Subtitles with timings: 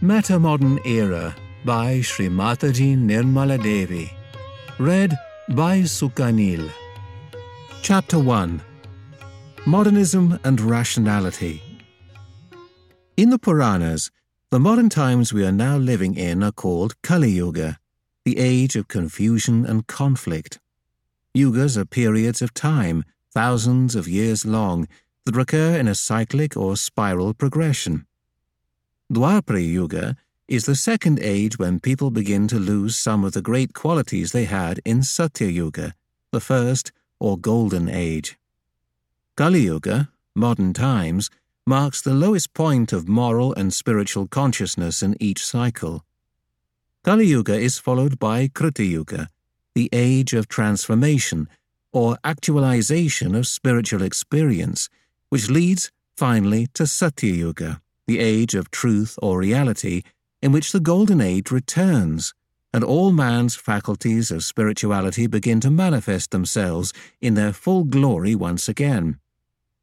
[0.00, 4.08] Meta Modern Era by Shri Mataji Nirmala Devi.
[4.78, 5.12] Read
[5.48, 6.70] by Sukhanil.
[7.82, 8.62] Chapter 1
[9.66, 11.60] Modernism and Rationality.
[13.16, 14.12] In the Puranas,
[14.52, 17.80] the modern times we are now living in are called Kali Yuga,
[18.24, 20.60] the age of confusion and conflict.
[21.36, 23.04] Yugas are periods of time,
[23.34, 24.86] thousands of years long,
[25.24, 28.06] that recur in a cyclic or spiral progression.
[29.10, 30.16] Dwapara Yuga
[30.48, 34.44] is the second age when people begin to lose some of the great qualities they
[34.44, 35.94] had in Satya Yuga,
[36.30, 38.38] the first or golden age.
[39.34, 41.30] Kali Yuga, modern times,
[41.66, 46.04] marks the lowest point of moral and spiritual consciousness in each cycle.
[47.02, 49.30] Kali Yuga is followed by Krita Yuga,
[49.74, 51.48] the age of transformation
[51.92, 54.90] or actualization of spiritual experience,
[55.30, 60.02] which leads finally to Satya Yuga the age of truth or reality,
[60.40, 62.32] in which the Golden Age returns,
[62.72, 68.66] and all man's faculties of spirituality begin to manifest themselves in their full glory once
[68.66, 69.20] again.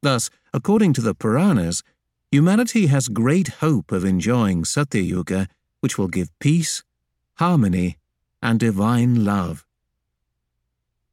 [0.02, 1.84] Thus, according to the Puranas,
[2.32, 5.48] humanity has great hope of enjoying Satya Yuga,
[5.82, 6.84] which will give peace,
[7.36, 7.98] harmony,
[8.42, 9.66] and divine love.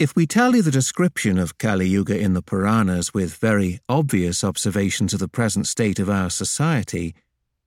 [0.02, 5.14] If we tally the description of Kali Yuga in the Puranas with very obvious observations
[5.14, 7.14] of the present state of our society,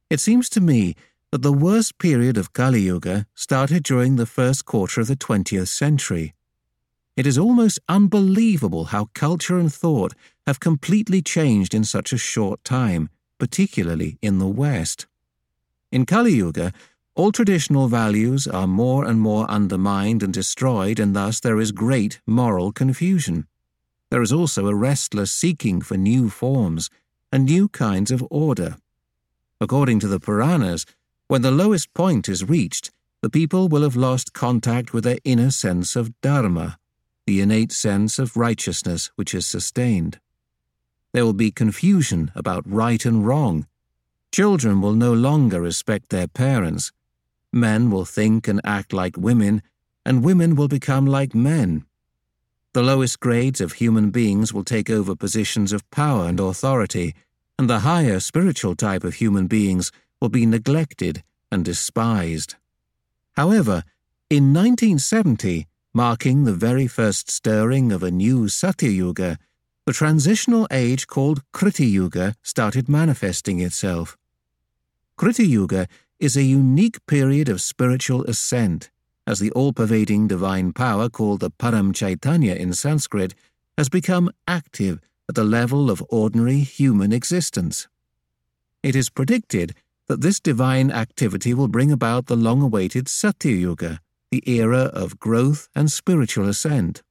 [0.09, 0.95] it seems to me
[1.31, 5.69] that the worst period of Kali Yuga started during the first quarter of the 20th
[5.69, 6.33] century.
[7.15, 10.13] It is almost unbelievable how culture and thought
[10.45, 13.07] have completely changed in such a short time,
[13.39, 15.05] particularly in the West.
[15.89, 16.73] In Kali Yuga,
[17.15, 22.19] all traditional values are more and more undermined and destroyed, and thus there is great
[22.27, 23.47] moral confusion.
[24.11, 26.89] There is also a restless seeking for new forms
[27.31, 28.75] and new kinds of order.
[29.61, 30.85] According to the Puranas,
[31.29, 35.51] when the lowest point is reached, the people will have lost contact with their inner
[35.51, 36.77] sense of dharma,
[37.25, 40.19] the innate sense of righteousness which is sustained.
[41.13, 43.67] There will be confusion about right and wrong.
[44.33, 46.91] Children will no longer respect their parents
[47.55, 49.63] Men will think and act like women,
[50.05, 51.85] and women will become like men.
[52.73, 57.15] The lowest grades of human beings will take over positions of power and authority,
[57.57, 62.55] and the higher spiritual type of human beings will be neglected and despised.
[63.37, 63.85] However,
[64.29, 69.37] in 1970, marking the very first stirring of a new Satya Yuga,
[69.85, 74.17] the transitional age called Krita Yuga started manifesting itself.
[75.15, 75.87] Krita Yuga
[76.19, 78.89] is a unique period of spiritual ascent,
[79.27, 83.35] as the all pervading divine power called the Param Chaitanya in Sanskrit
[83.77, 87.87] has become active at the level of ordinary human existence.
[88.83, 89.73] It is predicted
[90.07, 93.99] that this divine activity will bring about the long awaited Satya Yuga,
[94.31, 97.01] the era of growth and spiritual ascent.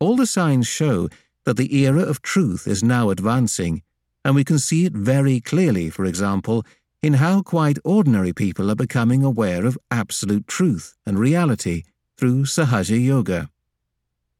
[0.00, 1.08] All the signs show
[1.44, 3.82] that the era of truth is now advancing,
[4.24, 6.66] and we can see it very clearly, for example,
[7.04, 11.82] in how quite ordinary people are becoming aware of absolute truth and reality
[12.16, 13.50] through Sahaja Yoga.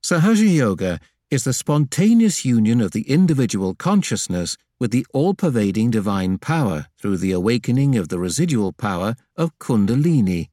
[0.03, 0.99] Sahaja Yoga
[1.31, 7.19] is the spontaneous union of the individual consciousness with the all pervading divine power through
[7.19, 10.49] the awakening of the residual power of Kundalini,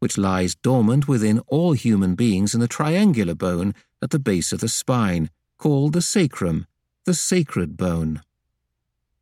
[0.00, 4.60] which lies dormant within all human beings in the triangular bone at the base of
[4.60, 6.66] the spine, called the sacrum,
[7.06, 8.20] the sacred bone.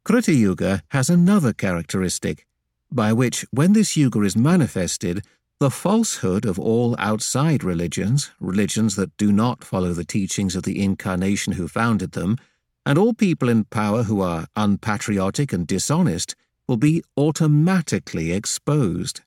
[0.04, 2.44] Krita Yuga has another characteristic,
[2.90, 5.24] by which, when this Yuga is manifested,
[5.60, 10.82] the falsehood of all outside religions, religions that do not follow the teachings of the
[10.82, 12.36] Incarnation who founded them,
[12.84, 16.34] and all people in power who are unpatriotic and dishonest,
[16.66, 19.20] will be automatically exposed.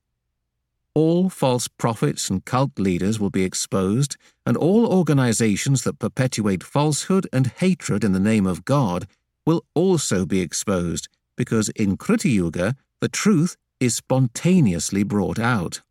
[0.93, 7.29] All false prophets and cult leaders will be exposed, and all organizations that perpetuate falsehood
[7.31, 9.07] and hatred in the name of God
[9.45, 15.81] will also be exposed because in Krita Yuga, the truth is spontaneously brought out.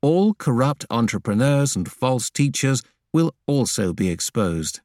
[0.00, 2.82] All corrupt entrepreneurs and false teachers
[3.12, 4.80] will also be exposed.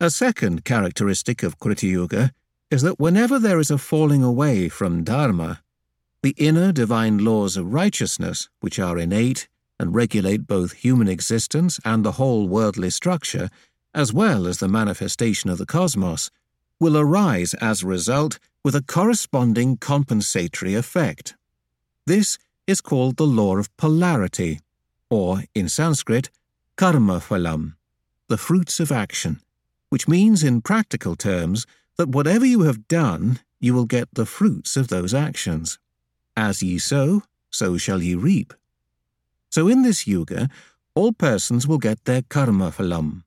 [0.00, 2.32] A second characteristic of Krita Yuga
[2.70, 5.60] is that whenever there is a falling away from Dharma,
[6.22, 9.48] the inner divine laws of righteousness, which are innate
[9.78, 13.50] and regulate both human existence and the whole worldly structure,
[13.94, 16.30] as well as the manifestation of the cosmos,
[16.80, 21.34] will arise as a result with a corresponding compensatory effect.
[22.06, 24.60] This is called the law of polarity,
[25.10, 26.30] or in Sanskrit,
[26.76, 27.74] karma phalam,
[28.28, 29.40] the fruits of action,
[29.90, 31.66] which means in practical terms
[31.96, 35.78] that whatever you have done, you will get the fruits of those actions.
[36.36, 38.54] As ye sow, so shall ye reap.
[39.50, 40.48] So in this yuga,
[40.94, 43.23] all persons will get their karma phalam.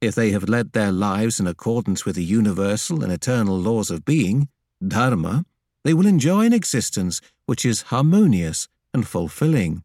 [0.00, 4.04] If they have led their lives in accordance with the universal and eternal laws of
[4.04, 4.48] being,
[4.86, 5.44] dharma,
[5.84, 9.82] they will enjoy an existence which is harmonious and fulfilling.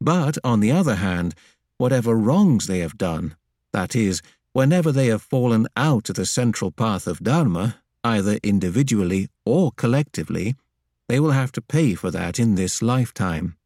[0.00, 1.34] But, on the other hand,
[1.78, 3.36] whatever wrongs they have done,
[3.72, 4.22] that is,
[4.52, 10.56] whenever they have fallen out of the central path of Dharma, either individually or collectively,
[11.08, 13.56] they will have to pay for that in this lifetime.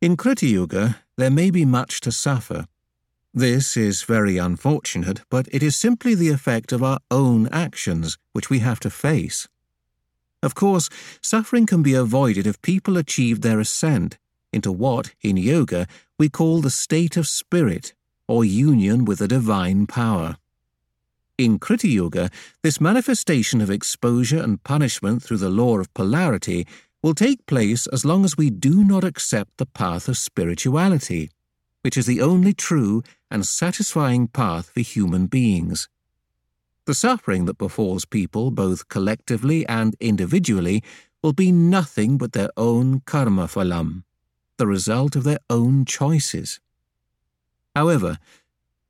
[0.00, 2.66] In Krita Yuga, there may be much to suffer.
[3.38, 8.50] This is very unfortunate, but it is simply the effect of our own actions, which
[8.50, 9.46] we have to face.
[10.42, 10.88] Of course,
[11.22, 14.18] suffering can be avoided if people achieve their ascent
[14.52, 15.86] into what, in yoga,
[16.18, 17.94] we call the state of spirit,
[18.26, 20.38] or union with the divine power.
[21.38, 22.30] In Krita Yuga,
[22.64, 26.66] this manifestation of exposure and punishment through the law of polarity
[27.04, 31.30] will take place as long as we do not accept the path of spirituality,
[31.82, 35.88] which is the only true and satisfying path for human beings.
[36.86, 40.82] The suffering that befalls people, both collectively and individually,
[41.22, 44.04] will be nothing but their own karma phalam,
[44.56, 46.60] the result of their own choices.
[47.76, 48.18] However,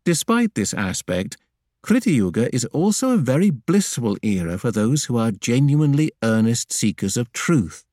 [0.04, 1.36] despite this aspect,
[1.82, 7.16] Krita Yuga is also a very blissful era for those who are genuinely earnest seekers
[7.16, 7.84] of truth.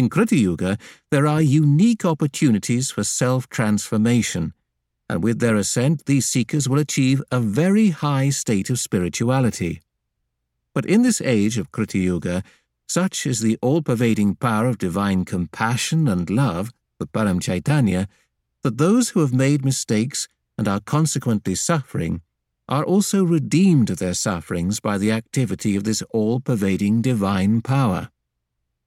[0.00, 0.78] In Krita Yuga,
[1.10, 4.54] there are unique opportunities for self transformation,
[5.10, 9.82] and with their ascent, these seekers will achieve a very high state of spirituality.
[10.72, 12.42] But in this age of Krita Yuga,
[12.88, 18.08] such is the all pervading power of divine compassion and love, the Param Chaitanya,
[18.62, 22.22] that those who have made mistakes and are consequently suffering
[22.70, 28.08] are also redeemed of their sufferings by the activity of this all pervading divine power.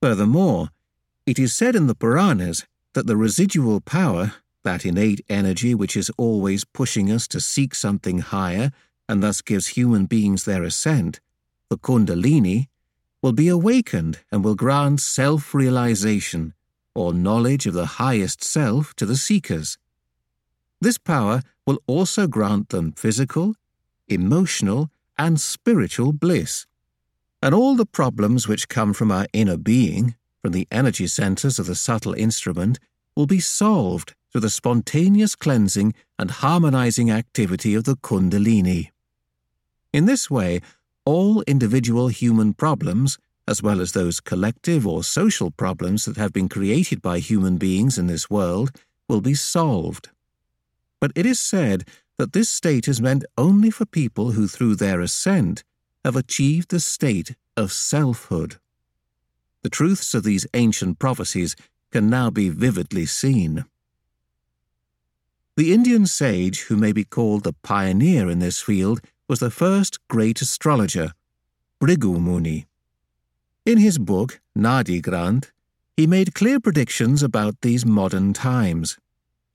[0.02, 0.70] Furthermore,
[1.26, 4.34] it is said in the Puranas that the residual power,
[4.64, 8.72] that innate energy which is always pushing us to seek something higher
[9.08, 11.20] and thus gives human beings their ascent,
[11.70, 12.68] the Kundalini,
[13.22, 16.54] will be awakened and will grant self realization,
[16.94, 19.78] or knowledge of the highest self, to the seekers.
[20.82, 23.56] This power will also grant them physical,
[24.08, 26.66] emotional, and spiritual bliss.
[27.42, 31.68] And all the problems which come from our inner being, from the energy centers of
[31.68, 32.78] the subtle instrument,
[33.16, 38.90] will be solved through the spontaneous cleansing and harmonizing activity of the Kundalini.
[39.94, 40.60] In this way,
[41.06, 43.18] all individual human problems,
[43.48, 47.98] as well as those collective or social problems that have been created by human beings
[47.98, 48.72] in this world,
[49.08, 50.10] will be solved.
[51.00, 51.86] But it is said
[52.18, 55.64] that this state is meant only for people who, through their ascent,
[56.04, 58.58] have achieved the state of selfhood.
[59.64, 61.56] The truths of these ancient prophecies
[61.92, 63.66] can now be vividly seen.
[65.56, 69.00] The Indian sage who may be called the pioneer in this field
[69.30, 71.14] was the first great astrologer,
[71.80, 72.66] Bhrigu Muni.
[73.66, 75.52] In his book, Nadi Granth,
[75.96, 78.98] he made clear predictions about these modern times.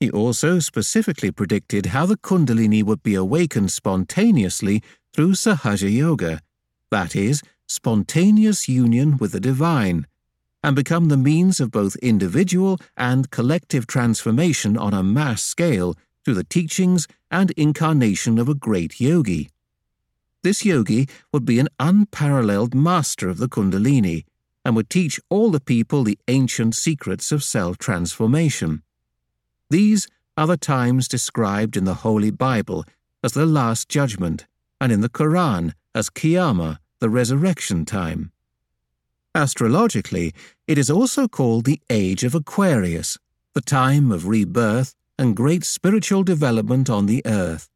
[0.00, 4.82] He also specifically predicted how the Kundalini would be awakened spontaneously
[5.12, 6.40] through Sahaja Yoga,
[6.90, 10.06] that is, spontaneous union with the divine,
[10.62, 16.34] and become the means of both individual and collective transformation on a mass scale through
[16.34, 19.48] the teachings and incarnation of a great yogi.
[20.42, 24.24] This yogi would be an unparalleled master of the Kundalini
[24.64, 28.82] and would teach all the people the ancient secrets of self transformation.
[29.70, 32.84] These are the times described in the Holy Bible
[33.22, 34.46] as the Last Judgment,
[34.80, 38.32] and in the Quran as Qiyamah, the resurrection time.
[39.34, 40.32] Astrologically,
[40.66, 43.18] it is also called the Age of Aquarius,
[43.54, 47.68] the time of rebirth and great spiritual development on the earth.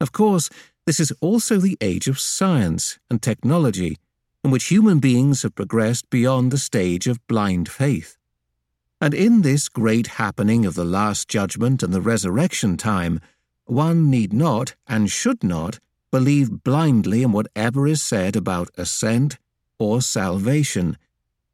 [0.00, 0.50] Of course,
[0.86, 3.96] this is also the age of science and technology,
[4.44, 8.16] in which human beings have progressed beyond the stage of blind faith.
[9.00, 13.20] And in this great happening of the Last Judgment and the resurrection time,
[13.64, 19.38] one need not and should not believe blindly in whatever is said about ascent
[19.78, 20.96] or salvation,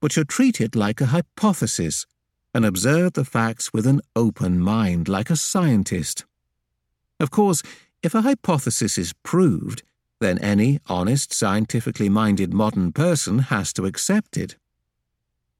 [0.00, 2.06] but should treat it like a hypothesis
[2.54, 6.24] and observe the facts with an open mind, like a scientist.
[7.18, 7.62] Of course,
[8.02, 9.82] if a hypothesis is proved,
[10.20, 14.56] then any honest, scientifically minded modern person has to accept it.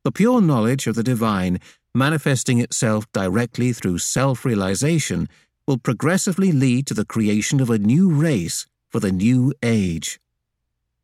[0.04, 1.60] The pure knowledge of the divine,
[1.94, 5.28] manifesting itself directly through self realization,
[5.66, 10.20] will progressively lead to the creation of a new race for the new age.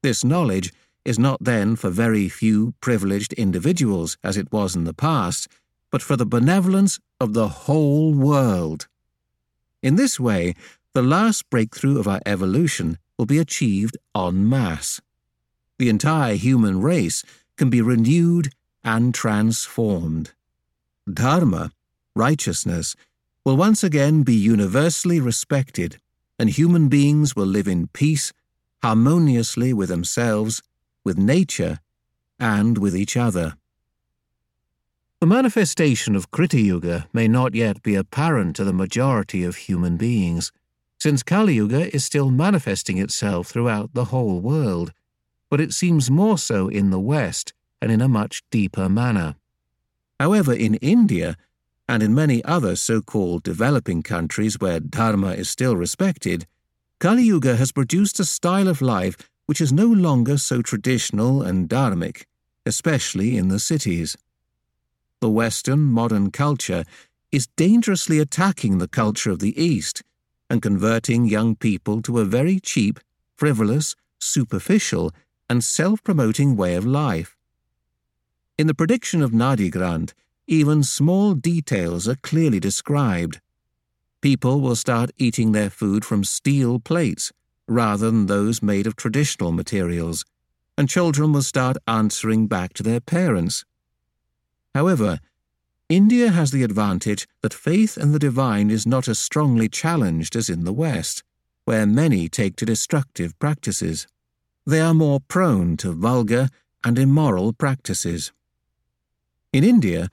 [0.03, 0.73] This knowledge
[1.05, 5.49] is not then for very few privileged individuals as it was in the past,
[5.91, 8.87] but for the benevolence of the whole world.
[9.83, 10.55] In this way,
[10.93, 15.01] the last breakthrough of our evolution will be achieved en masse.
[15.79, 17.25] The entire human race
[17.57, 18.51] can be renewed
[18.85, 20.33] and transformed.
[21.11, 21.73] Dharma,
[22.15, 22.95] righteousness,
[23.45, 25.99] will once again be universally respected,
[26.39, 28.33] and human beings will live in peace,
[28.83, 30.63] harmoniously with themselves,
[31.05, 31.81] with nature,
[32.39, 33.57] and with each other.
[35.21, 39.97] The manifestation of Krita Yuga may not yet be apparent to the majority of human
[39.97, 40.53] beings,
[41.01, 44.93] since Kali Yuga is still manifesting itself throughout the whole world,
[45.51, 47.53] but it seems more so in the West
[47.83, 49.35] and in a much deeper manner.
[50.21, 51.37] However, in India,
[51.89, 56.47] and in many other so called developing countries where Dharma is still respected,
[57.01, 59.17] Kali Yuga has produced a style of life
[59.47, 62.25] which is no longer so traditional and dharmic,
[62.67, 64.17] especially in the cities.
[65.21, 66.85] The Western modern culture
[67.33, 70.03] is dangerously attacking the culture of the East
[70.51, 73.01] and converting young people to a very cheap,
[73.37, 75.13] frivolous, superficial,
[75.49, 77.37] and self promoting way of life.
[78.59, 80.13] In the prediction of Nadi Nadigrand,
[80.49, 83.39] even small details are clearly described.
[84.23, 87.31] People will start eating their food from steel plates
[87.69, 90.25] rather than those made of traditional materials,
[90.79, 93.67] and children will start answering back to their parents.
[94.75, 95.21] However,
[95.91, 100.49] India has the advantage that faith in the divine is not as strongly challenged as
[100.49, 101.23] in the West,
[101.67, 104.07] where many take to destructive practices.
[104.67, 106.49] They are more prone to vulgar
[106.85, 108.33] and immoral practices.
[109.53, 110.09] In India,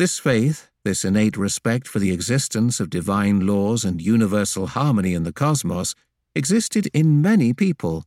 [0.00, 5.24] this faith, this innate respect for the existence of divine laws and universal harmony in
[5.24, 5.94] the cosmos,
[6.34, 8.06] existed in many people.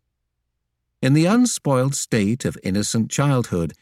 [1.03, 3.73] In the unspoiled state of innocent childhood,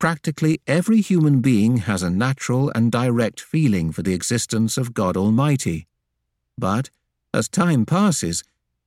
[0.00, 5.16] practically every human being has a natural and direct feeling for the existence of God
[5.16, 5.86] Almighty.
[6.58, 6.90] But,
[7.32, 8.42] as time passes,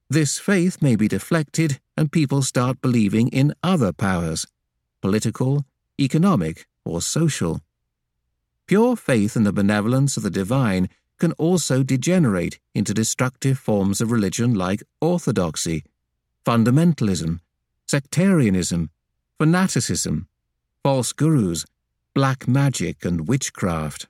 [0.10, 4.46] this faith may be deflected and people start believing in other powers
[5.02, 5.64] political,
[5.98, 7.62] economic, or social.
[8.66, 10.90] Pure faith in the benevolence of the divine
[11.20, 15.84] can also degenerate into destructive forms of religion like orthodoxy,
[16.46, 17.40] fundamentalism,
[17.88, 18.90] sectarianism,
[19.38, 20.28] fanaticism,
[20.82, 21.66] false gurus,
[22.14, 24.08] black magic, and witchcraft.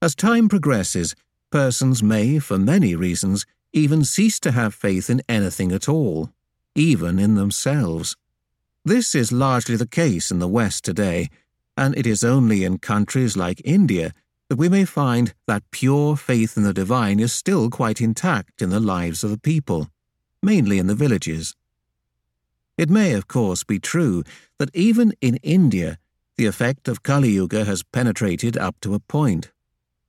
[0.00, 1.14] As time progresses,
[1.50, 6.30] persons may, for many reasons, even cease to have faith in anything at all,
[6.74, 8.16] even in themselves.
[8.84, 11.30] This is largely the case in the West today
[11.76, 14.12] and it is only in countries like India
[14.48, 18.70] that we may find that pure faith in the divine is still quite intact in
[18.70, 19.88] the lives of the people,
[20.42, 21.54] mainly in the villages.
[22.76, 24.24] It may, of course, be true
[24.58, 25.98] that even in India
[26.36, 29.52] the effect of Kali Yuga has penetrated up to a point,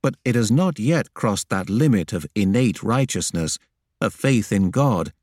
[0.01, 3.59] but it has not yet crossed that limit of innate righteousness,
[4.01, 5.13] of faith in God,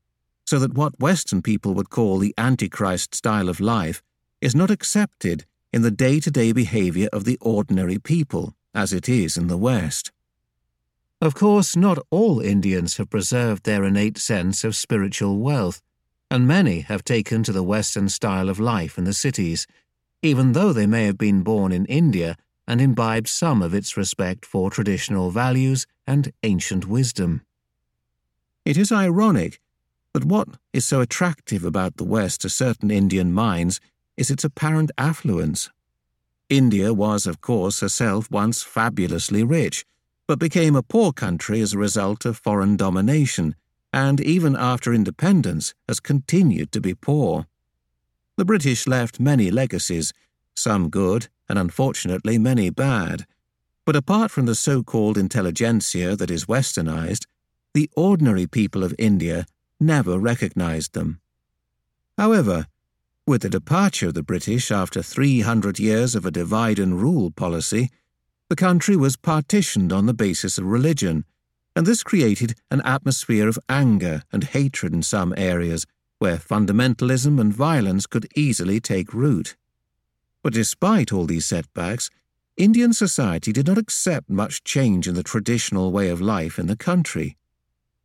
[0.45, 4.01] so that what Western people would call the Antichrist style of life
[4.41, 9.09] is not accepted in the day to day behavior of the ordinary people, as it
[9.09, 10.11] is in the West.
[11.19, 15.81] Of course, not all Indians have preserved their innate sense of spiritual wealth,
[16.29, 19.65] and many have taken to the Western style of life in the cities,
[20.21, 22.37] even though they may have been born in India
[22.67, 27.41] and imbibed some of its respect for traditional values and ancient wisdom.
[28.63, 29.59] It is ironic
[30.13, 33.79] that what is so attractive about the West to certain Indian minds
[34.17, 35.69] is its apparent affluence.
[36.49, 39.85] India was, of course, herself once fabulously rich,
[40.27, 43.55] but became a poor country as a result of foreign domination,
[43.91, 47.45] and even after independence has continued to be poor.
[48.37, 50.13] The British left many legacies,
[50.55, 53.25] some good and unfortunately many bad.
[53.85, 57.25] But apart from the so called intelligentsia that is westernized,
[57.73, 59.45] the ordinary people of India
[59.79, 61.19] never recognized them.
[62.17, 62.67] However,
[63.25, 67.89] with the departure of the British after 300 years of a divide and rule policy,
[68.49, 71.23] the country was partitioned on the basis of religion,
[71.75, 75.85] and this created an atmosphere of anger and hatred in some areas
[76.19, 79.55] where fundamentalism and violence could easily take root.
[80.43, 82.09] But despite all these setbacks,
[82.57, 86.75] Indian society did not accept much change in the traditional way of life in the
[86.75, 87.37] country.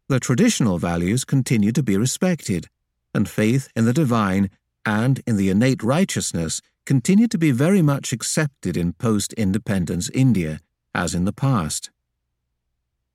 [0.08, 2.68] The traditional values continued to be respected,
[3.12, 4.48] and faith in the divine
[4.84, 10.60] and in the innate righteousness continued to be very much accepted in post independence India,
[10.94, 11.90] as in the past.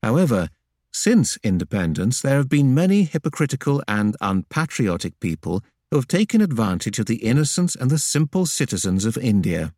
[0.04, 0.50] However,
[0.92, 7.08] since independence, there have been many hypocritical and unpatriotic people who have taken advantage of
[7.08, 9.74] the innocence and the simple citizens of India.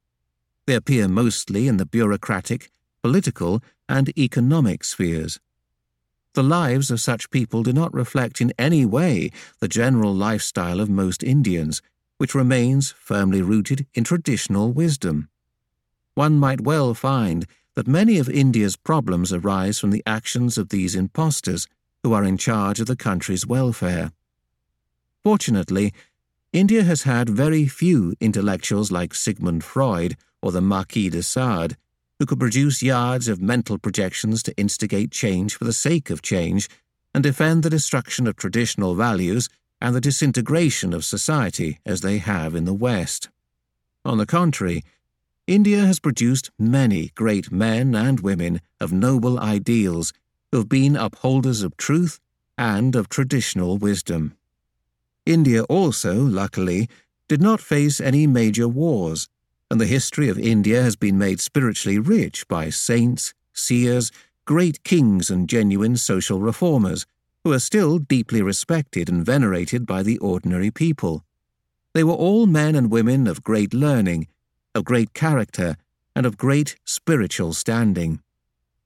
[0.67, 5.39] They appear mostly in the bureaucratic, political, and economic spheres.
[6.35, 10.89] The lives of such people do not reflect in any way the general lifestyle of
[10.89, 11.81] most Indians,
[12.17, 15.29] which remains firmly rooted in traditional wisdom.
[16.13, 20.93] One might well find that many of India's problems arise from the actions of these
[20.93, 21.69] impostors
[22.03, 24.11] who are in charge of the country's welfare.
[25.23, 25.93] Fortunately,
[26.51, 31.77] India has had very few intellectuals like Sigmund Freud or the Marquis de Sade,
[32.19, 36.69] who could produce yards of mental projections to instigate change for the sake of change
[37.13, 39.49] and defend the destruction of traditional values
[39.81, 43.29] and the disintegration of society as they have in the West.
[44.03, 44.83] On the contrary,
[45.47, 50.11] India has produced many great men and women of noble ideals
[50.51, 52.19] who have been upholders of truth
[52.57, 54.35] and of traditional wisdom.
[55.25, 56.87] India also, luckily,
[57.27, 59.27] did not face any major wars,
[59.69, 64.11] and the history of India has been made spiritually rich by saints, seers,
[64.45, 67.05] great kings, and genuine social reformers,
[67.43, 71.23] who are still deeply respected and venerated by the ordinary people.
[71.93, 74.27] They were all men and women of great learning
[74.75, 75.77] of great character,
[76.15, 78.19] and of great spiritual standing.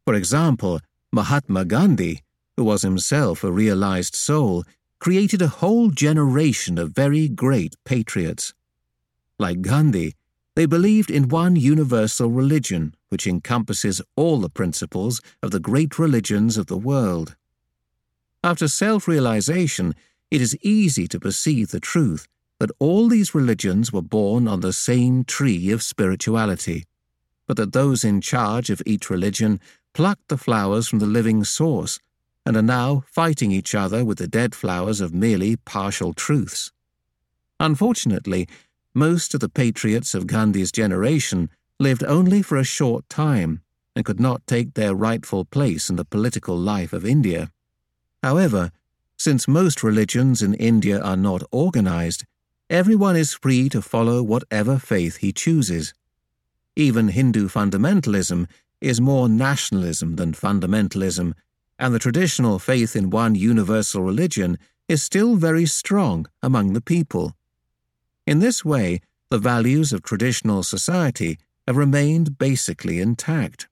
[0.05, 0.79] For example,
[1.11, 2.21] Mahatma Gandhi,
[2.55, 4.63] who was himself a realized soul,
[4.99, 8.53] created a whole generation of very great patriots.
[9.39, 10.13] Like Gandhi,
[10.59, 16.57] they believed in one universal religion which encompasses all the principles of the great religions
[16.57, 17.37] of the world.
[18.43, 19.95] After self realization,
[20.29, 22.27] it is easy to perceive the truth
[22.59, 26.83] that all these religions were born on the same tree of spirituality,
[27.47, 29.61] but that those in charge of each religion
[29.93, 32.01] plucked the flowers from the living source
[32.45, 36.73] and are now fighting each other with the dead flowers of merely partial truths.
[37.61, 38.45] Unfortunately,
[38.93, 43.61] most of the patriots of Gandhi's generation lived only for a short time
[43.95, 47.51] and could not take their rightful place in the political life of India.
[48.23, 48.71] However,
[49.17, 52.25] since most religions in India are not organized,
[52.69, 55.91] Everyone is free to follow whatever faith he chooses.
[56.75, 58.47] Even Hindu fundamentalism
[58.79, 61.33] is more nationalism than fundamentalism,
[61.79, 67.35] and the traditional faith in one universal religion is still very strong among the people.
[68.29, 73.67] In this way, the values of traditional society have remained basically intact.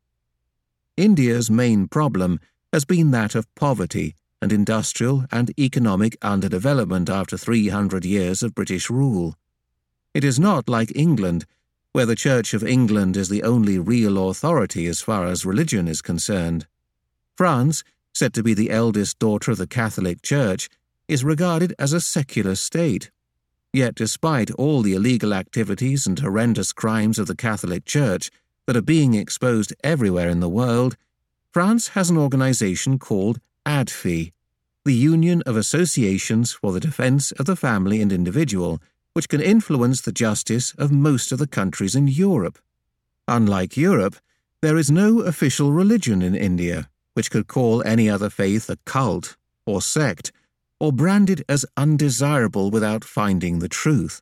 [0.98, 2.40] India's main problem
[2.74, 8.90] has been that of poverty and industrial and economic underdevelopment after 300 years of British
[8.90, 9.36] rule.
[10.16, 11.46] It is not like England,
[11.92, 16.02] where the Church of England is the only real authority as far as religion is
[16.02, 16.66] concerned.
[17.36, 20.68] France, said to be the eldest daughter of the Catholic Church,
[21.08, 23.12] is regarded as a secular state.
[23.74, 28.32] Yet, despite all the illegal activities and horrendous crimes of the Catholic Church
[28.66, 30.98] that are being exposed everywhere in the world,
[31.52, 34.32] France has an organization called ADFI,
[34.86, 38.82] the Union of Associations for the Defense of the Family and Individual,
[39.14, 42.60] which can influence the justice of most of the countries in Europe.
[43.28, 44.16] Unlike Europe,
[44.62, 49.36] there is no official religion in India, which could call any other faith a cult
[49.66, 50.32] or sect,
[50.80, 54.22] or branded as undesirable without finding the truth.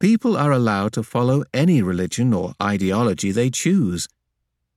[0.00, 4.08] People are allowed to follow any religion or ideology they choose.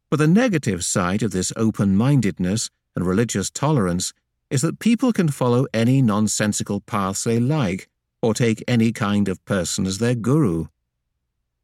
[0.10, 4.14] But the negative side of this open mindedness and religious tolerance
[4.50, 7.88] is that people can follow any nonsensical paths they like
[8.22, 10.68] or take any kind of person as their guru.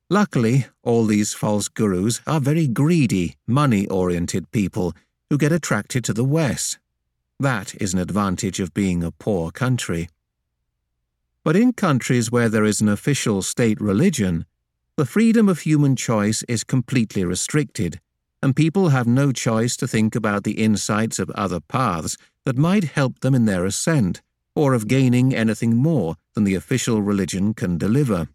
[0.10, 4.94] Luckily, all these false gurus are very greedy, money oriented people
[5.30, 6.80] who get attracted to the West.
[7.40, 10.10] That is an advantage of being a poor country.
[11.44, 14.46] But in countries where there is an official state religion,
[14.96, 18.02] the freedom of human choice is completely restricted
[18.42, 22.84] and people have no choice to think about the insights of other paths that might
[22.84, 24.22] help them in their ascent,
[24.56, 28.28] or of gaining anything more than the official religion can deliver.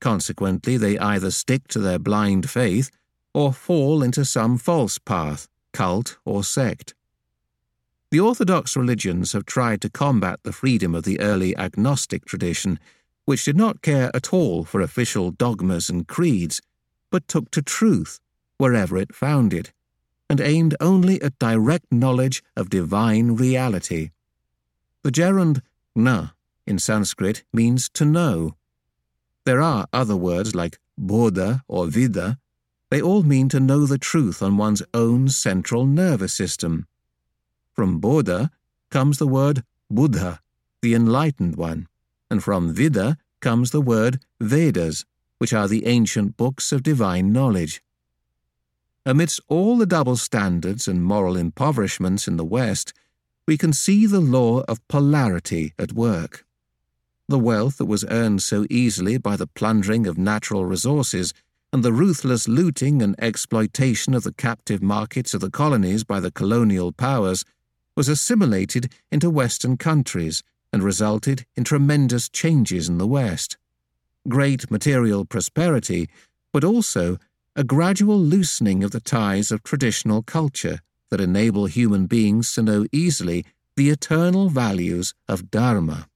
[0.00, 2.90] Consequently, they either stick to their blind faith
[3.34, 6.94] or fall into some false path, cult, or sect.
[8.12, 12.78] The Orthodox religions have tried to combat the freedom of the early agnostic tradition,
[13.24, 16.60] which did not care at all for official dogmas and creeds,
[17.10, 18.20] but took to truth
[18.58, 19.72] wherever it found it,
[20.28, 24.10] and aimed only at direct knowledge of divine reality.
[25.04, 25.62] The gerund
[25.96, 26.32] na
[26.66, 28.56] in Sanskrit means to know.
[29.46, 32.36] There are other words like bodha or vida.
[32.90, 36.86] They all mean to know the truth on one's own central nervous system.
[37.74, 38.50] From bodha
[38.90, 40.40] comes the word Buddha,
[40.82, 41.88] the enlightened one,
[42.30, 45.06] and from Vida comes the word Vedas,
[45.38, 47.82] which are the ancient books of divine knowledge.
[49.06, 52.92] Amidst all the double standards and moral impoverishments in the West,
[53.46, 56.44] we can see the law of polarity at work.
[57.26, 61.32] The wealth that was earned so easily by the plundering of natural resources
[61.72, 66.30] and the ruthless looting and exploitation of the captive markets of the colonies by the
[66.30, 67.44] colonial powers
[67.96, 73.56] was assimilated into Western countries and resulted in tremendous changes in the West.
[74.28, 76.08] Great material prosperity,
[76.52, 77.18] but also
[77.54, 82.86] a gradual loosening of the ties of traditional culture that enable human beings to know
[82.92, 83.44] easily
[83.76, 86.08] the eternal values of Dharma.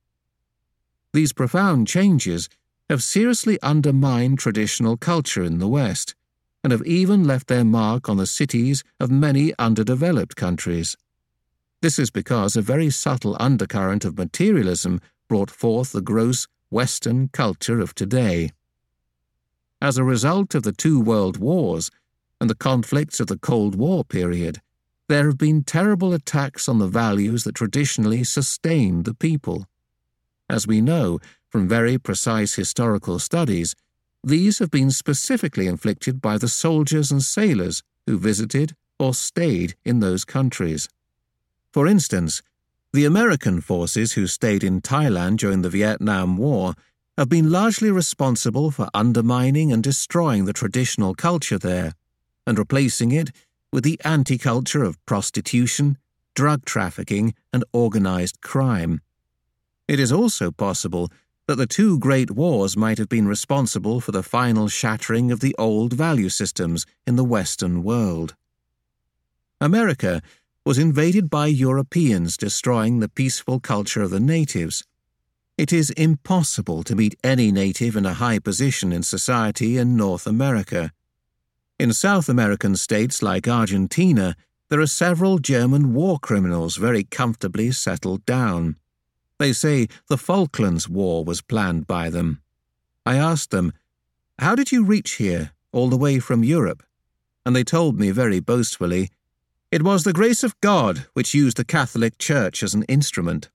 [1.12, 2.48] These profound changes
[2.88, 6.14] have seriously undermined traditional culture in the West
[6.62, 10.96] and have even left their mark on the cities of many underdeveloped countries.
[11.82, 17.80] This is because a very subtle undercurrent of materialism brought forth the gross Western culture
[17.80, 18.50] of today.
[19.80, 21.90] As a result of the two world wars
[22.40, 24.60] and the conflicts of the Cold War period,
[25.08, 29.66] there have been terrible attacks on the values that traditionally sustained the people.
[30.48, 33.74] As we know from very precise historical studies,
[34.24, 40.00] these have been specifically inflicted by the soldiers and sailors who visited or stayed in
[40.00, 40.88] those countries.
[41.76, 42.40] For instance,
[42.94, 46.72] the American forces who stayed in Thailand during the Vietnam War
[47.18, 51.92] have been largely responsible for undermining and destroying the traditional culture there
[52.46, 53.30] and replacing it
[53.74, 55.98] with the anti culture of prostitution,
[56.34, 59.02] drug trafficking, and organized crime.
[59.86, 61.10] It is also possible
[61.46, 65.54] that the two great wars might have been responsible for the final shattering of the
[65.58, 68.34] old value systems in the Western world.
[69.60, 70.22] America
[70.66, 74.84] was invaded by Europeans destroying the peaceful culture of the natives
[75.58, 80.26] it is impossible to meet any native in a high position in society in North
[80.26, 80.92] America.
[81.78, 84.36] In South American states like Argentina,
[84.68, 88.76] there are several German war criminals very comfortably settled down.
[89.38, 92.42] They say the Falklands War was planned by them.
[93.06, 93.72] I asked them,
[94.38, 96.82] How did you reach here, all the way from Europe?
[97.46, 99.08] And they told me very boastfully,
[99.72, 103.50] It was the grace of God which used the Catholic Church as an instrument.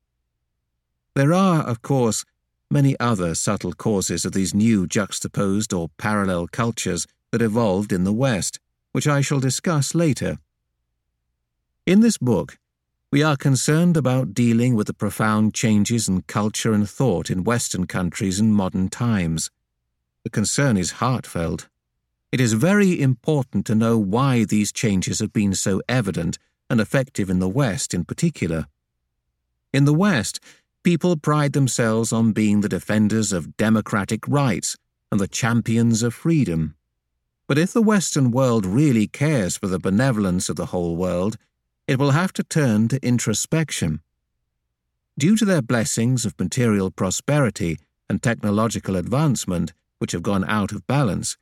[1.15, 2.25] There are, of course,
[2.69, 8.11] many other subtle causes of these new juxtaposed or parallel cultures that evolved in the
[8.11, 8.59] West,
[8.91, 10.37] which I shall discuss later.
[11.85, 12.57] In this book,
[13.09, 17.87] we are concerned about dealing with the profound changes in culture and thought in Western
[17.87, 19.49] countries in modern times.
[20.23, 21.69] The concern is heartfelt.
[22.31, 26.37] It is very important to know why these changes have been so evident
[26.69, 28.67] and effective in the West in particular.
[29.73, 30.39] In the West,
[30.83, 34.77] people pride themselves on being the defenders of democratic rights
[35.11, 36.75] and the champions of freedom.
[37.47, 41.35] But if the Western world really cares for the benevolence of the whole world,
[41.85, 43.99] it will have to turn to introspection.
[45.19, 47.77] Due to their blessings of material prosperity
[48.09, 51.35] and technological advancement, which have gone out of balance,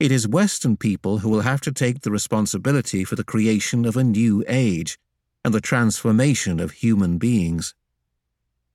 [0.00, 3.96] it is Western people who will have to take the responsibility for the creation of
[3.96, 4.98] a new age
[5.44, 7.74] and the transformation of human beings.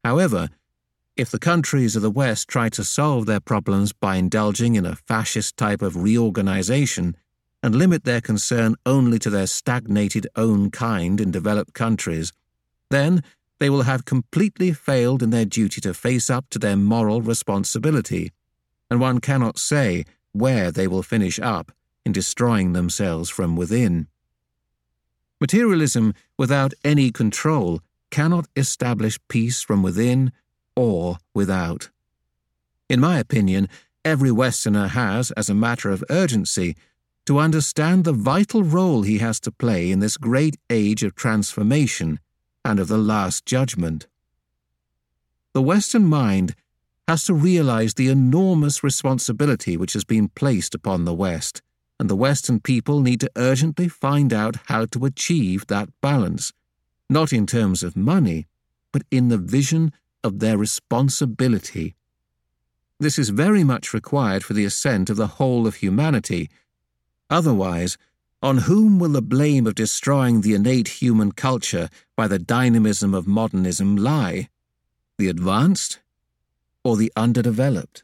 [0.03, 0.49] However,
[1.17, 4.95] if the countries of the West try to solve their problems by indulging in a
[4.95, 7.17] fascist type of reorganization
[7.61, 12.31] and limit their concern only to their stagnated own kind in developed countries,
[12.89, 13.21] then
[13.59, 18.31] they will have completely failed in their duty to face up to their moral responsibility,
[18.89, 21.71] and one cannot say where they will finish up
[22.05, 24.07] in destroying themselves from within.
[25.41, 30.31] Materialism without any control cannot establish peace from within
[30.75, 31.89] or without.
[32.89, 33.69] In my opinion,
[34.03, 36.75] every Westerner has, as a matter of urgency,
[37.25, 42.19] to understand the vital role he has to play in this great age of transformation
[42.65, 44.07] and of the Last Judgment.
[45.53, 46.55] The Western mind
[47.09, 51.61] has to realize the enormous responsibility which has been placed upon the West,
[51.99, 56.53] and the Western people need to urgently find out how to achieve that balance
[57.09, 58.45] not in terms of money,
[58.91, 59.91] but in the vision
[60.23, 61.95] of their responsibility.
[62.99, 66.49] This is very much required for the ascent of the whole of humanity.
[67.29, 67.97] Otherwise,
[68.43, 73.27] on whom will the blame of destroying the innate human culture by the dynamism of
[73.27, 74.49] modernism lie?
[75.17, 75.99] The advanced
[76.83, 78.03] or the underdeveloped?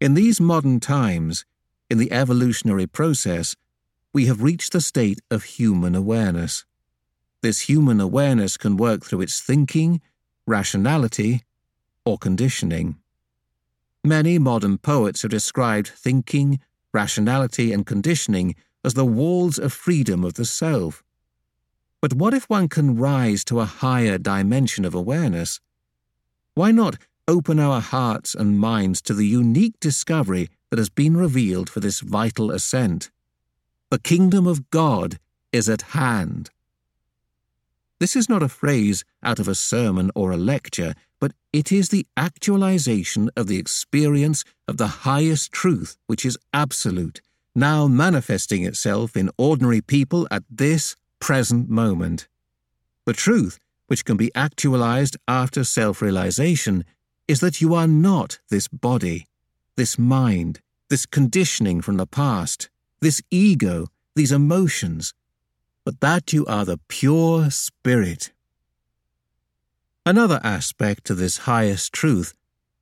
[0.00, 1.44] In these modern times,
[1.88, 3.56] in the evolutionary process,
[4.12, 6.64] we have reached the state of human awareness.
[7.42, 10.00] This human awareness can work through its thinking,
[10.46, 11.42] rationality,
[12.04, 12.96] or conditioning.
[14.04, 16.60] Many modern poets have described thinking,
[16.92, 21.02] rationality, and conditioning as the walls of freedom of the self.
[22.00, 25.60] But what if one can rise to a higher dimension of awareness?
[26.56, 26.96] Why not
[27.28, 32.00] open our hearts and minds to the unique discovery that has been revealed for this
[32.00, 33.10] vital ascent?
[33.90, 35.18] The kingdom of God
[35.52, 36.48] is at hand.
[38.00, 41.90] This is not a phrase out of a sermon or a lecture, but it is
[41.90, 47.20] the actualization of the experience of the highest truth, which is absolute,
[47.54, 52.28] now manifesting itself in ordinary people at this present moment.
[53.04, 56.84] The truth, which can be actualized after self realization,
[57.28, 59.26] is that you are not this body,
[59.76, 62.68] this mind, this conditioning from the past,
[63.00, 65.12] this ego, these emotions,
[65.84, 68.32] but that you are the pure spirit.
[70.04, 72.32] Another aspect to this highest truth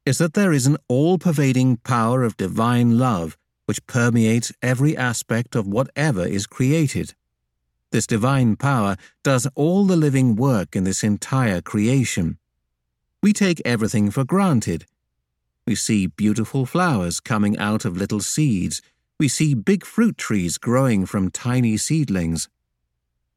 [0.04, 3.36] is that there is an all pervading power of divine love
[3.66, 7.14] which permeates every aspect of whatever is created.
[7.94, 12.38] This divine power does all the living work in this entire creation.
[13.22, 14.86] We take everything for granted.
[15.64, 18.82] We see beautiful flowers coming out of little seeds.
[19.20, 22.48] We see big fruit trees growing from tiny seedlings.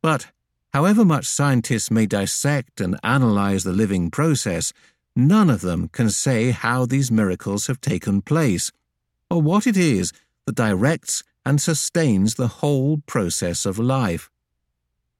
[0.01, 0.31] But,
[0.73, 4.73] however much scientists may dissect and analyze the living process,
[5.15, 8.71] none of them can say how these miracles have taken place,
[9.29, 10.13] or what it is
[10.47, 14.31] that directs and sustains the whole process of life.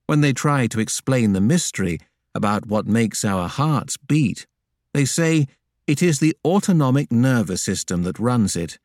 [0.08, 2.00] When they try to explain the mystery
[2.34, 4.48] about what makes our hearts beat,
[4.93, 5.48] they say
[5.86, 8.80] it is the autonomic nervous system that runs it.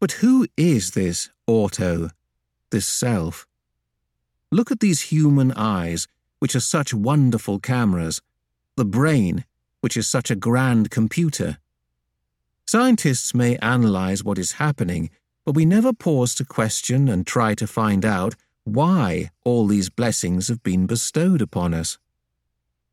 [0.00, 2.08] But who is this auto,
[2.70, 3.46] this self?
[4.50, 8.22] Look at these human eyes, which are such wonderful cameras,
[8.76, 9.44] the brain,
[9.82, 11.58] which is such a grand computer.
[12.66, 15.10] Scientists may analyze what is happening,
[15.44, 18.34] but we never pause to question and try to find out
[18.66, 21.98] why all these blessings have been bestowed upon us.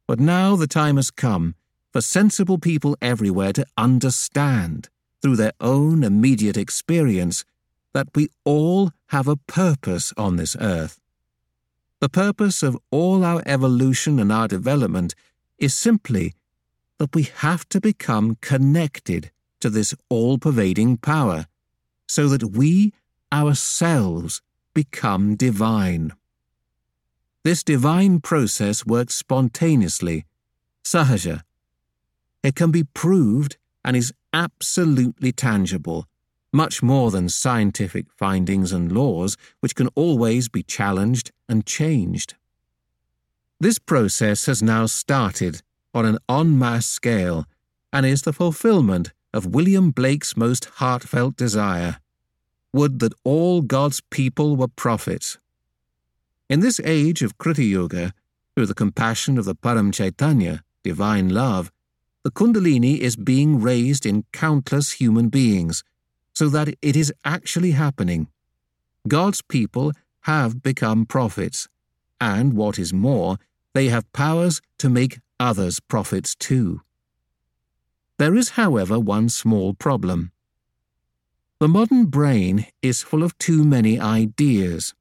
[0.08, 1.56] But now the time has come
[1.92, 4.90] for sensible people everywhere to understand,
[5.22, 7.44] through their own immediate experience,
[7.94, 11.00] that we all have a purpose on this earth.
[12.02, 15.16] The purpose of all our evolution and our development
[15.58, 16.34] is simply
[17.00, 21.48] that we have to become connected to this all pervading power
[22.08, 22.94] so that we
[23.32, 24.42] ourselves
[24.74, 26.14] become divine.
[27.44, 30.26] This divine process works spontaneously,
[30.84, 31.42] sahaja.
[32.42, 36.08] It can be proved and is absolutely tangible
[36.54, 42.36] much more than scientific findings and laws which can always be challenged and changed.
[43.60, 45.62] This process has now started
[45.94, 47.46] on an en masse scale
[47.92, 51.98] and is the fulfillment of William Blake's most heartfelt desire.
[52.74, 55.38] Would that all God's people were prophets.
[56.50, 58.14] In this age of Krita Yuga,
[58.56, 61.72] through the compassion of the Param Chaitanya, divine love,
[62.24, 65.84] the Kundalini is being raised in countless human beings
[66.34, 68.28] so that it is actually happening.
[69.08, 71.68] God's people have become prophets,
[72.20, 73.38] and what is more,
[73.74, 76.82] they have powers to make others prophets too.
[78.18, 80.33] There is, however, one small problem.
[81.64, 84.94] The modern brain is full of too many ideas.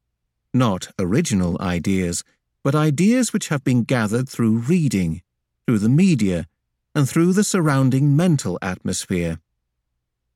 [0.55, 2.23] Not original ideas,
[2.63, 5.23] but ideas which have been gathered through reading,
[5.67, 6.47] through the media,
[6.95, 9.41] and through the surrounding mental atmosphere.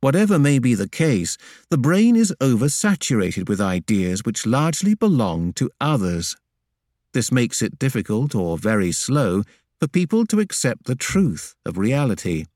[0.01, 1.39] Whatever may be the case,
[1.71, 6.35] the brain is oversaturated with ideas which largely belong to others.
[7.13, 9.45] This makes it difficult or very slow
[9.79, 12.47] for people to accept the truth of reality.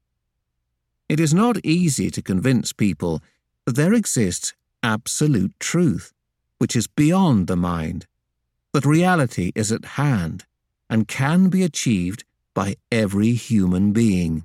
[1.09, 3.23] It is not easy to convince people
[3.67, 6.13] there exists absolute truth,
[6.59, 8.07] which is beyond the mind,
[8.73, 10.45] that reality is at hand
[10.89, 14.45] and can be achieved by every human being.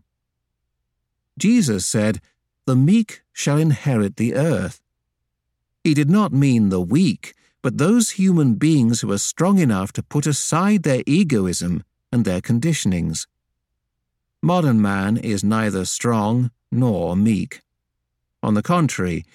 [1.38, 2.22] Jesus said,
[2.66, 4.82] the meek shall inherit the earth.
[5.84, 10.04] He did not mean the weak, but those human beings who are strong enough to
[10.04, 13.28] put aside their egoism and their conditionings.
[14.42, 17.62] Modern man is neither strong nor meek.
[18.46, 19.26] On the contrary,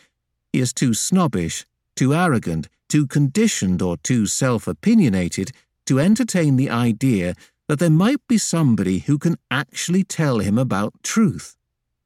[0.53, 5.51] he is too snobbish, too arrogant, too conditioned, or too self opinionated
[5.87, 7.35] to entertain the idea
[7.67, 11.57] that there might be somebody who can actually tell him about truth,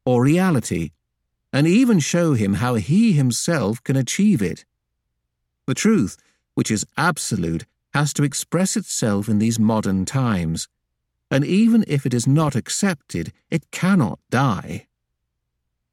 [0.06, 0.92] or reality,
[1.52, 4.64] and even show him how he himself can achieve it.
[5.66, 6.16] The truth,
[6.54, 10.68] which is absolute, has to express itself in these modern times.
[11.30, 14.86] and even if it is not accepted, it cannot die.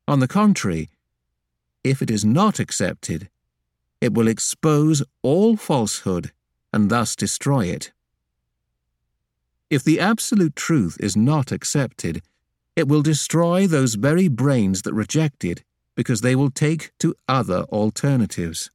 [0.07, 0.89] On the contrary,
[1.83, 3.29] if it is not accepted,
[3.99, 6.31] it will expose all falsehood
[6.73, 7.91] and thus destroy it.
[9.69, 12.21] If the absolute truth is not accepted,
[12.75, 15.63] it will destroy those very brains that reject it
[15.95, 18.71] because they will take to other alternatives.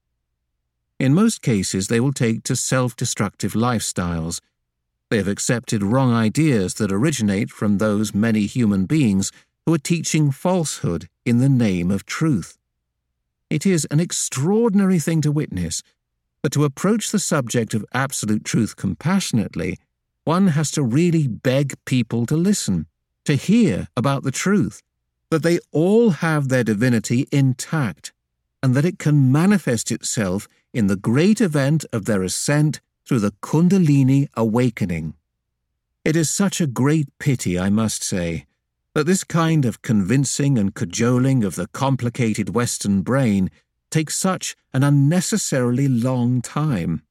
[0.99, 4.41] In most cases, they will take to self destructive lifestyles.
[5.11, 9.31] They have accepted wrong ideas that originate from those many human beings
[9.65, 12.56] who are teaching falsehood in the name of truth.
[13.49, 15.83] It is an extraordinary thing to witness,
[16.43, 19.79] but to approach the subject of absolute truth compassionately,
[20.25, 22.87] one has to really beg people to listen,
[23.25, 24.83] to hear about the truth,
[25.31, 28.13] that they all have their divinity intact,
[28.63, 33.35] and that it can manifest itself in the great event of their ascent through the
[33.43, 35.15] Kundalini awakening.
[36.05, 38.47] It is such a great pity, I must say,
[38.97, 43.51] that this kind of convincing and cajoling of the complicated Western brain
[43.91, 47.03] takes such an unnecessarily long time.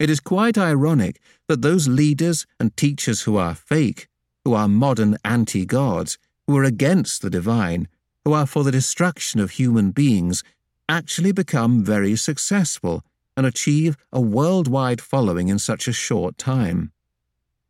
[0.00, 4.08] It is quite ironic that those leaders and teachers who are fake,
[4.44, 7.86] who are modern anti gods, who are against the divine,
[8.24, 10.42] who are for the destruction of human beings,
[10.88, 13.04] actually become very successful
[13.36, 16.90] and achieve a worldwide following in such a short time.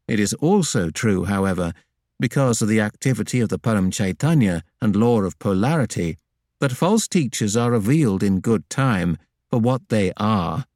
[0.08, 1.74] It is also true, however,
[2.20, 6.18] because of the activity of the Param Chaitanya and law of polarity,
[6.60, 9.16] that false teachers are revealed in good time
[9.48, 10.66] for what they are,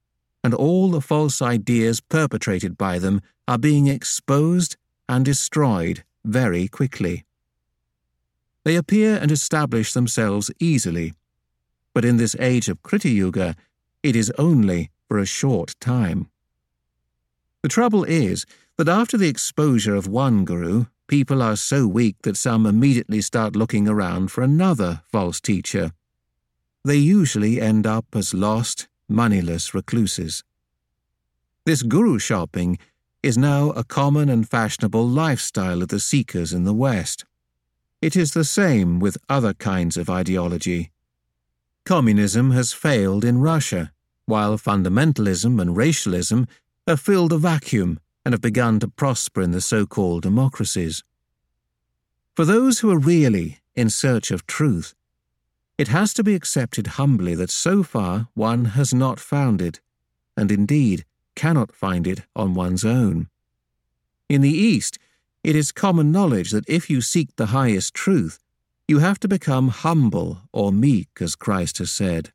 [0.42, 4.76] and all the false ideas perpetrated by them are being exposed
[5.08, 7.24] and destroyed very quickly.
[8.64, 11.12] They appear and establish themselves easily,
[11.92, 13.54] but in this age of Krita Yuga,
[14.02, 16.30] it is only for a short time.
[17.62, 18.46] The trouble is
[18.78, 23.56] that after the exposure of one guru, people are so weak that some immediately start
[23.56, 25.92] looking around for another false teacher.
[26.84, 30.44] They usually end up as lost, moneyless recluses.
[31.66, 32.78] This guru shopping
[33.22, 37.24] is now a common and fashionable lifestyle of the seekers in the West.
[38.02, 40.90] It is the same with other kinds of ideology.
[41.86, 43.92] Communism has failed in Russia,
[44.26, 46.46] while fundamentalism and racialism
[46.86, 51.04] have filled a vacuum and have begun to prosper in the so called democracies.
[52.34, 54.94] For those who are really in search of truth,
[55.76, 59.80] it has to be accepted humbly that so far one has not found it,
[60.36, 63.28] and indeed cannot find it on one's own.
[64.28, 64.98] In the East,
[65.42, 68.38] it is common knowledge that if you seek the highest truth,
[68.88, 72.32] you have to become humble or meek, as Christ has said.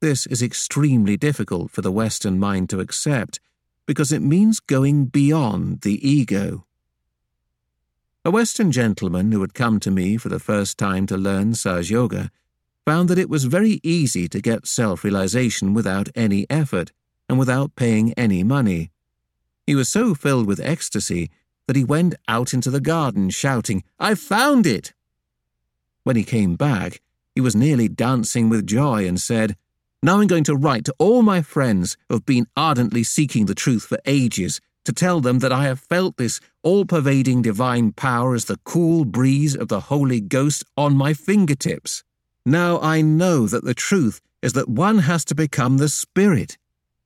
[0.00, 3.40] This is extremely difficult for the Western mind to accept
[3.86, 6.66] because it means going beyond the ego.
[8.24, 11.90] A Western gentleman who had come to me for the first time to learn Sahaja
[11.90, 12.30] Yoga
[12.86, 16.92] found that it was very easy to get self realization without any effort
[17.28, 18.90] and without paying any money.
[19.66, 21.30] He was so filled with ecstasy
[21.66, 24.92] that he went out into the garden shouting, I've found it!
[26.02, 27.00] When he came back,
[27.34, 29.56] he was nearly dancing with joy and said,
[30.04, 33.54] now I'm going to write to all my friends who have been ardently seeking the
[33.54, 38.34] truth for ages to tell them that I have felt this all pervading divine power
[38.34, 42.04] as the cool breeze of the Holy Ghost on my fingertips.
[42.44, 46.58] Now I know that the truth is that one has to become the Spirit,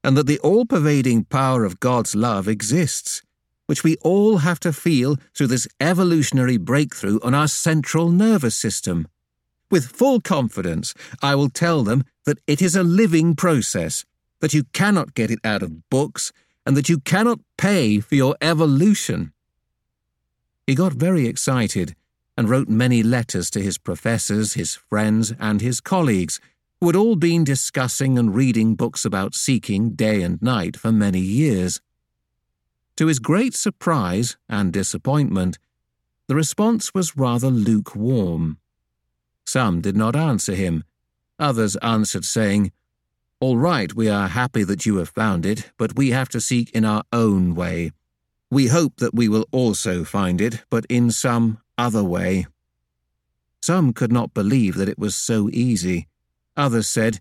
[0.02, 3.22] and that the all pervading power of God's love exists,
[3.66, 9.06] which we all have to feel through this evolutionary breakthrough on our central nervous system.
[9.70, 14.04] With full confidence, I will tell them that it is a living process,
[14.40, 16.32] that you cannot get it out of books,
[16.64, 19.32] and that you cannot pay for your evolution.
[20.66, 21.94] He got very excited
[22.36, 26.40] and wrote many letters to his professors, his friends, and his colleagues,
[26.80, 31.20] who had all been discussing and reading books about seeking day and night for many
[31.20, 31.80] years.
[32.96, 35.58] To his great surprise and disappointment,
[36.26, 38.58] the response was rather lukewarm.
[39.48, 40.84] Some did not answer him.
[41.38, 42.70] Others answered, saying,
[43.40, 46.70] All right, we are happy that you have found it, but we have to seek
[46.72, 47.92] in our own way.
[48.50, 52.46] We hope that we will also find it, but in some other way.
[53.62, 56.08] Some could not believe that it was so easy.
[56.54, 57.18] Others said,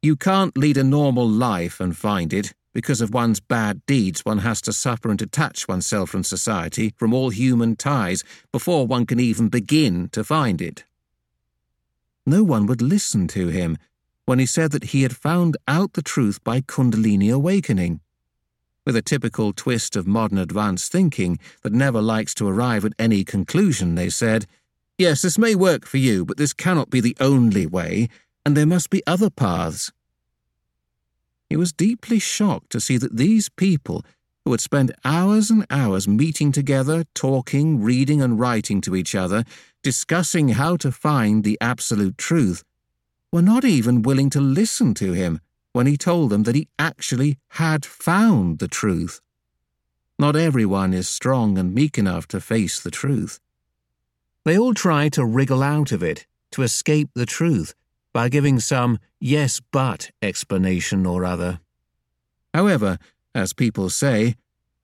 [0.00, 2.54] You can't lead a normal life and find it.
[2.74, 7.12] Because of one's bad deeds, one has to suffer and detach oneself from society, from
[7.12, 10.84] all human ties, before one can even begin to find it.
[12.26, 13.78] No one would listen to him
[14.24, 18.00] when he said that he had found out the truth by Kundalini awakening.
[18.84, 23.22] With a typical twist of modern advanced thinking that never likes to arrive at any
[23.22, 24.46] conclusion, they said,
[24.98, 28.08] Yes, this may work for you, but this cannot be the only way,
[28.44, 29.92] and there must be other paths.
[31.48, 34.04] He was deeply shocked to see that these people,
[34.46, 39.42] who had spent hours and hours meeting together, talking, reading, and writing to each other,
[39.82, 42.62] discussing how to find the absolute truth,
[43.32, 45.40] were not even willing to listen to him
[45.72, 49.20] when he told them that he actually had found the truth.
[50.16, 53.40] Not everyone is strong and meek enough to face the truth.
[54.44, 57.74] They all try to wriggle out of it, to escape the truth,
[58.12, 61.58] by giving some yes but explanation or other.
[62.54, 62.98] However,
[63.36, 64.34] as people say,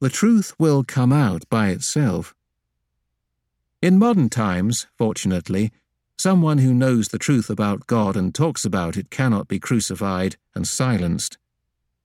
[0.01, 2.35] the truth will come out by itself.
[3.81, 5.73] In modern times, fortunately,
[6.23, 10.69] Someone who knows the truth about God and talks about it cannot be crucified and
[10.69, 11.37] silenced.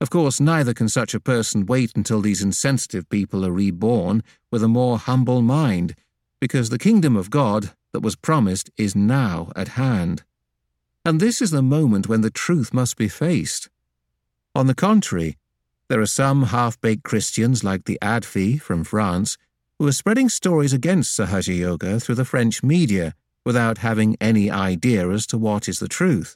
[0.01, 4.63] Of course, neither can such a person wait until these insensitive people are reborn with
[4.63, 5.95] a more humble mind,
[6.39, 10.23] because the kingdom of God that was promised is now at hand.
[11.05, 13.69] And this is the moment when the truth must be faced.
[14.55, 15.37] On the contrary,
[15.89, 19.38] there are some half baked Christians like the ADFI from France
[19.79, 23.13] who are spreading stories against Sahaja Yoga through the French media
[23.45, 26.35] without having any idea as to what is the truth.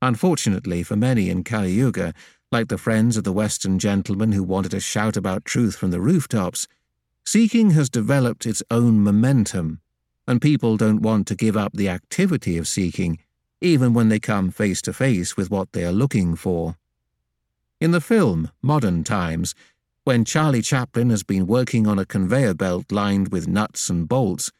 [0.00, 2.14] Unfortunately for many in Kali Yuga,
[2.50, 6.00] like the friends of the Western gentleman who wanted to shout about truth from the
[6.00, 6.66] rooftops,
[7.26, 9.80] seeking has developed its own momentum,
[10.26, 13.18] and people don't want to give up the activity of seeking,
[13.60, 16.76] even when they come face to face with what they are looking for.
[17.80, 19.54] In the film, Modern Times,
[20.02, 24.50] when Charlie Chaplin has been working on a conveyor belt lined with nuts and bolts,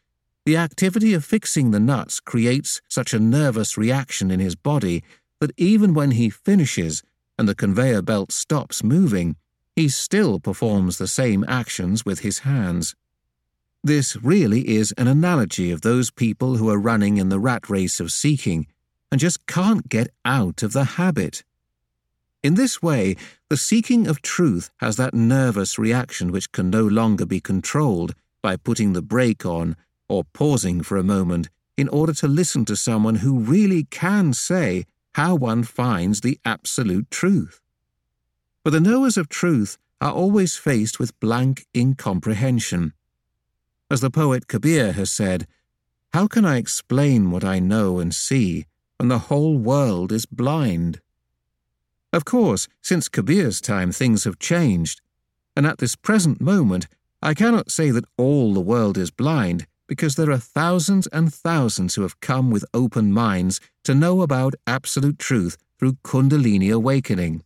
[0.46, 5.02] the activity of fixing the nuts creates such a nervous reaction in his body
[5.40, 7.02] that even when he finishes
[7.36, 9.34] and the conveyor belt stops moving,
[9.74, 12.94] he still performs the same actions with his hands.
[13.82, 17.98] This really is an analogy of those people who are running in the rat race
[17.98, 18.68] of seeking
[19.10, 21.42] and just can't get out of the habit.
[22.43, 23.16] In this way,
[23.49, 28.57] the seeking of truth has that nervous reaction which can no longer be controlled by
[28.57, 29.76] putting the brake on
[30.09, 34.84] or pausing for a moment in order to listen to someone who really can say
[35.14, 37.61] how one finds the absolute truth.
[38.62, 42.93] For the knowers of truth are always faced with blank incomprehension.
[43.91, 45.49] As the poet Kabir has said,
[46.12, 48.66] How can I explain what I know and see
[48.99, 51.01] when the whole world is blind?
[52.18, 55.00] Of course, since Kabir's time, things have changed,
[55.54, 56.88] and at this present moment,
[57.22, 61.94] I cannot say that all the world is blind, because there are thousands and thousands
[61.94, 67.44] who have come with open minds to know about absolute truth through Kundalini awakening.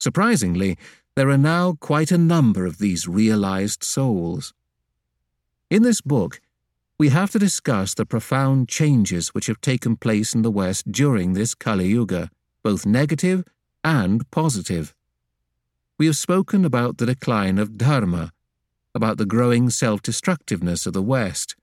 [0.00, 0.76] Surprisingly,
[1.14, 4.52] there are now quite a number of these realized souls.
[5.70, 6.40] In this book,
[6.98, 11.34] we have to discuss the profound changes which have taken place in the West during
[11.34, 12.30] this Kali Yuga,
[12.64, 13.44] both negative
[13.84, 14.94] and positive.
[15.98, 18.32] We have spoken about the decline of Dharma,
[18.94, 21.56] about the growing self destructiveness of the West,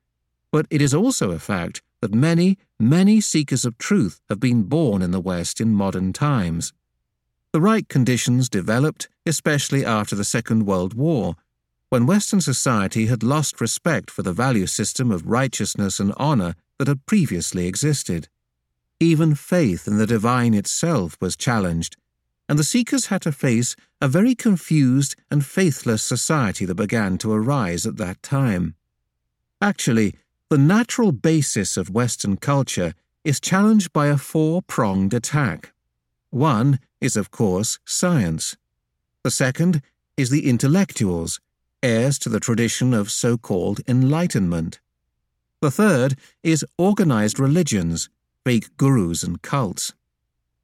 [0.51, 5.01] but it is also a fact that many, many seekers of truth have been born
[5.01, 6.73] in the West in modern times.
[7.51, 11.35] The right conditions developed, especially after the Second World War,
[11.89, 16.87] when Western society had lost respect for the value system of righteousness and honor that
[16.87, 18.27] had previously existed.
[18.99, 21.97] Even faith in the divine itself was challenged,
[22.49, 27.31] and the seekers had to face a very confused and faithless society that began to
[27.31, 28.73] arise at that time.
[29.61, 30.15] Actually,
[30.49, 35.73] the natural basis of Western culture is challenged by a four pronged attack.
[36.31, 38.57] One is, of course, science.
[39.23, 39.83] The second
[40.17, 41.39] is the intellectuals,
[41.83, 44.79] heirs to the tradition of so called enlightenment.
[45.61, 48.09] The third is organized religions,
[48.43, 49.93] fake gurus and cults.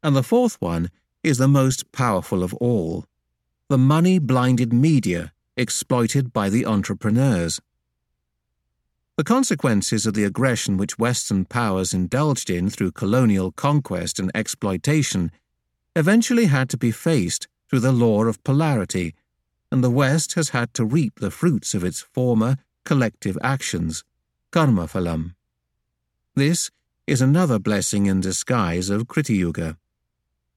[0.02, 0.90] And the fourth one
[1.26, 3.04] is the most powerful of all
[3.68, 7.60] the money blinded media exploited by the entrepreneurs.
[9.18, 15.32] The consequences of the aggression which Western powers indulged in through colonial conquest and exploitation
[15.96, 19.16] eventually had to be faced through the law of polarity,
[19.72, 24.04] and the West has had to reap the fruits of its former collective actions,
[24.52, 25.34] karma phalam.
[26.36, 26.70] This
[27.08, 29.78] is another blessing in disguise of Krita Yuga.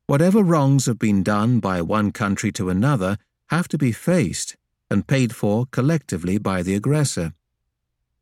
[0.08, 3.18] Whatever wrongs have been done by one country to another
[3.50, 4.56] have to be faced
[4.90, 7.34] and paid for collectively by the aggressor.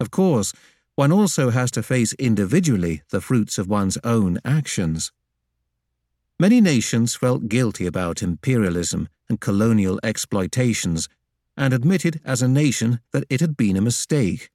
[0.00, 0.52] Of course,
[0.96, 5.12] one also has to face individually the fruits of one's own actions.
[6.40, 11.08] Many nations felt guilty about imperialism and colonial exploitations
[11.56, 14.50] and admitted as a nation that it had been a mistake.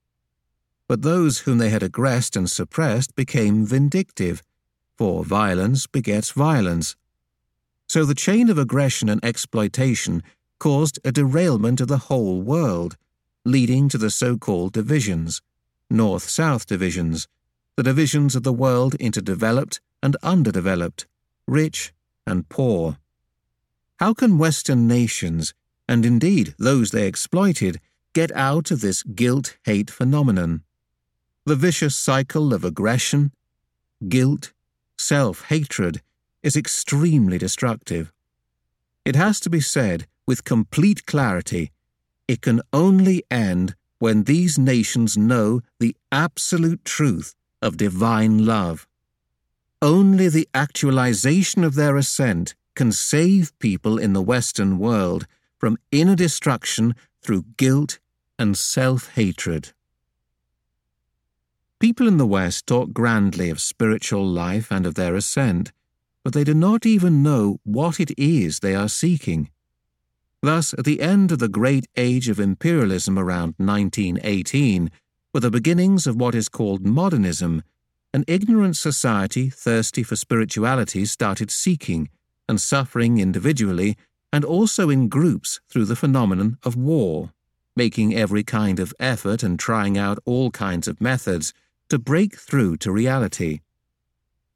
[0.85, 4.43] But those whom they had aggressed and suppressed became vindictive,
[4.97, 6.97] for violence begets violence.
[7.91, 10.23] So the chain of aggression and exploitation
[10.61, 12.95] caused a derailment of the whole world,
[13.43, 15.41] leading to the so called divisions,
[15.89, 17.27] North South divisions,
[17.75, 21.05] the divisions of the world into developed and underdeveloped,
[21.45, 21.91] rich
[22.25, 22.97] and poor.
[23.99, 25.53] How can Western nations,
[25.85, 27.81] and indeed those they exploited,
[28.13, 30.63] get out of this guilt hate phenomenon?
[31.45, 33.33] The vicious cycle of aggression,
[34.07, 34.53] guilt,
[34.97, 36.01] self hatred
[36.43, 38.11] is extremely destructive.
[39.05, 41.71] It has to be said with complete clarity
[42.27, 48.87] it can only end when these nations know the absolute truth of divine love.
[49.81, 55.27] Only the actualization of their ascent can save people in the Western world
[55.57, 57.99] from inner destruction through guilt
[58.39, 59.73] and self hatred.
[61.79, 65.73] People in the West talk grandly of spiritual life and of their ascent,
[66.23, 69.49] but they do not even know what it is they are seeking.
[70.41, 74.89] Thus, at the end of the great age of imperialism around 1918,
[75.33, 77.63] were the beginnings of what is called modernism,
[78.13, 82.09] an ignorant society thirsty for spirituality started seeking
[82.49, 83.95] and suffering individually
[84.33, 87.31] and also in groups through the phenomenon of war,
[87.75, 91.53] making every kind of effort and trying out all kinds of methods
[91.89, 93.59] to break through to reality.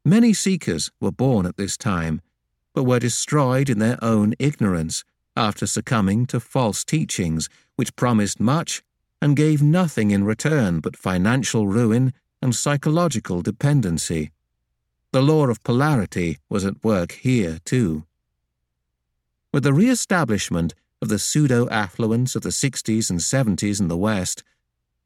[0.07, 2.21] Many seekers were born at this time,
[2.75, 5.03] but were destroyed in their own ignorance
[5.35, 8.83] after succumbing to false teachings which promised much
[9.19, 14.29] and gave nothing in return but financial ruin and psychological dependency.
[15.11, 18.05] The law of polarity was at work here, too.
[19.51, 23.97] With the re establishment of the pseudo affluence of the 60s and 70s in the
[23.97, 24.43] West,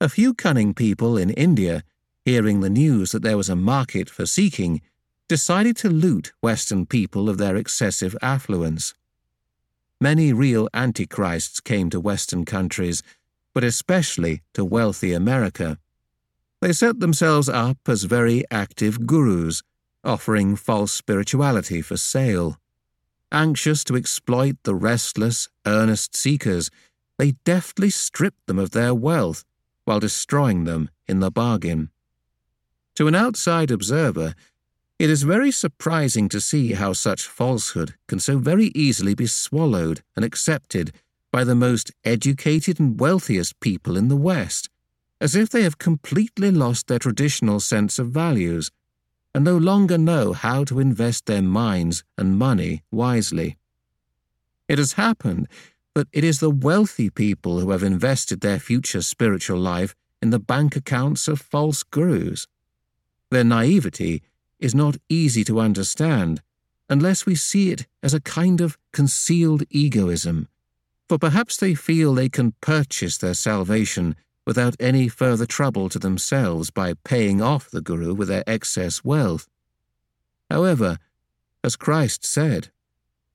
[0.01, 1.83] a few cunning people in India,
[2.29, 4.81] hearing the news that there was a market for seeking,
[5.27, 8.93] decided to loot Western people of their excessive affluence.
[9.99, 13.01] Many real antichrists came to Western countries
[13.53, 15.77] but especially to wealthy America.
[16.61, 19.63] They set themselves up as very active gurus,
[20.03, 22.57] offering false spirituality for sale.
[23.31, 26.69] Anxious to exploit the restless, earnest seekers,
[27.17, 29.43] they deftly stripped them of their wealth
[29.85, 31.89] while destroying them in the bargain.
[32.99, 34.35] To an outside observer,
[34.99, 40.01] it is very surprising to see how such falsehood can so very easily be swallowed
[40.17, 40.91] and accepted
[41.31, 44.69] by the most educated and wealthiest people in the West,
[45.21, 48.69] as if they have completely lost their traditional sense of values
[49.33, 53.57] and no longer know how to invest their minds and money wisely.
[54.67, 55.47] It has happened
[55.95, 60.37] that it is the wealthy people who have invested their future spiritual life in the
[60.37, 62.45] bank accounts of false gurus.
[63.31, 64.21] Their naivety
[64.59, 66.41] is not easy to understand
[66.89, 70.47] unless we see it as a kind of concealed egoism
[71.09, 74.15] for perhaps they feel they can purchase their salvation
[74.45, 79.47] without any further trouble to themselves by paying off the Guru with their excess wealth.
[80.51, 80.99] However,
[81.63, 82.69] as Christ said,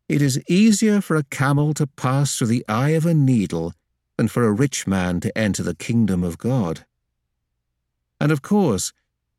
[0.09, 3.75] it is easier for a camel to pass through the eye of a needle
[4.17, 6.87] than for a rich man to enter the kingdom of God.
[8.21, 8.93] And of course,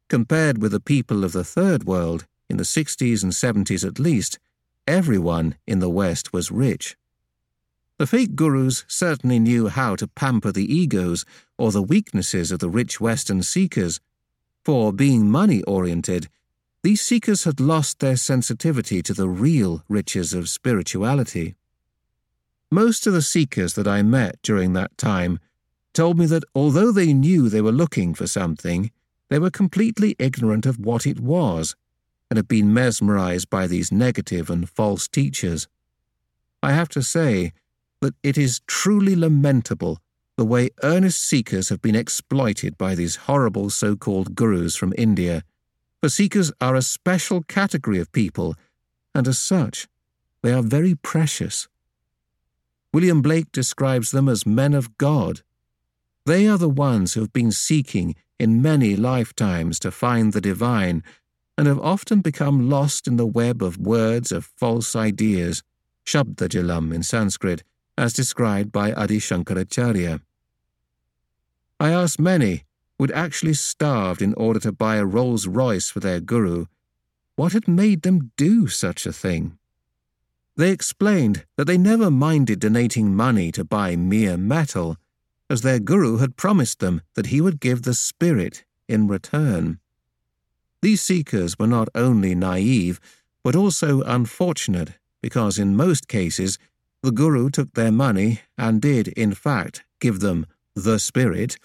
[0.10, 4.40] compared with the people of the Third World, in the 60s and 70s at least,
[4.88, 6.96] everyone in the West was rich.
[7.98, 11.26] The fake gurus certainly knew how to pamper the egos
[11.58, 14.00] or the weaknesses of the rich Western seekers,
[14.66, 16.28] for being money oriented,
[16.82, 21.56] these seekers had lost their sensitivity to the real riches of spirituality.
[22.72, 25.40] Most of the seekers that I met during that time
[25.94, 28.92] told me that although they knew they were looking for something,
[29.30, 31.76] they were completely ignorant of what it was
[32.30, 35.68] and had been mesmerized by these negative and false teachers.
[36.64, 37.54] I have to say,
[38.02, 40.00] that it is truly lamentable
[40.38, 45.44] the way earnest seekers have been exploited by these horrible so called gurus from India.
[46.02, 48.56] For seekers are a special category of people,
[49.14, 49.88] and as such,
[50.44, 51.68] they are very precious.
[52.94, 55.42] William Blake describes them as men of God.
[56.26, 61.04] They are the ones who have been seeking in many lifetimes to find the divine
[61.58, 65.64] and have often become lost in the web of words of false ideas,
[66.06, 67.64] Shabdajalam in Sanskrit,
[67.98, 70.22] as described by Adi Shankaracharya.
[71.80, 72.64] I asked many
[72.98, 76.66] would actually starved in order to buy a Rolls Royce for their guru,
[77.36, 79.58] what had made them do such a thing.
[80.56, 84.96] They explained that they never minded donating money to buy mere metal,
[85.50, 89.80] as their guru had promised them that he would give the spirit in return.
[90.82, 93.00] These seekers were not only naive,
[93.44, 96.58] but also unfortunate, because in most cases
[97.02, 101.58] the guru took their money and did, in fact, give them the spirit,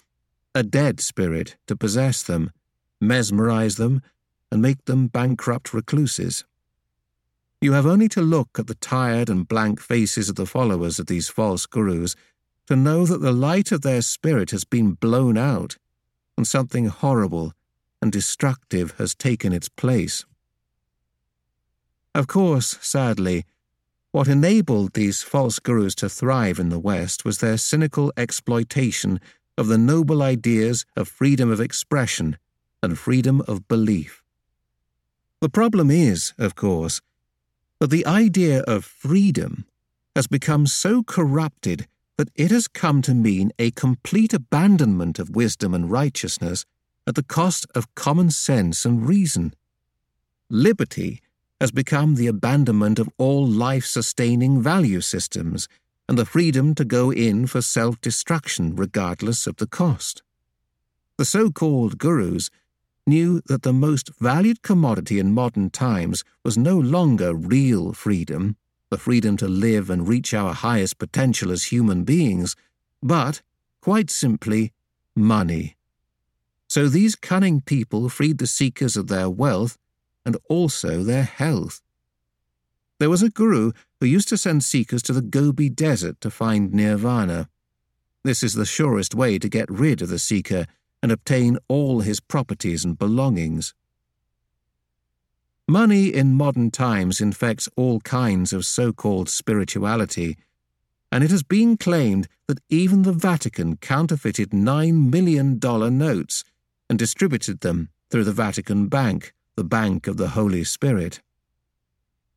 [0.53, 2.51] a dead spirit, to possess them,
[2.99, 4.01] mesmerize them,
[4.51, 6.45] and make them bankrupt recluses.
[7.61, 11.05] You have only to look at the tired and blank faces of the followers of
[11.05, 12.15] these false gurus
[12.71, 15.75] to know that the light of their spirit has been blown out,
[16.37, 17.51] and something horrible
[18.01, 20.23] and destructive has taken its place.
[22.15, 23.43] Of course, sadly,
[24.13, 29.19] what enabled these false gurus to thrive in the West was their cynical exploitation
[29.57, 32.37] of the noble ideas of freedom of expression
[32.81, 34.23] and freedom of belief.
[35.41, 37.01] The problem is, of course,
[37.81, 39.65] that the idea of freedom
[40.15, 41.85] has become so corrupted
[42.17, 46.65] that it has come to mean a complete abandonment of wisdom and righteousness
[47.07, 49.53] at the cost of common sense and reason.
[50.49, 51.21] Liberty
[51.59, 55.67] has become the abandonment of all life sustaining value systems
[56.09, 60.23] and the freedom to go in for self destruction regardless of the cost.
[61.17, 62.49] The so called gurus
[63.07, 68.57] knew that the most valued commodity in modern times was no longer real freedom,
[68.91, 72.55] the freedom to live and reach our highest potential as human beings,
[73.01, 73.41] but,
[73.81, 74.73] quite simply,
[75.15, 75.77] money.
[76.67, 79.77] So these cunning people freed the seekers of their wealth
[80.25, 81.81] and also their health.
[82.99, 86.73] There was a guru who used to send seekers to the Gobi Desert to find
[86.73, 87.49] nirvana.
[88.23, 90.67] This is the surest way to get rid of the seeker
[91.01, 93.73] and obtain all his properties and belongings.
[95.71, 100.35] Money in modern times infects all kinds of so called spirituality,
[101.13, 105.57] and it has been claimed that even the Vatican counterfeited $9 million
[105.97, 106.43] notes
[106.89, 111.21] and distributed them through the Vatican Bank, the Bank of the Holy Spirit.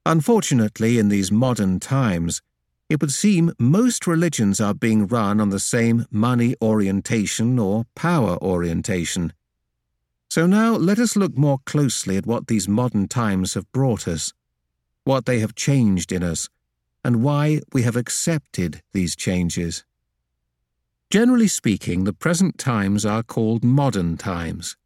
[0.06, 2.40] Unfortunately, in these modern times,
[2.88, 8.40] it would seem most religions are being run on the same money orientation or power
[8.40, 9.32] orientation.
[10.34, 14.32] So now let us look more closely at what these modern times have brought us,
[15.04, 16.48] what they have changed in us,
[17.04, 19.84] and why we have accepted these changes.
[21.08, 24.76] Generally speaking, the present times are called modern times.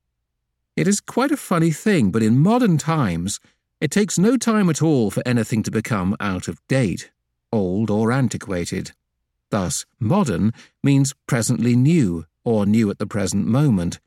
[0.77, 3.41] It is quite a funny thing, but in modern times,
[3.81, 7.11] it takes no time at all for anything to become out of date
[7.51, 8.93] old or antiquated.
[9.49, 13.99] Thus, modern means presently new or new at the present moment,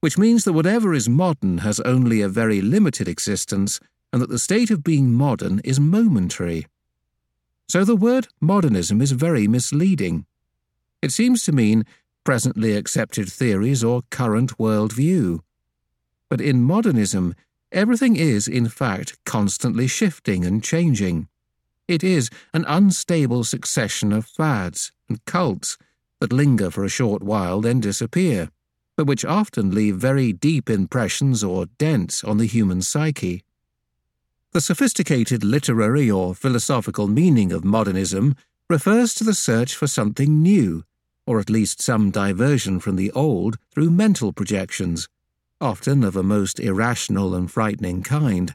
[0.00, 3.80] which means that whatever is modern has only a very limited existence
[4.12, 6.66] and that the state of being modern is momentary.
[7.68, 10.26] So the word modernism is very misleading.
[11.02, 11.84] It seems to mean
[12.24, 15.42] presently accepted theories or current world view.
[16.28, 17.34] But in modernism,
[17.72, 21.28] everything is, in fact, constantly shifting and changing.
[21.88, 25.78] It is an unstable succession of fads and cults
[26.20, 28.50] that linger for a short while, then disappear,
[28.96, 33.42] but which often leave very deep impressions or dents on the human psyche.
[34.52, 38.34] The sophisticated literary or philosophical meaning of modernism
[38.70, 40.82] refers to the search for something new,
[41.26, 45.08] or at least some diversion from the old through mental projections,
[45.60, 48.54] often of a most irrational and frightening kind,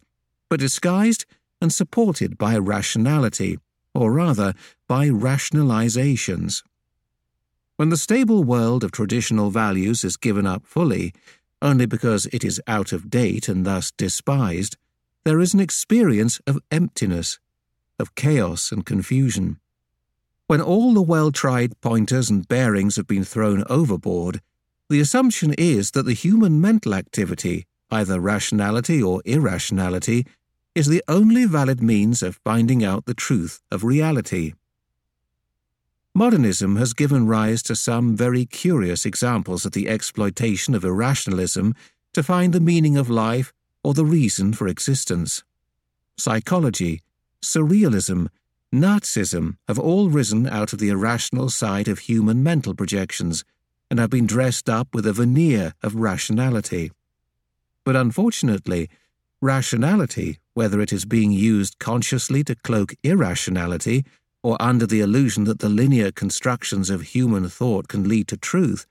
[0.49, 1.25] but disguised
[1.61, 3.59] and supported by rationality,
[3.93, 4.53] or rather,
[4.87, 6.63] by rationalizations.
[7.81, 11.15] When the stable world of traditional values is given up fully,
[11.63, 14.77] only because it is out of date and thus despised,
[15.25, 17.39] there is an experience of emptiness,
[17.97, 19.59] of chaos and confusion.
[20.45, 24.41] When all the well tried pointers and bearings have been thrown overboard,
[24.87, 30.27] the assumption is that the human mental activity, either rationality or irrationality,
[30.75, 34.53] is the only valid means of finding out the truth of reality.
[36.13, 41.73] Modernism has given rise to some very curious examples of the exploitation of irrationalism
[42.13, 45.43] to find the meaning of life or the reason for existence.
[46.17, 47.01] Psychology,
[47.41, 48.27] surrealism,
[48.73, 53.45] Nazism have all risen out of the irrational side of human mental projections
[53.89, 56.91] and have been dressed up with a veneer of rationality.
[57.85, 58.89] But unfortunately,
[59.39, 64.05] rationality whether it is being used consciously to cloak irrationality
[64.43, 68.85] or under the illusion that the linear constructions of human thought can lead to truth,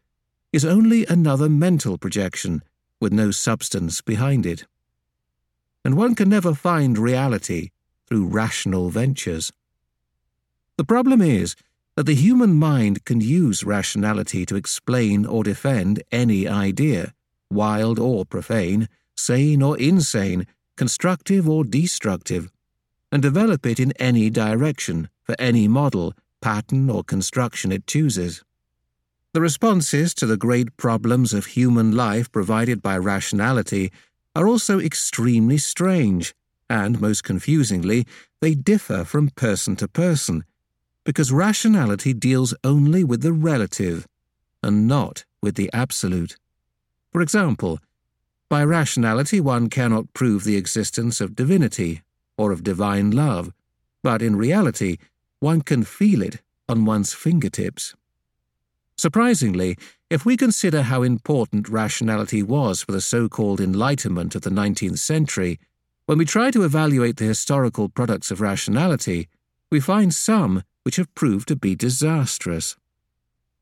[0.52, 2.62] is only another mental projection
[3.00, 4.66] with no substance behind it.
[5.84, 7.70] and one can never find reality
[8.06, 9.52] through rational ventures.
[10.76, 11.56] The problem is
[11.96, 17.14] that the human mind can use rationality to explain or defend any idea,
[17.50, 20.46] wild or profane, sane or insane,
[20.76, 22.50] constructive or destructive,
[23.12, 26.12] and develop it in any direction for any model,
[26.42, 28.42] pattern, or construction it chooses.
[29.32, 33.92] The responses to the great problems of human life provided by rationality
[34.34, 36.34] are also extremely strange,
[36.68, 38.08] and most confusingly,
[38.40, 40.42] they differ from person to person,
[41.04, 44.08] because rationality deals only with the relative
[44.64, 46.38] and not with the absolute.
[47.12, 47.78] For example,
[48.48, 52.02] by rationality one cannot prove the existence of divinity
[52.36, 53.52] or of divine love,
[54.02, 54.96] but in reality
[55.40, 57.94] one can feel it on one's fingertips.
[58.96, 59.76] Surprisingly,
[60.10, 64.98] if we consider how important rationality was for the so called Enlightenment of the 19th
[64.98, 65.58] century,
[66.06, 69.28] when we try to evaluate the historical products of rationality,
[69.70, 72.76] we find some which have proved to be disastrous.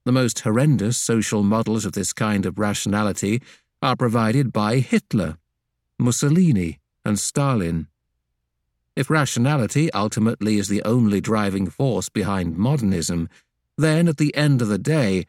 [0.04, 3.42] The most horrendous social models of this kind of rationality
[3.82, 5.36] are provided by Hitler,
[5.98, 7.88] Mussolini, and Stalin.
[8.98, 13.28] If rationality ultimately is the only driving force behind modernism,
[13.76, 15.24] then at the end of the day,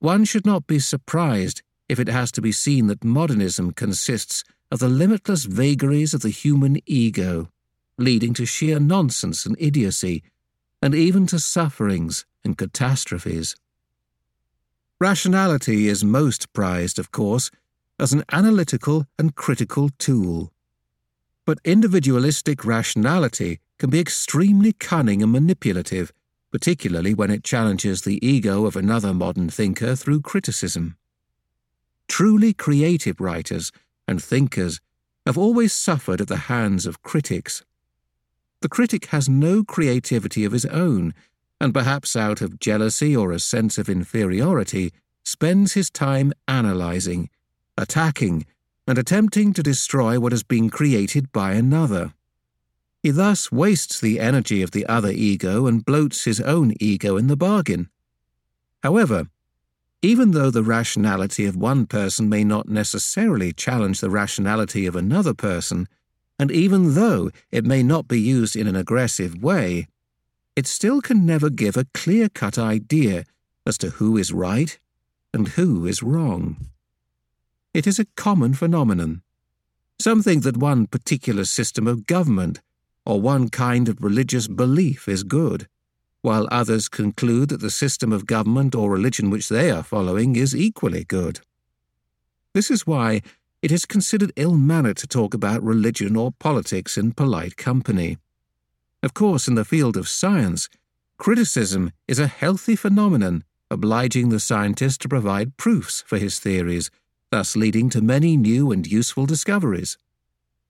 [0.00, 4.42] one should not be surprised if it has to be seen that modernism consists
[4.72, 7.48] of the limitless vagaries of the human ego,
[7.96, 10.24] leading to sheer nonsense and idiocy,
[10.82, 13.54] and even to sufferings and catastrophes.
[14.98, 17.52] Rationality is most prized, of course,
[18.00, 20.52] as an analytical and critical tool.
[21.44, 26.12] But individualistic rationality can be extremely cunning and manipulative,
[26.50, 30.96] particularly when it challenges the ego of another modern thinker through criticism.
[32.08, 33.72] Truly creative writers
[34.06, 34.80] and thinkers
[35.26, 37.64] have always suffered at the hands of critics
[38.62, 41.14] the critic has no creativity of his own,
[41.60, 44.92] and perhaps out of jealousy or a sense of inferiority,
[45.24, 47.28] spends his time analyzing,
[47.76, 48.46] attacking,
[48.86, 52.12] and attempting to destroy what has been created by another.
[53.02, 57.26] He thus wastes the energy of the other ego and bloats his own ego in
[57.26, 57.88] the bargain.
[58.82, 59.28] However,
[60.02, 65.34] even though the rationality of one person may not necessarily challenge the rationality of another
[65.34, 65.88] person,
[66.38, 69.86] and even though it may not be used in an aggressive way,
[70.56, 73.24] it still can never give a clear cut idea
[73.64, 74.78] as to who is right
[75.32, 76.56] and who is wrong.
[77.74, 79.22] It is a common phenomenon,
[79.98, 82.60] something that one particular system of government
[83.06, 85.68] or one kind of religious belief is good,
[86.20, 90.54] while others conclude that the system of government or religion which they are following is
[90.54, 91.40] equally good.
[92.52, 93.22] This is why
[93.62, 98.18] it is considered ill mannered to talk about religion or politics in polite company.
[99.02, 100.68] Of course, in the field of science,
[101.16, 106.90] criticism is a healthy phenomenon, obliging the scientist to provide proofs for his theories,
[107.32, 109.98] thus leading to many new and useful discoveries.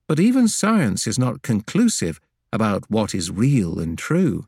[0.07, 2.19] But even science is not conclusive
[2.51, 4.47] about what is real and true.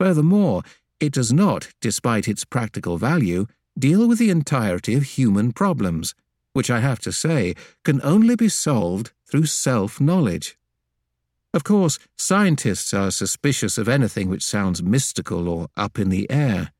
[0.00, 0.62] Furthermore,
[0.98, 3.46] it does not, despite its practical value,
[3.78, 6.14] deal with the entirety of human problems
[6.54, 7.54] which I have to say
[7.84, 10.56] can only be solved through self knowledge.
[11.54, 16.72] Of course, scientists are suspicious of anything which sounds mystical or up in the air.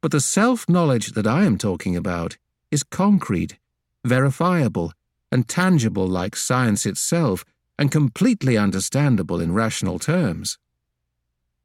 [0.00, 2.38] But the self knowledge that I am talking about
[2.72, 3.56] is concrete,
[4.04, 4.92] verifiable,
[5.32, 7.44] and tangible like science itself,
[7.78, 10.58] and completely understandable in rational terms.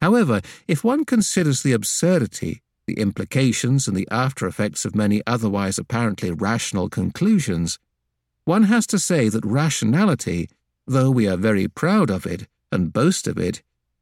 [0.02, 5.78] However, if one considers the absurdity the implications and the after effects of many otherwise
[5.78, 7.78] apparently rational conclusions,
[8.46, 10.50] one has to say that rationality,
[10.88, 13.62] though we are very proud of it and boast of it,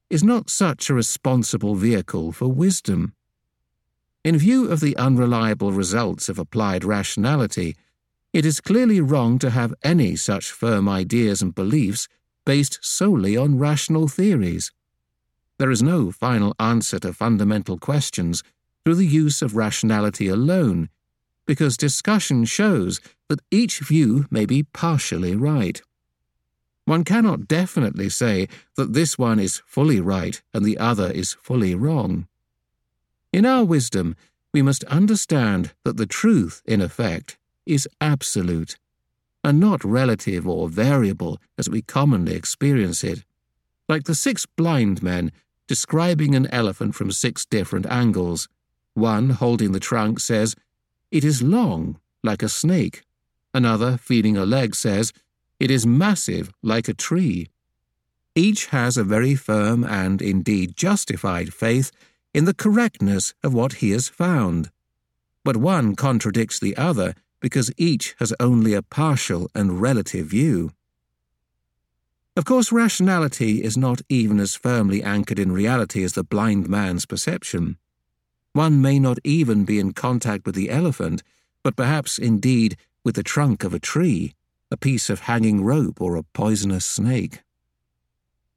[0.10, 3.14] is not such a responsible vehicle for wisdom.
[4.24, 7.76] In view of the unreliable results of applied rationality,
[8.34, 12.08] it is clearly wrong to have any such firm ideas and beliefs
[12.46, 14.72] based solely on rational theories.
[15.58, 18.44] There is no final answer to fundamental questions
[18.84, 20.90] through the use of rationality alone,
[21.46, 25.82] because discussion shows that each view may be partially right.
[26.86, 31.76] One cannot definitely say that this one is fully right and the other is fully
[31.76, 32.28] wrong.
[33.34, 34.16] In our wisdom,
[34.54, 37.38] we must understand that the truth, in effect,
[37.68, 38.78] is absolute,
[39.44, 43.24] and not relative or variable as we commonly experience it.
[43.88, 45.32] Like the six blind men
[45.68, 48.48] describing an elephant from six different angles,
[48.94, 50.56] one, holding the trunk, says,
[51.12, 53.04] It is long, like a snake.
[53.54, 55.14] Another, feeling a leg, says,
[55.60, 57.50] It is massive like a tree.
[58.36, 61.92] Each has a very firm and indeed justified faith
[62.34, 64.70] in the correctness of what he has found.
[65.44, 70.72] But one contradicts the other because each has only a partial and relative view.
[72.36, 77.06] Of course, rationality is not even as firmly anchored in reality as the blind man's
[77.06, 77.78] perception.
[78.54, 81.24] One may not even be in contact with the elephant,
[81.64, 84.34] but perhaps indeed with the trunk of a tree,
[84.70, 87.42] a piece of hanging rope, or a poisonous snake.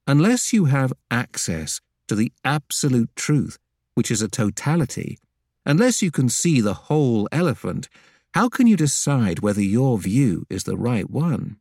[0.07, 3.59] Unless you have access to the absolute truth,
[3.95, 5.19] which is a totality,
[5.65, 7.89] unless you can see the whole elephant,
[8.35, 11.57] how can you decide whether your view is the right one?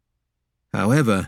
[0.72, 1.28] However,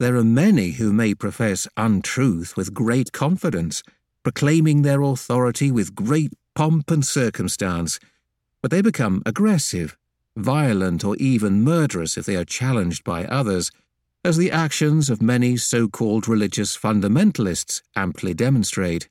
[0.00, 3.82] there are many who may profess untruth with great confidence,
[4.22, 7.98] proclaiming their authority with great pomp and circumstance,
[8.62, 9.96] but they become aggressive,
[10.36, 13.70] violent, or even murderous if they are challenged by others,
[14.24, 19.08] as the actions of many so called religious fundamentalists amply demonstrate.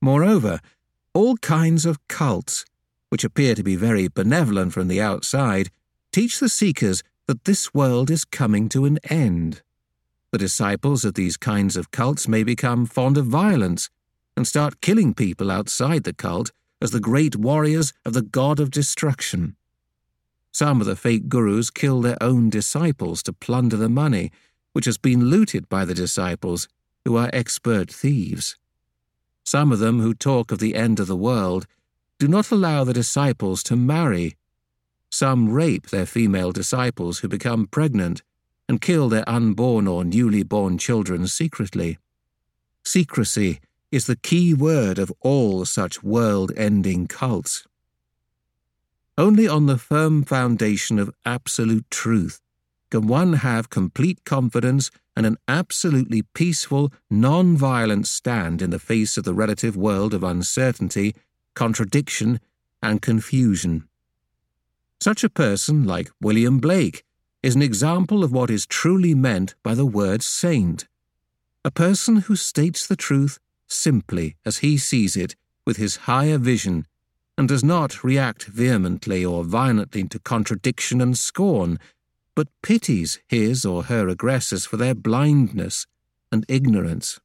[0.00, 0.60] Moreover,
[1.14, 2.64] all kinds of cults,
[3.08, 5.70] which appear to be very benevolent from the outside,
[6.12, 9.62] teach the seekers that this world is coming to an end.
[10.30, 13.88] The disciples of these kinds of cults may become fond of violence
[14.36, 16.50] and start killing people outside the cult
[16.80, 19.56] as the great warriors of the god of destruction.
[20.52, 24.30] Some of the fake gurus kill their own disciples to plunder the money,
[24.72, 26.68] which has been looted by the disciples,
[27.04, 28.56] who are expert thieves.
[29.44, 31.66] Some of them who talk of the end of the world
[32.18, 34.36] do not allow the disciples to marry.
[35.10, 38.22] Some rape their female disciples who become pregnant
[38.68, 41.98] and kill their unborn or newly born children secretly.
[42.84, 43.60] Secrecy
[43.90, 47.66] is the key word of all such world ending cults.
[49.16, 52.40] Only on the firm foundation of absolute truth
[52.90, 59.16] can one have complete confidence and an absolutely peaceful, non violent stand in the face
[59.16, 61.14] of the relative world of uncertainty,
[61.54, 62.40] contradiction,
[62.82, 63.88] and confusion.
[65.00, 67.04] Such a person, like William Blake,
[67.42, 70.88] is an example of what is truly meant by the word saint.
[71.64, 73.38] A person who states the truth
[73.68, 76.86] simply as he sees it with his higher vision
[77.36, 81.78] and does not react vehemently or violently to contradiction and scorn,
[82.34, 85.86] but pities his or her aggressors for their blindness
[86.32, 87.20] and ignorance.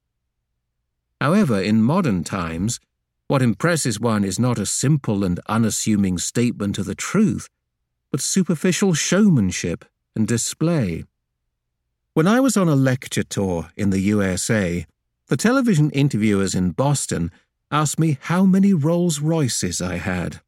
[1.20, 2.80] However, in modern times,
[3.28, 7.50] what impresses one is not a simple and unassuming statement of the truth,
[8.12, 11.04] but superficial showmanship and display.
[12.14, 14.86] When I was on a lecture tour in the USA,
[15.28, 17.32] the television interviewers in Boston
[17.72, 20.42] asked me how many Rolls Royces I had.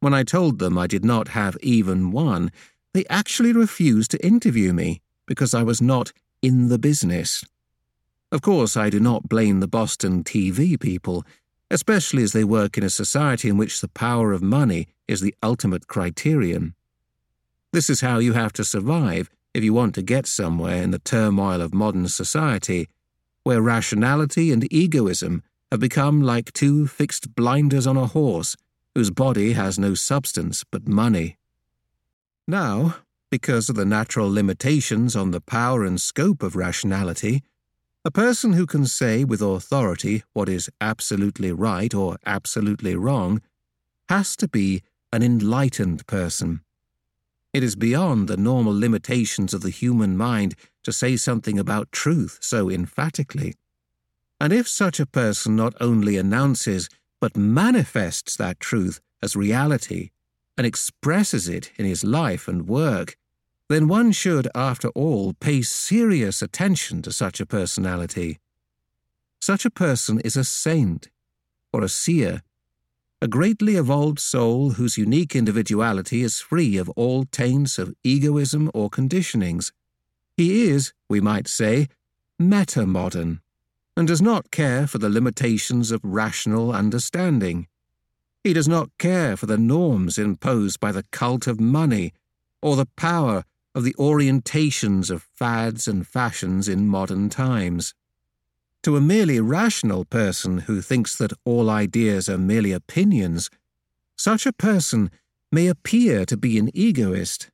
[0.00, 2.50] When I told them I did not have even one,
[2.94, 7.44] they actually refused to interview me because I was not in the business.
[8.32, 11.24] Of course, I do not blame the Boston TV people,
[11.70, 15.34] especially as they work in a society in which the power of money is the
[15.42, 16.74] ultimate criterion.
[17.72, 20.98] This is how you have to survive if you want to get somewhere in the
[20.98, 22.88] turmoil of modern society,
[23.42, 28.56] where rationality and egoism have become like two fixed blinders on a horse
[28.94, 31.36] whose body has no substance but money.
[32.46, 32.96] Now,
[33.30, 37.42] because of the natural limitations on the power and scope of rationality,
[38.06, 43.42] a person who can say with authority what is absolutely right or absolutely wrong
[44.08, 44.80] has to be
[45.12, 46.60] an enlightened person.
[47.52, 50.54] It is beyond the normal limitations of the human mind
[50.84, 53.54] to say something about truth so emphatically.
[54.40, 56.88] And if such a person not only announces
[57.20, 60.10] but manifests that truth as reality
[60.56, 63.16] and expresses it in his life and work,
[63.68, 68.38] then one should, after all, pay serious attention to such a personality.
[69.40, 71.08] Such a person is a saint,
[71.72, 72.42] or a seer,
[73.20, 78.90] a greatly evolved soul whose unique individuality is free of all taints of egoism or
[78.90, 79.72] conditionings.
[80.36, 81.88] He is, we might say,
[82.38, 83.40] meta-modern,
[83.96, 87.66] and does not care for the limitations of rational understanding.
[88.44, 92.12] He does not care for the norms imposed by the cult of money
[92.60, 93.44] or the power
[93.76, 97.94] of the orientations of fads and fashions in modern times.
[98.84, 103.50] To a merely rational person who thinks that all ideas are merely opinions,
[104.16, 105.10] such a person
[105.52, 107.50] may appear to be an egoist.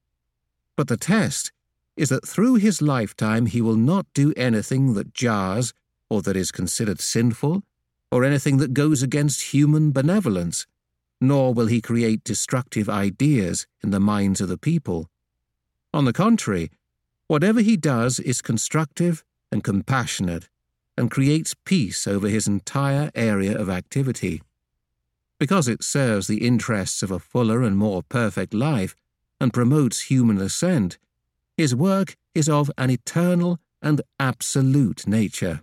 [0.76, 1.50] But the test
[1.96, 5.74] is that through his lifetime he will not do anything that jars
[6.08, 7.62] or that is considered sinful,
[8.12, 10.66] or anything that goes against human benevolence,
[11.20, 15.08] nor will he create destructive ideas in the minds of the people.
[15.94, 16.70] On the contrary,
[17.32, 20.50] Whatever he does is constructive and compassionate
[20.98, 24.42] and creates peace over his entire area of activity.
[25.38, 28.94] Because it serves the interests of a fuller and more perfect life
[29.40, 30.98] and promotes human ascent,
[31.56, 35.62] his work is of an eternal and absolute nature.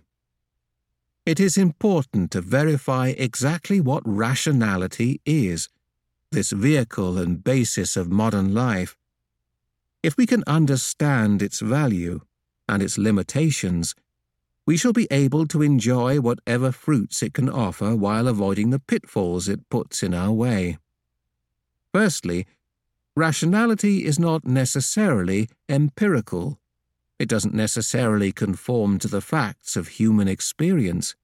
[1.24, 5.68] It is important to verify exactly what rationality is,
[6.32, 8.96] this vehicle and basis of modern life.
[10.02, 12.20] If we can understand its value
[12.68, 13.94] and its limitations,
[14.66, 19.48] we shall be able to enjoy whatever fruits it can offer while avoiding the pitfalls
[19.48, 20.78] it puts in our way.
[21.92, 22.46] Firstly,
[23.16, 26.58] rationality is not necessarily empirical.
[27.18, 31.14] It doesn't necessarily conform to the facts of human experience.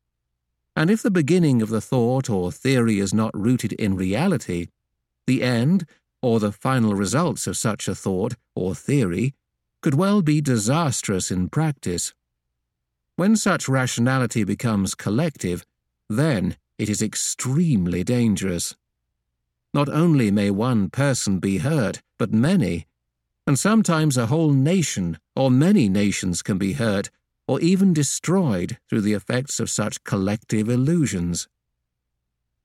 [0.75, 4.69] And if the beginning of the thought or theory is not rooted in reality,
[5.27, 5.87] the end,
[6.23, 9.35] or the final results of such a thought or theory,
[9.83, 12.15] could well be disastrous in practice.
[13.17, 15.65] When such rationality becomes collective,
[16.09, 18.75] then it is extremely dangerous.
[19.73, 22.87] Not only may one person be hurt, but many,
[23.47, 27.11] and sometimes a whole nation or many nations can be hurt
[27.47, 31.49] or even destroyed through the effects of such collective illusions.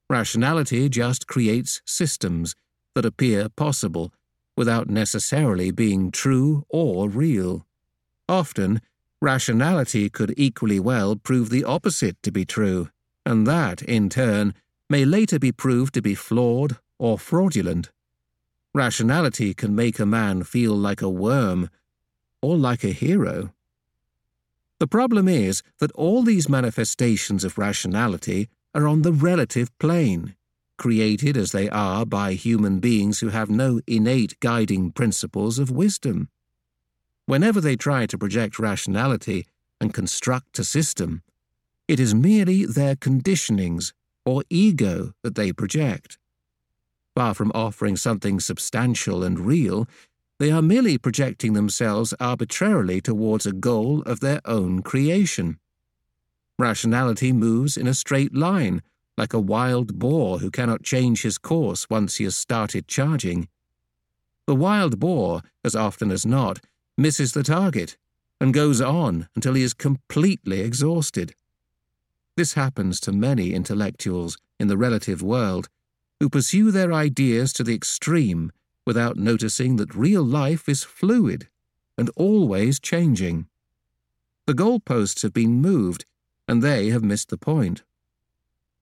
[0.10, 2.56] Rationality just creates systems
[2.96, 4.12] that appear possible
[4.58, 7.66] without necessarily being true or real.
[8.28, 8.82] Often,
[9.22, 12.90] rationality could equally well prove the opposite to be true,
[13.26, 14.54] and that, in turn,
[14.90, 17.92] may later be proved to be flawed or fraudulent.
[18.74, 21.70] Rationality can make a man feel like a worm
[22.42, 23.54] or like a hero.
[24.80, 30.36] The problem is that all these manifestations of rationality are on the relative plane,
[30.82, 36.28] created as they are by human beings who have no innate guiding principles of wisdom.
[37.28, 39.46] Whenever they try to project rationality
[39.80, 41.22] and construct a system,
[41.88, 43.94] it is merely their conditionings
[44.26, 46.18] or ego that they project.
[47.14, 49.88] Far from offering something substantial and real,
[50.40, 55.60] they are merely projecting themselves arbitrarily towards a goal of their own creation.
[56.58, 58.82] Rationality moves in a straight line,
[59.18, 63.48] like a wild boar who cannot change his course once he has started charging.
[64.48, 66.60] The wild boar, as often as not,
[66.98, 67.98] misses the target
[68.40, 71.36] and goes on until he is completely exhausted.
[72.38, 75.70] This happens to many intellectuals in the relative world
[76.20, 78.52] who pursue their ideas to the extreme
[78.86, 81.48] without noticing that real life is fluid
[81.98, 83.48] and always changing.
[84.48, 86.06] The goalposts have been moved,
[86.48, 87.84] and they have missed the point.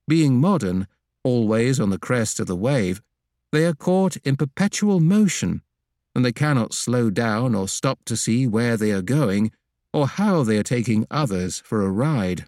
[0.10, 0.88] Being modern,
[1.24, 3.00] always on the crest of the wave,
[3.52, 5.62] they are caught in perpetual motion
[6.16, 9.52] and they cannot slow down or stop to see where they are going
[9.94, 12.46] or how they are taking others for a ride.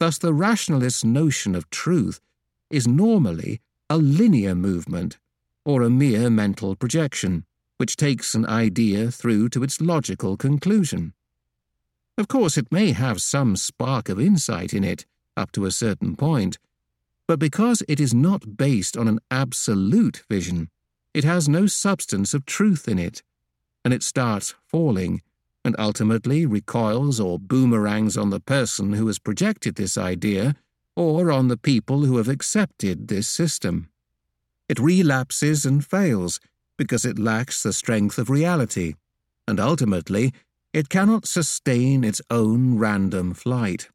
[0.00, 2.20] Thus, the rationalist's notion of truth
[2.70, 5.16] is normally a linear movement
[5.64, 7.44] or a mere mental projection,
[7.76, 11.12] which takes an idea through to its logical conclusion.
[12.16, 15.06] Of course, it may have some spark of insight in it
[15.38, 16.58] up to a certain point,
[17.26, 20.68] but because it is not based on an absolute vision,
[21.14, 23.22] it has no substance of truth in it,
[23.84, 25.22] and it starts falling
[25.64, 30.54] and ultimately recoils or boomerangs on the person who has projected this idea
[30.96, 33.88] or on the people who have accepted this system.
[34.68, 36.40] It relapses and fails
[36.76, 38.94] because it lacks the strength of reality,
[39.46, 40.32] and ultimately
[40.72, 43.88] it cannot sustain its own random flight.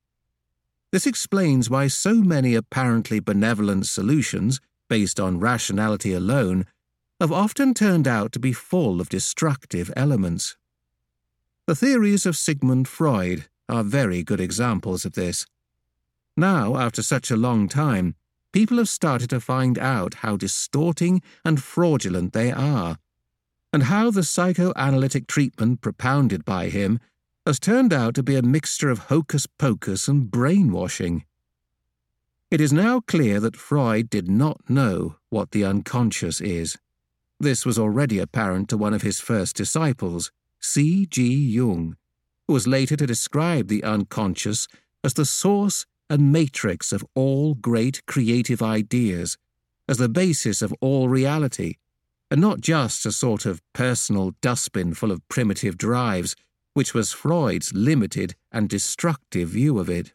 [0.93, 6.67] This explains why so many apparently benevolent solutions, based on rationality alone,
[7.19, 10.55] have often turned out to be full of destructive elements.
[11.65, 15.47] The theories of Sigmund Freud are very good examples of this.
[16.37, 18.13] Now, after such a long time,
[18.51, 22.99] people have started to find out how distorting and fraudulent they are,
[23.73, 26.99] and how the psychoanalytic treatment propounded by him
[27.45, 31.25] has turned out to be a mixture of hocus pocus and brainwashing.
[32.49, 36.77] It is now clear that Freud did not know what the unconscious is.
[37.39, 41.05] This was already apparent to one of his first disciples, C.
[41.05, 41.33] G.
[41.33, 41.97] Jung,
[42.47, 44.67] who was later to describe the unconscious
[45.03, 49.37] as the source and matrix of all great creative ideas,
[49.89, 51.75] as the basis of all reality,
[52.31, 56.35] and not just a sort of personal dustbin full of primitive drives,
[56.74, 60.13] which was Freud's limited and destructive view of it.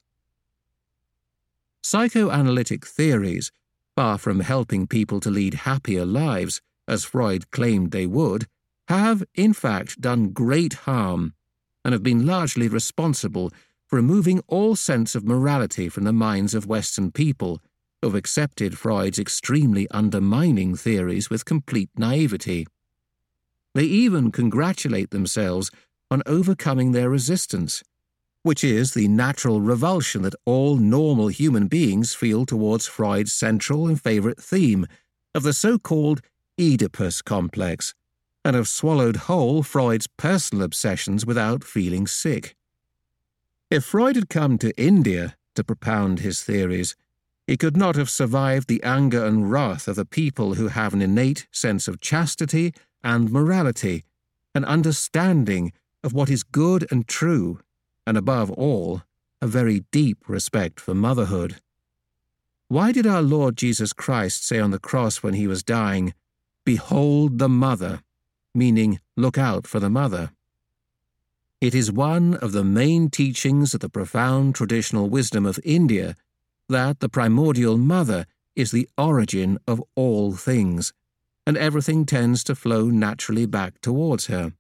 [1.82, 3.50] Psychoanalytic theories,
[3.94, 8.46] far from helping people to lead happier lives, as Freud claimed they would,
[8.88, 11.34] have, in fact, done great harm
[11.84, 13.52] and have been largely responsible
[13.86, 17.60] for removing all sense of morality from the minds of Western people
[18.00, 22.66] who have accepted Freud's extremely undermining theories with complete naivety.
[23.74, 25.70] They even congratulate themselves
[26.10, 27.82] on overcoming their resistance,
[28.42, 34.00] which is the natural revulsion that all normal human beings feel towards Freud's central and
[34.00, 34.86] favorite theme
[35.34, 36.20] of the so called
[36.58, 37.94] Oedipus complex,
[38.44, 42.56] and have swallowed whole Freud's personal obsessions without feeling sick.
[43.70, 46.96] If Freud had come to India to propound his theories,
[47.46, 51.02] he could not have survived the anger and wrath of the people who have an
[51.02, 54.04] innate sense of chastity and morality,
[54.54, 55.72] an understanding
[56.02, 57.60] of what is good and true,
[58.06, 59.02] and above all,
[59.40, 61.60] a very deep respect for motherhood.
[62.68, 66.14] Why did our Lord Jesus Christ say on the cross when he was dying,
[66.64, 68.02] Behold the mother?
[68.54, 70.32] meaning look out for the mother.
[71.60, 76.14] It is one of the main teachings of the profound traditional wisdom of India
[76.68, 80.92] that the primordial mother is the origin of all things,
[81.46, 84.52] and everything tends to flow naturally back towards her.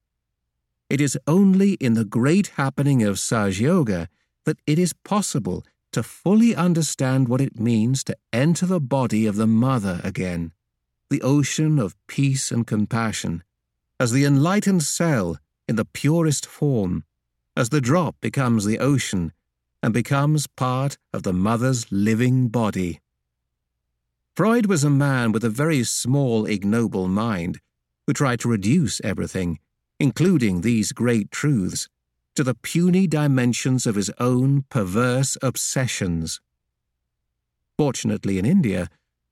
[0.90, 4.08] It is only in the great happening of Sahaja Yoga
[4.44, 9.36] that it is possible to fully understand what it means to enter the body of
[9.36, 10.52] the mother again,
[11.10, 13.42] the ocean of peace and compassion,
[14.00, 17.04] as the enlightened cell in the purest form,
[17.56, 19.32] as the drop becomes the ocean
[19.82, 23.00] and becomes part of the mother's living body.
[24.34, 27.60] Freud was a man with a very small, ignoble mind
[28.06, 29.58] who tried to reduce everything,
[30.00, 31.88] including these great truths,
[32.34, 36.40] to the puny dimensions of his own perverse obsessions.
[37.76, 38.88] Fortunately, in India,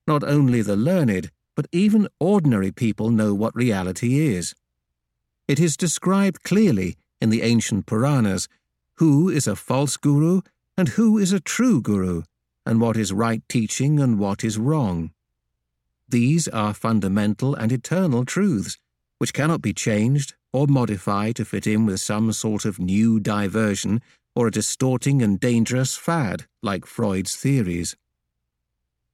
[0.06, 4.54] not only the learned, but even ordinary people know what reality is.
[5.48, 8.48] It is described clearly in the ancient Puranas
[8.96, 10.40] who is a false guru
[10.76, 12.22] and who is a true guru,
[12.64, 15.10] and what is right teaching and what is wrong.
[16.08, 18.78] These are fundamental and eternal truths,
[19.18, 24.00] which cannot be changed or modified to fit in with some sort of new diversion
[24.34, 27.96] or a distorting and dangerous fad like Freud's theories.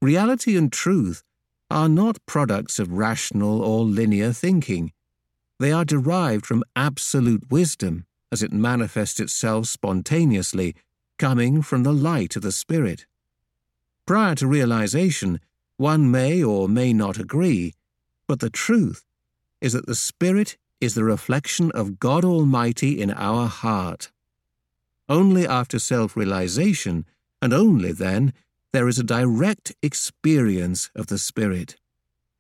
[0.01, 1.23] Reality and truth
[1.71, 4.93] are not products of rational or linear thinking.
[5.59, 10.75] They are derived from absolute wisdom as it manifests itself spontaneously,
[11.19, 13.07] coming from the light of the Spirit.
[14.07, 15.39] Prior to realization,
[15.77, 17.75] one may or may not agree,
[18.27, 19.05] but the truth
[19.61, 24.11] is that the Spirit is the reflection of God Almighty in our heart.
[25.09, 27.07] Only after self realization,
[27.41, 28.33] and only then,
[28.73, 31.77] there is a direct experience of the Spirit.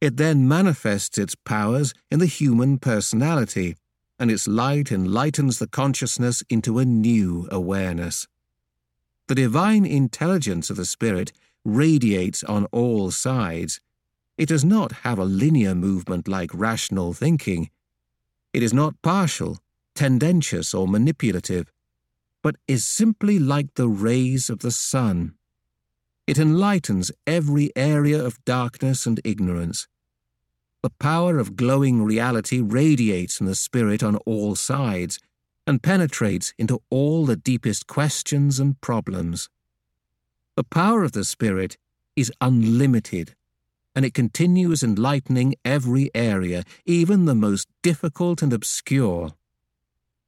[0.00, 3.76] It then manifests its powers in the human personality,
[4.18, 8.26] and its light enlightens the consciousness into a new awareness.
[9.28, 11.30] The divine intelligence of the Spirit
[11.64, 13.80] radiates on all sides.
[14.36, 17.70] It does not have a linear movement like rational thinking.
[18.52, 19.58] It is not partial,
[19.94, 21.72] tendentious, or manipulative,
[22.42, 25.34] but is simply like the rays of the sun.
[26.26, 29.88] It enlightens every area of darkness and ignorance.
[30.82, 35.18] The power of glowing reality radiates from the Spirit on all sides
[35.66, 39.48] and penetrates into all the deepest questions and problems.
[40.56, 41.78] The power of the Spirit
[42.16, 43.34] is unlimited,
[43.94, 49.32] and it continues enlightening every area, even the most difficult and obscure.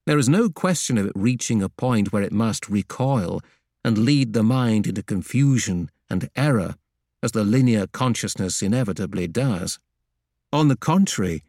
[0.07, 3.41] There is no question of it reaching a point where it must recoil
[3.83, 6.77] and lead the mind into confusion and error,
[7.23, 9.79] as the linear consciousness inevitably does.
[10.53, 11.43] On the contrary,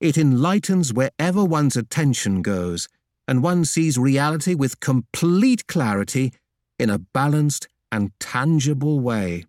[0.00, 2.88] it enlightens wherever one's attention goes,
[3.26, 6.32] and one sees reality with complete clarity
[6.78, 9.44] in a balanced and tangible way.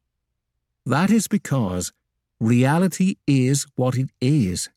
[0.85, 1.93] That is because
[2.39, 4.69] reality is what it is.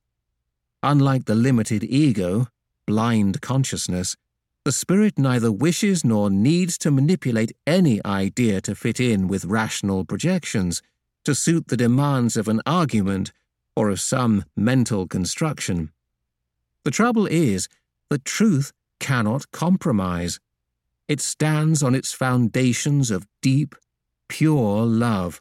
[0.83, 2.49] Unlike the limited ego,
[2.87, 4.17] blind consciousness,
[4.65, 10.05] the spirit neither wishes nor needs to manipulate any idea to fit in with rational
[10.05, 10.83] projections,
[11.25, 13.33] to suit the demands of an argument
[13.75, 15.91] or of some mental construction.
[16.85, 17.69] The trouble is
[18.09, 20.39] that truth cannot compromise.
[21.09, 23.75] It stands on its foundations of deep,
[24.29, 25.41] pure love.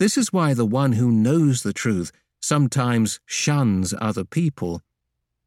[0.00, 2.10] This is why the one who knows the truth
[2.40, 4.82] sometimes shuns other people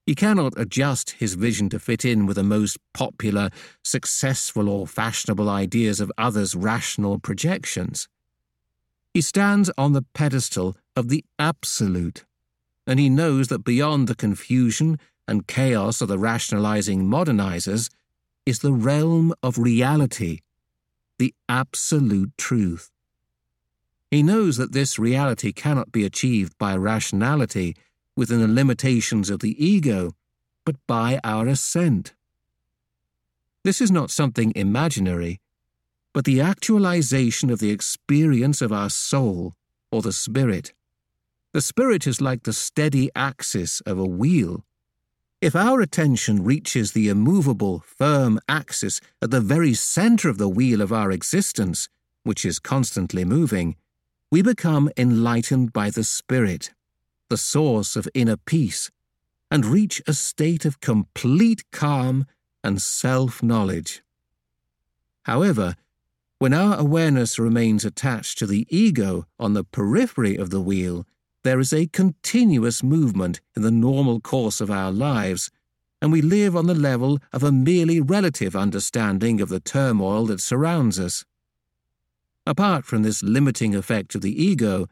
[0.05, 3.49] he cannot adjust his vision to fit in with the most popular,
[3.83, 8.09] successful, or fashionable ideas of others' rational projections.
[9.13, 12.25] He stands on the pedestal of the Absolute,
[12.85, 17.89] and he knows that beyond the confusion and chaos of the rationalizing modernizers
[18.45, 20.39] is the realm of reality,
[21.17, 22.92] the absolute truth.
[24.13, 27.75] He knows that this reality cannot be achieved by rationality
[28.15, 30.11] within the limitations of the ego,
[30.67, 32.13] but by our ascent.
[33.63, 35.41] This is not something imaginary,
[36.13, 39.55] but the actualization of the experience of our soul
[39.91, 40.73] or the spirit.
[41.51, 44.63] The spirit is like the steady axis of a wheel.
[45.41, 50.81] If our attention reaches the immovable, firm axis at the very center of the wheel
[50.81, 51.89] of our existence,
[52.21, 53.75] which is constantly moving,
[54.33, 56.71] we become enlightened by the Spirit,
[57.29, 58.89] the source of inner peace,
[59.51, 62.25] and reach a state of complete calm
[62.63, 64.01] and self knowledge.
[65.25, 65.75] However,
[66.39, 71.05] when our awareness remains attached to the ego on the periphery of the wheel,
[71.43, 75.51] there is a continuous movement in the normal course of our lives,
[76.01, 80.41] and we live on the level of a merely relative understanding of the turmoil that
[80.41, 81.23] surrounds us.
[82.45, 84.87] Apart from this limiting effect of the ego,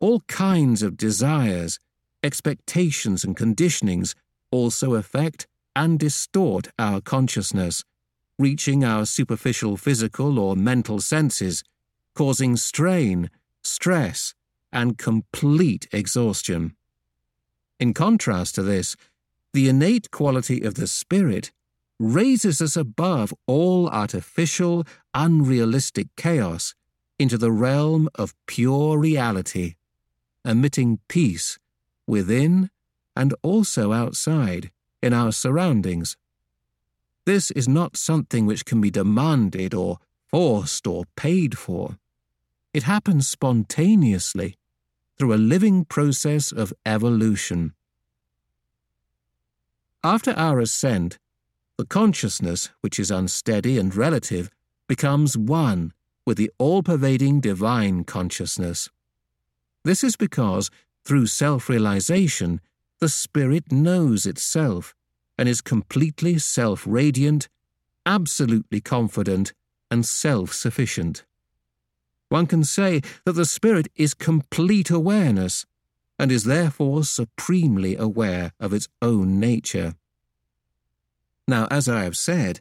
[0.00, 1.78] all kinds of desires,
[2.22, 4.14] expectations, and conditionings
[4.50, 5.46] also affect
[5.76, 7.84] and distort our consciousness
[8.38, 11.64] reaching our superficial physical or mental senses,
[12.14, 13.30] causing strain,
[13.62, 14.32] stress,
[14.72, 16.74] and complete exhaustion.
[17.80, 18.96] In contrast to this,
[19.52, 21.50] the innate quality of the Spirit
[21.98, 24.84] raises us above all artificial,
[25.14, 26.74] unrealistic chaos
[27.18, 29.74] into the realm of pure reality,
[30.44, 31.58] emitting peace
[32.06, 32.70] within
[33.16, 34.70] and also outside
[35.02, 36.16] in our surroundings.
[37.26, 41.98] This is not something which can be demanded or forced or paid for.
[42.72, 44.56] It happens spontaneously
[45.18, 47.74] through a living process of evolution.
[50.04, 51.18] After our ascent,
[51.76, 54.48] the consciousness, which is unsteady and relative,
[54.86, 55.92] becomes one
[56.28, 58.90] with the all pervading divine consciousness.
[59.82, 60.70] This is because,
[61.02, 62.60] through self realization,
[63.00, 64.94] the Spirit knows itself
[65.38, 67.48] and is completely self radiant,
[68.04, 69.54] absolutely confident,
[69.90, 71.24] and self sufficient.
[72.28, 75.64] One can say that the Spirit is complete awareness
[76.18, 79.94] and is therefore supremely aware of its own nature.
[81.46, 82.60] Now, as I have said,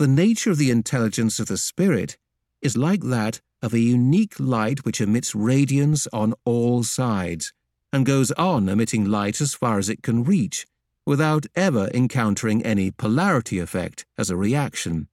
[0.00, 2.16] the nature of the intelligence of the Spirit
[2.62, 7.52] is like that of a unique light which emits radiance on all sides
[7.92, 10.66] and goes on emitting light as far as it can reach
[11.06, 15.08] without ever encountering any polarity effect as a reaction.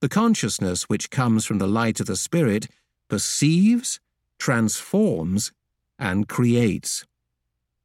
[0.00, 2.66] The consciousness which comes from the light of the Spirit
[3.08, 4.00] perceives,
[4.38, 5.52] transforms,
[5.98, 7.04] and creates.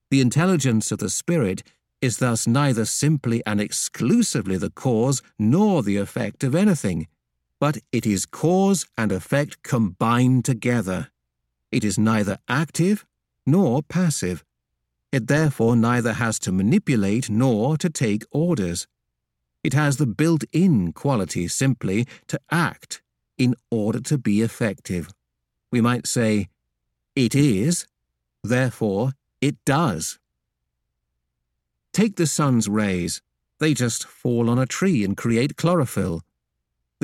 [0.10, 1.62] The intelligence of the Spirit
[2.02, 7.08] is thus neither simply and exclusively the cause nor the effect of anything,
[7.60, 11.10] but it is cause and effect combined together.
[11.72, 13.06] It is neither active
[13.46, 14.44] nor passive,
[15.16, 18.86] it therefore neither has to manipulate nor to take orders.
[19.64, 23.02] It has the built in quality simply to act
[23.38, 25.08] in order to be effective.
[25.72, 26.50] We might say,
[27.16, 27.88] it is,
[28.44, 30.20] therefore it does.
[31.94, 33.22] Take the sun's rays.
[33.60, 36.24] They just fall on a tree and create chlorophyll.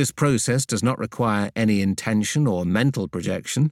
[0.01, 3.71] This process does not require any intention or mental projection.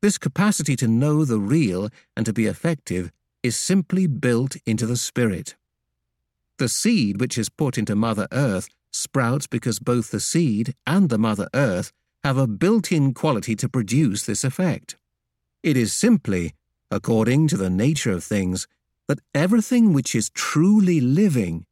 [0.00, 3.10] This capacity to know the real and to be effective
[3.42, 5.56] is simply built into the spirit.
[6.58, 11.18] The seed which is put into Mother Earth sprouts because both the seed and the
[11.18, 11.90] Mother Earth
[12.22, 14.94] have a built in quality to produce this effect.
[15.64, 16.54] It is simply,
[16.92, 18.68] according to the nature of things,
[19.08, 21.66] that everything which is truly living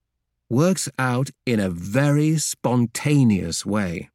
[0.49, 4.09] works out in a very spontaneous way.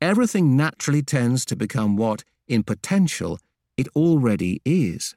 [0.00, 3.38] Everything naturally tends to become what, in potential,
[3.76, 5.16] it already is.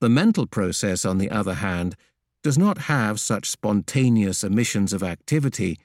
[0.00, 1.96] The mental process, on the other hand,
[2.42, 5.78] does not have such spontaneous emissions of activity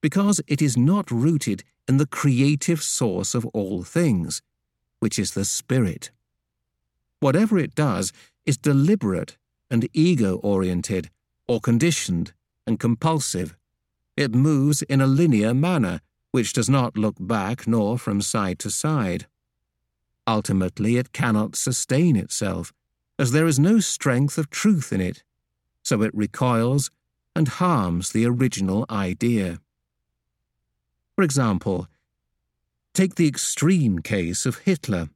[0.00, 4.42] because it is not rooted in the creative source of all things,
[4.98, 6.10] which is the spirit.
[7.20, 8.12] Whatever it does
[8.44, 9.36] is deliberate
[9.70, 11.10] and ego oriented,
[11.46, 12.32] or conditioned
[12.70, 13.56] and compulsive.
[14.16, 18.70] It moves in a linear manner, which does not look back nor from side to
[18.70, 19.26] side.
[20.24, 22.72] Ultimately, it cannot sustain itself
[23.18, 25.24] as there is no strength of truth in it,
[25.82, 26.92] so it recoils
[27.34, 29.58] and harms the original idea.
[31.16, 31.88] For example,
[32.94, 35.08] take the extreme case of Hitler,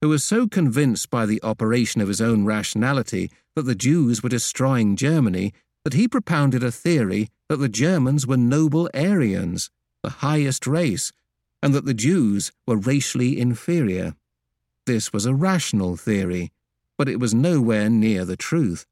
[0.00, 4.28] who was so convinced by the operation of his own rationality that the Jews were
[4.28, 5.52] destroying Germany
[5.84, 9.70] that he propounded a theory that the Germans were noble Aryans,
[10.02, 11.12] the highest race,
[11.62, 14.14] and that the Jews were racially inferior.
[14.86, 16.52] This was a rational theory,
[16.98, 18.86] but it was nowhere near the truth.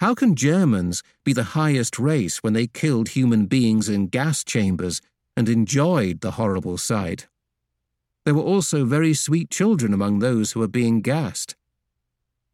[0.00, 5.00] How can Germans be the highest race when they killed human beings in gas chambers
[5.36, 7.28] and enjoyed the horrible sight?
[8.24, 11.54] There were also very sweet children among those who were being gassed.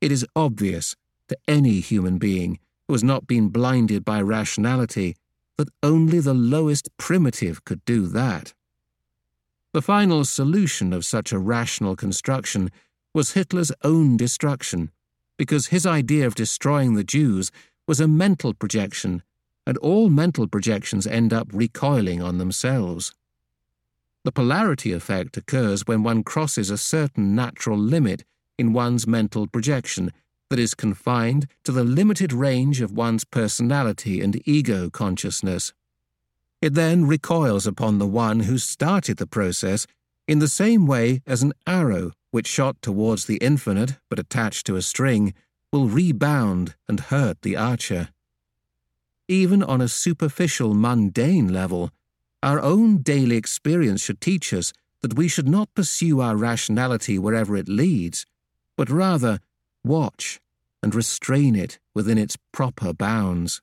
[0.01, 0.97] It is obvious
[1.29, 2.59] to any human being
[2.91, 5.15] who has not been blinded by rationality
[5.57, 8.53] that only the lowest primitive could do that.
[9.73, 12.69] The final solution of such a rational construction
[13.15, 14.91] was Hitler's own destruction,
[15.37, 17.53] because his idea of destroying the Jews
[17.87, 19.23] was a mental projection,
[19.65, 23.15] and all mental projections end up recoiling on themselves.
[24.25, 28.25] The polarity effect occurs when one crosses a certain natural limit
[28.59, 30.11] in one's mental projection
[30.51, 35.73] that is confined to the limited range of one's personality and ego consciousness.
[36.61, 39.87] It then recoils upon the one who started the process
[40.29, 44.77] in the same way as an arrow which shot towards the infinite but attached to
[44.77, 45.33] a string
[45.73, 48.11] will rebound and hurt the archer.
[49.29, 51.91] Even on a superficial, mundane level,
[52.43, 54.73] our own daily experience should teach us
[55.03, 58.27] that we should not pursue our rationality wherever it leads,
[58.77, 59.39] but rather
[59.85, 60.41] watch
[60.83, 63.61] and restrain it within its proper bounds.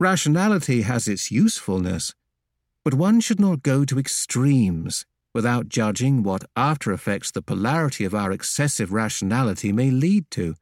[0.00, 2.14] Rationality has its usefulness,
[2.84, 5.04] but one should not go to extremes
[5.34, 10.54] without judging what after effects the polarity of our excessive rationality may lead to.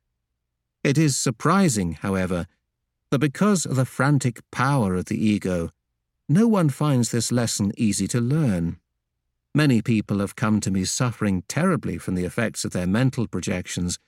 [0.82, 2.46] It is surprising, however,
[3.10, 5.70] that because of the frantic power of the ego,
[6.28, 8.78] no one finds this lesson easy to learn.
[9.54, 13.98] Many people have come to me suffering terribly from the effects of their mental projections,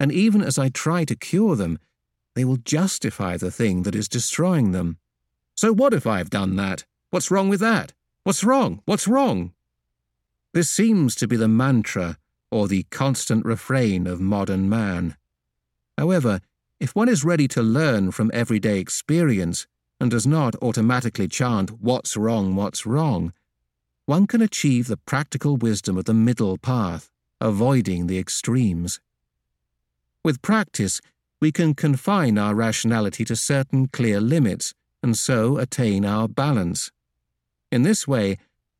[0.00, 1.78] and even as I try to cure them,
[2.34, 4.96] they will justify the thing that is destroying them.
[5.54, 6.84] So what if I've done that?
[7.10, 7.92] What's wrong with that?
[8.24, 8.80] What's wrong?
[8.86, 9.52] What's wrong?
[10.54, 12.16] This seems to be the mantra
[12.50, 15.16] or the constant refrain of modern man.
[15.98, 16.40] However,
[16.80, 19.66] if one is ready to learn from everyday experience
[20.00, 23.34] and does not automatically chant, What's wrong, what's wrong,
[24.06, 27.10] one can achieve the practical wisdom of the middle path,
[27.40, 28.98] avoiding the extremes.
[30.22, 31.00] With practice,
[31.40, 36.90] we can confine our rationality to certain clear limits and so attain our balance.
[37.72, 38.36] In this way,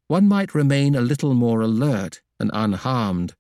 [0.07, 3.35] one might remain a little more alert and unharmed,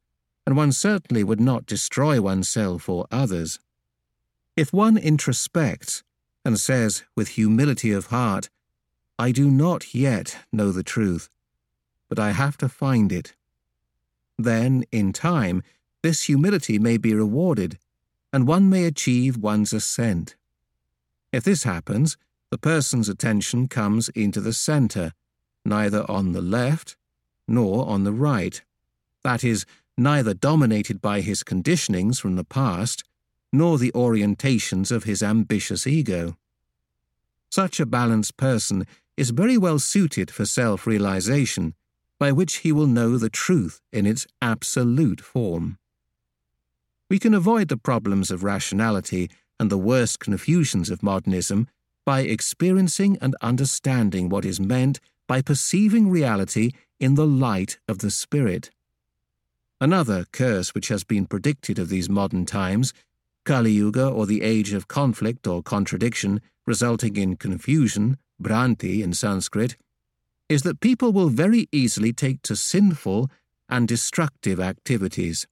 [0.46, 3.58] and one certainly would not destroy oneself or others.
[4.56, 6.02] If one introspects
[6.42, 8.48] and says with humility of heart,
[9.18, 11.28] I do not yet know the truth,
[12.08, 13.34] but I have to find it,
[14.38, 15.62] then, in time,
[16.02, 17.78] this humility may be rewarded
[18.32, 20.36] and one may achieve one's ascent.
[21.32, 22.16] If this happens,
[22.50, 25.12] the person's attention comes into the center,
[25.64, 26.96] neither on the left
[27.46, 28.62] nor on the right.
[29.22, 29.66] That is,
[29.96, 33.04] neither dominated by his conditionings from the past,
[33.52, 36.36] nor the orientations of his ambitious ego.
[37.50, 38.86] Such a balanced person
[39.16, 41.74] is very well suited for self realization,
[42.18, 45.78] by which he will know the truth in its absolute form.
[47.10, 51.66] We can avoid the problems of rationality and the worst confusions of modernism
[52.06, 56.70] by experiencing and understanding what is meant by perceiving reality
[57.00, 58.70] in the light of the Spirit.
[59.80, 62.94] Another curse which has been predicted of these modern times,
[63.44, 69.76] Kali Yuga or the age of conflict or contradiction resulting in confusion, Bhranti in Sanskrit,
[70.48, 73.28] is that people will very easily take to sinful
[73.68, 75.48] and destructive activities.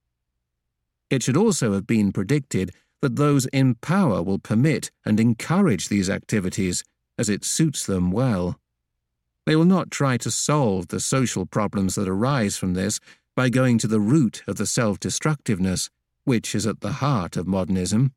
[1.09, 2.71] It should also have been predicted
[3.01, 6.83] that those in power will permit and encourage these activities
[7.17, 8.59] as it suits them well.
[9.45, 12.99] They will not try to solve the social problems that arise from this
[13.35, 15.89] by going to the root of the self destructiveness,
[16.25, 18.13] which is at the heart of modernism,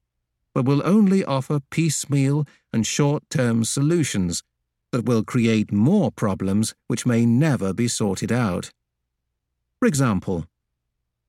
[0.52, 4.42] but will only offer piecemeal and short term solutions
[4.90, 8.70] that will create more problems which may never be sorted out.
[9.78, 10.44] For example,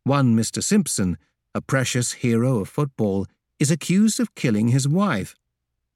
[0.03, 0.61] one Mr.
[0.61, 1.17] Simpson
[1.55, 3.27] a precious hero of football,
[3.59, 5.35] is accused of killing his wife.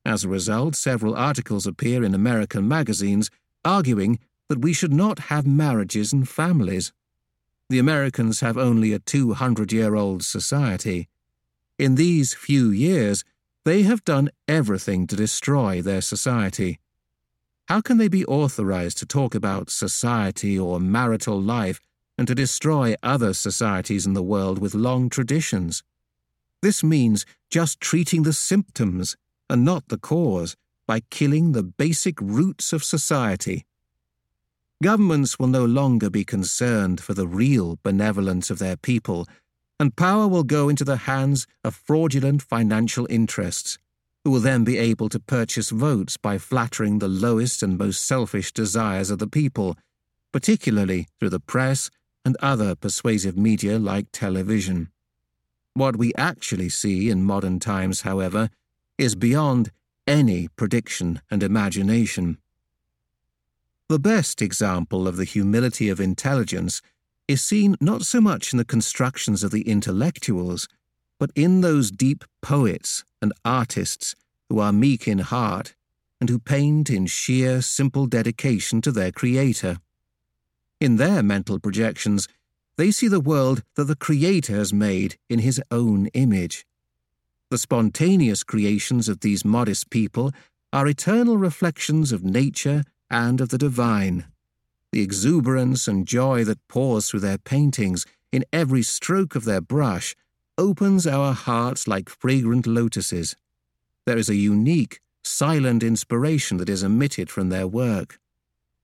[0.06, 3.30] As a result, several articles appear in American magazines
[3.66, 4.20] arguing
[4.50, 6.94] that we should not have marriages and families.
[7.70, 11.10] The Americans have only a 200 year old society.
[11.78, 13.26] In these few years,
[13.66, 16.80] they have done everything to destroy their society.
[17.68, 21.82] How can they be authorized to talk about society or marital life
[22.18, 25.84] and to destroy other societies in the world with long traditions.
[26.62, 29.16] This means just treating the symptoms
[29.50, 30.56] and not the cause
[30.88, 33.66] by killing the basic roots of society.
[34.82, 39.28] Governments will no longer be concerned for the real benevolence of their people,
[39.80, 43.78] and power will go into the hands of fraudulent financial interests,
[44.24, 48.52] who will then be able to purchase votes by flattering the lowest and most selfish
[48.52, 49.76] desires of the people,
[50.32, 51.90] particularly through the press
[52.26, 54.90] and other persuasive media like television.
[55.74, 58.50] What we actually see in modern times, however,
[58.98, 59.72] is beyond
[60.08, 62.38] any prediction and imagination.
[63.90, 66.82] The best example of the humility of intelligence
[67.28, 70.68] is seen not so much in the constructions of the intellectuals,
[71.20, 74.16] but in those deep poets and artists
[74.50, 75.76] who are meek in heart
[76.20, 79.78] and who paint in sheer, simple dedication to their Creator.
[80.80, 82.28] In their mental projections,
[82.78, 86.66] they see the world that the Creator has made in His own image.
[87.50, 90.32] The spontaneous creations of these modest people
[90.72, 94.26] are eternal reflections of nature and of the divine.
[94.92, 100.16] The exuberance and joy that pours through their paintings in every stroke of their brush
[100.58, 103.36] opens our hearts like fragrant lotuses.
[104.06, 108.20] There is a unique, silent inspiration that is emitted from their work.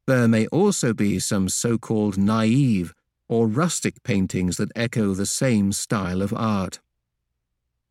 [0.05, 2.93] There may also be some so called naive
[3.29, 6.79] or rustic paintings that echo the same style of art.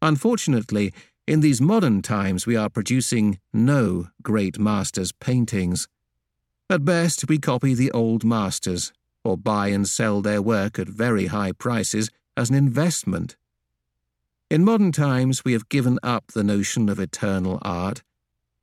[0.03, 0.93] Unfortunately,
[1.27, 5.89] in these modern times we are producing no great masters' paintings.
[6.69, 8.93] At best, we copy the old masters,
[9.25, 13.37] or buy and sell their work at very high prices as an investment.
[14.51, 18.03] In modern times, we have given up the notion of eternal art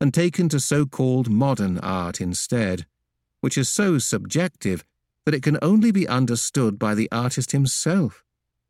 [0.00, 2.86] and taken to so called modern art instead
[3.40, 4.84] which is so subjective
[5.24, 8.24] that it can only be understood by the artist himself,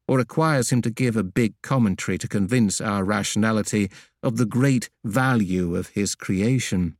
[0.08, 3.90] or requires him to give a big commentary to convince our rationality
[4.22, 6.96] of the great value of his creation.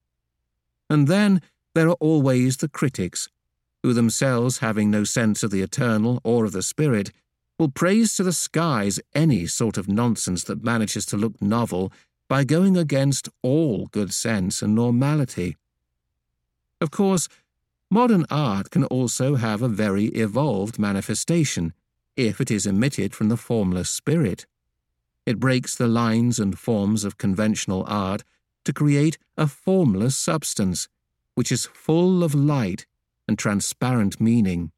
[0.88, 1.42] And then
[1.74, 3.28] there are always the critics,
[3.82, 7.10] who themselves, having no sense of the eternal or of the spirit,
[7.58, 11.92] will praise to the skies any sort of nonsense that manages to look novel
[12.28, 15.56] by going against all good sense and normality.
[16.80, 17.28] Of course,
[17.92, 21.72] Modern art can also have a very evolved manifestation
[22.16, 24.46] if it is emitted from the formless spirit.
[25.26, 28.22] It breaks the lines and forms of conventional art
[28.64, 30.88] to create a formless substance,
[31.34, 32.86] which is full of light
[33.26, 34.70] and transparent meaning.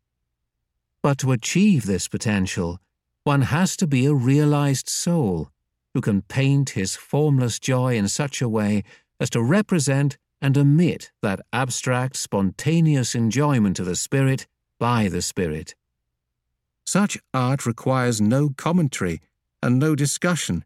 [1.03, 2.81] But to achieve this potential,
[3.25, 5.51] one has to be a realized soul
[5.93, 8.85] who can paint his formless joy in such a way
[9.21, 14.49] as to represent and emit that abstract, spontaneous enjoyment of the Spirit
[14.79, 15.77] by the Spirit.
[16.85, 19.21] Such art requires no commentary
[19.63, 20.65] and no discussion.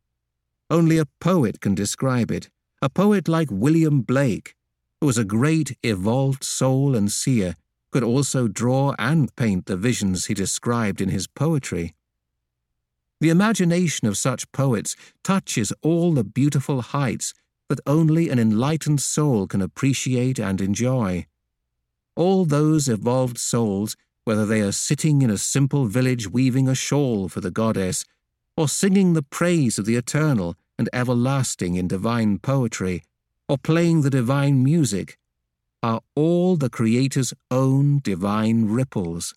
[0.71, 2.49] Only a poet can describe it,
[2.81, 4.57] a poet like William Blake,
[5.01, 7.55] who was a great evolved soul and seer,
[7.91, 11.95] could also draw and paint the visions he described in his poetry.
[13.21, 17.35] The imagination of such poets touches all the beautiful heights
[17.69, 21.27] that only an enlightened soul can appreciate and enjoy.
[22.15, 27.29] All those evolved souls, whether they are sitting in a simple village weaving a shawl
[27.29, 28.05] for the goddess,
[28.57, 33.03] or singing the praise of the eternal and everlasting in divine poetry,
[33.49, 35.19] or playing the divine music,
[35.83, 39.35] are all the Creator's own divine ripples.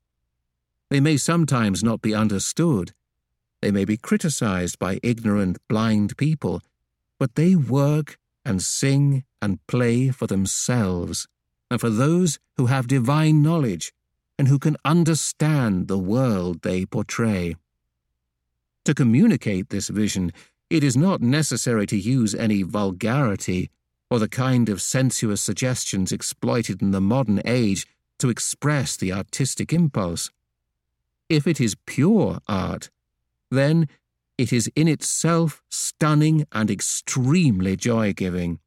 [0.90, 2.94] They may sometimes not be understood.
[3.62, 6.62] They may be criticized by ignorant, blind people
[7.20, 11.28] but they work and sing and play for themselves
[11.70, 13.94] and for those who have divine knowledge
[14.38, 17.56] and who can understand the world they portray.
[18.86, 20.32] To communicate this vision,
[20.70, 23.70] it is not necessary to use any vulgarity
[24.10, 27.86] or the kind of sensuous suggestions exploited in the modern age
[28.18, 30.32] to express the artistic impulse.
[31.28, 32.90] If it is pure art,
[33.52, 33.88] then
[34.40, 38.58] it is in itself stunning and extremely joy giving.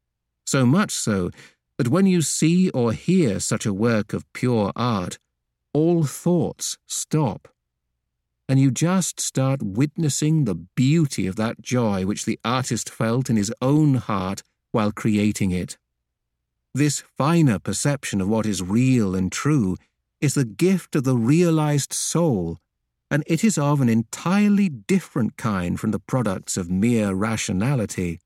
[0.45, 1.31] So much so
[1.79, 5.17] that when you see or hear such a work of pure art,
[5.73, 7.47] all thoughts stop.
[8.47, 13.35] And you just start witnessing the beauty of that joy which the artist felt in
[13.35, 14.43] his own heart
[14.73, 15.79] while creating it.
[16.75, 19.77] This finer perception of what is real and true
[20.21, 22.59] is the gift of the realized soul
[23.13, 28.19] and it is of an entirely different kind from the products of mere rationality.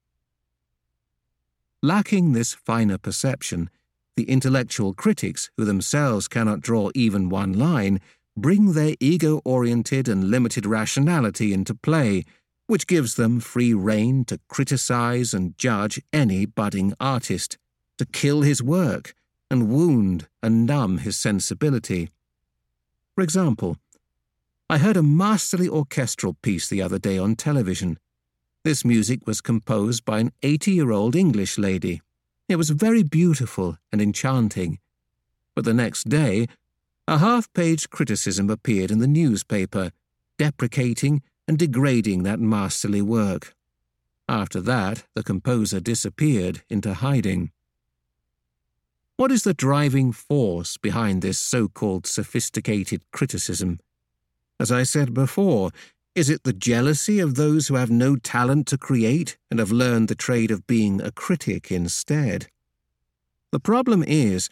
[1.84, 3.70] Lacking this finer perception,
[4.16, 8.00] the intellectual critics, who themselves cannot draw even one line,
[8.38, 12.24] bring their ego oriented and limited rationality into play,
[12.68, 17.58] which gives them free rein to criticize and judge any budding artist,
[17.98, 19.14] to kill his work,
[19.52, 22.10] and wound and numb his sensibility.
[23.16, 23.76] For example,
[24.70, 28.00] I heard a masterly orchestral piece the other day on television.
[28.66, 32.02] This music was composed by an 80 year old English lady.
[32.50, 34.80] It was very beautiful and enchanting.
[35.56, 36.48] But the next day,
[37.08, 39.92] a half page criticism appeared in the newspaper,
[40.38, 43.56] deprecating and degrading that masterly work.
[44.28, 47.52] After that, the composer disappeared into hiding.
[49.16, 53.80] What is the driving force behind this so called sophisticated criticism?
[54.60, 55.72] As I said before,
[56.16, 60.08] is it the jealousy of those who have no talent to create and have learned
[60.08, 62.48] the trade of being a critic instead?
[63.52, 64.50] The problem is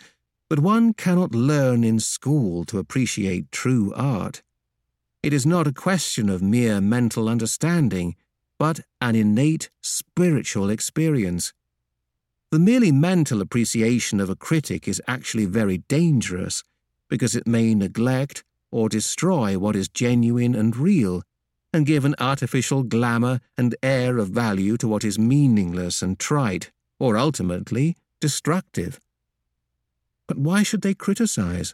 [0.50, 4.44] that one cannot learn in school to appreciate true art.
[5.24, 8.16] It is not a question of mere mental understanding,
[8.60, 11.52] but an innate spiritual experience.
[12.52, 16.64] The merely mental appreciation of a critic is actually very dangerous
[17.10, 18.44] because it may neglect
[18.76, 21.24] or destroy what is genuine and real,
[21.72, 26.72] and give an artificial glamour and air of value to what is meaningless and trite,
[27.00, 29.00] or ultimately destructive.
[30.28, 31.74] But why should they criticize?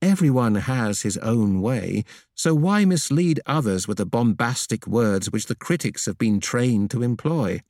[0.00, 2.04] Everyone has his own way,
[2.36, 7.02] so why mislead others with the bombastic words which the critics have been trained to
[7.02, 7.62] employ?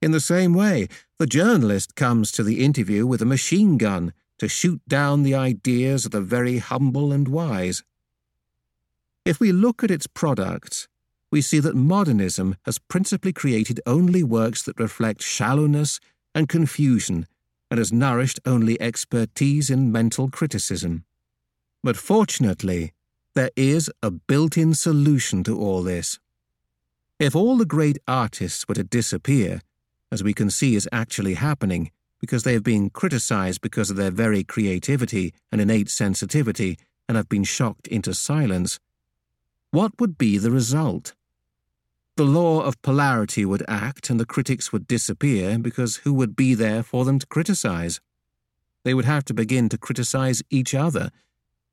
[0.00, 0.86] In the same way,
[1.18, 6.04] the journalist comes to the interview with a machine gun to shoot down the ideas
[6.04, 7.82] of the very humble and wise.
[9.24, 10.88] If we look at its products,
[11.30, 16.00] we see that modernism has principally created only works that reflect shallowness
[16.34, 17.26] and confusion
[17.70, 21.04] and has nourished only expertise in mental criticism.
[21.82, 22.92] But fortunately,
[23.34, 26.18] there is a built in solution to all this.
[27.18, 29.60] If all the great artists were to disappear,
[30.10, 34.10] as we can see is actually happening, because they have been criticized because of their
[34.10, 36.78] very creativity and innate sensitivity
[37.08, 38.78] and have been shocked into silence,
[39.70, 41.14] what would be the result?
[42.16, 46.54] The law of polarity would act and the critics would disappear because who would be
[46.54, 48.00] there for them to criticize?
[48.84, 51.10] They would have to begin to criticize each other,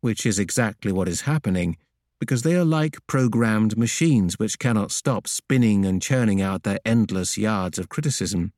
[0.02, 1.78] which is exactly what is happening,
[2.20, 7.38] because they are like programmed machines which cannot stop spinning and churning out their endless
[7.38, 8.54] yards of criticism.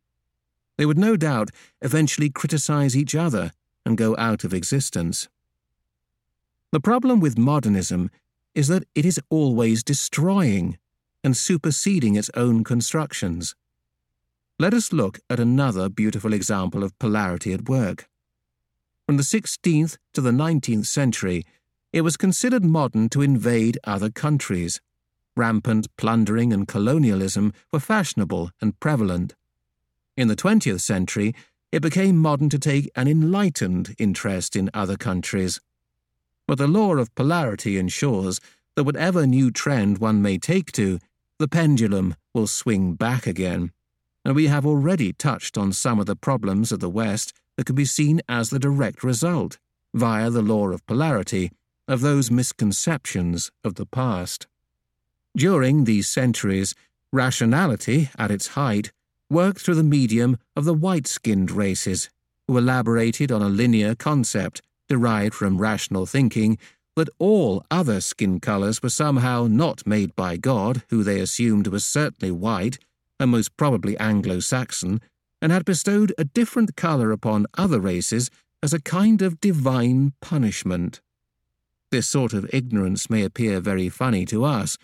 [0.77, 1.49] They would no doubt
[1.81, 3.51] eventually criticize each other
[3.85, 5.27] and go out of existence.
[6.71, 8.11] The problem with modernism
[8.53, 10.77] is that it is always destroying
[11.23, 13.55] and superseding its own constructions.
[14.59, 18.09] Let us look at another beautiful example of polarity at work.
[19.05, 21.45] From the 16th to the 19th century,
[21.93, 24.81] it was considered modern to invade other countries.
[25.37, 29.33] Rampant plundering and colonialism were fashionable and prevalent.
[30.17, 31.35] In the 20th century,
[31.71, 35.61] it became modern to take an enlightened interest in other countries.
[36.47, 38.39] But the law of polarity ensures
[38.75, 40.97] that whatever new trend one may take to,
[41.37, 43.71] the pendulum will swing back again.
[44.25, 47.75] And we have already touched on some of the problems of the West that can
[47.75, 49.59] be seen as the direct result,
[49.93, 51.51] via the law of polarity,
[51.87, 54.47] of those misconceptions of the past.
[55.35, 56.73] During these centuries,
[57.13, 58.91] rationality, at its height,
[59.29, 62.09] worked through the medium of the white skinned races,
[62.47, 66.57] who elaborated on a linear concept derived from rational thinking
[66.95, 71.85] that all other skin colours were somehow not made by God, who they assumed was
[71.85, 72.79] certainly white
[73.19, 75.01] and most probably Anglo Saxon,
[75.41, 78.29] and had bestowed a different colour upon other races
[78.63, 81.01] as a kind of divine punishment.
[81.91, 84.77] This sort of ignorance may appear very funny to us,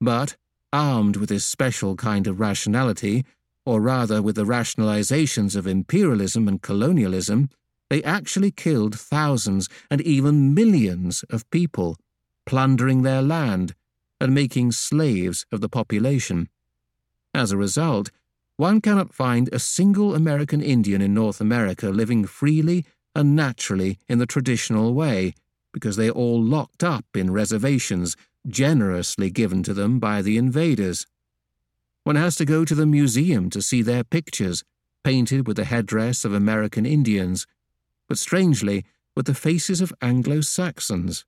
[0.00, 0.36] but,
[0.72, 3.24] armed with this special kind of rationality,
[3.68, 7.50] or rather with the rationalizations of imperialism and colonialism,
[7.90, 11.98] they actually killed thousands and even millions of people,
[12.46, 13.74] plundering their land
[14.22, 16.48] and making slaves of the population.
[17.34, 18.10] As a result,
[18.56, 24.18] one cannot find a single American Indian in North America living freely and naturally in
[24.18, 25.34] the traditional way,
[25.74, 28.16] because they are all locked up in reservations
[28.48, 31.06] generously given to them by the invaders.
[32.08, 34.64] One has to go to the museum to see their pictures,
[35.04, 37.46] painted with the headdress of American Indians,
[38.08, 41.26] but strangely, with the faces of Anglo Saxons.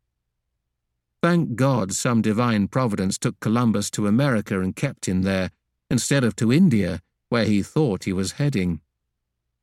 [1.22, 5.50] Thank God some divine providence took Columbus to America and kept him there,
[5.90, 8.80] instead of to India, where he thought he was heading.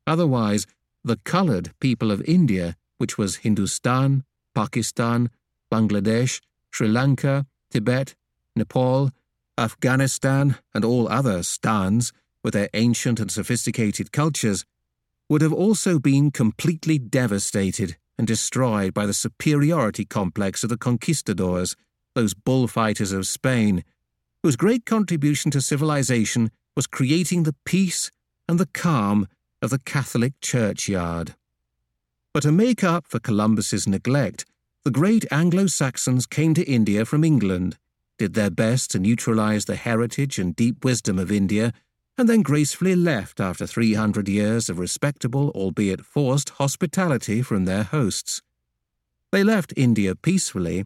[0.06, 0.68] Otherwise,
[1.04, 4.24] the coloured people of India, which was Hindustan,
[4.54, 5.32] Pakistan,
[5.72, 8.14] Bangladesh, Sri Lanka, Tibet,
[8.56, 9.10] Nepal,
[9.58, 12.14] Afghanistan, and all other stans,
[12.44, 14.66] with their ancient and sophisticated cultures,
[15.30, 21.76] would have also been completely devastated and destroyed by the superiority complex of the conquistadors,
[22.16, 23.84] those bullfighters of Spain,
[24.44, 28.12] whose great contribution to civilization was creating the peace
[28.48, 29.28] and the calm
[29.62, 31.36] of the Catholic churchyard.
[32.34, 34.46] But to make up for Columbus's neglect,
[34.84, 37.78] the great Anglo-Saxons came to India from England,
[38.18, 41.74] did their best to neutralize the heritage and deep wisdom of India,
[42.18, 48.42] and then gracefully left after 300 years of respectable, albeit forced, hospitality from their hosts.
[49.32, 50.86] They left India peacefully,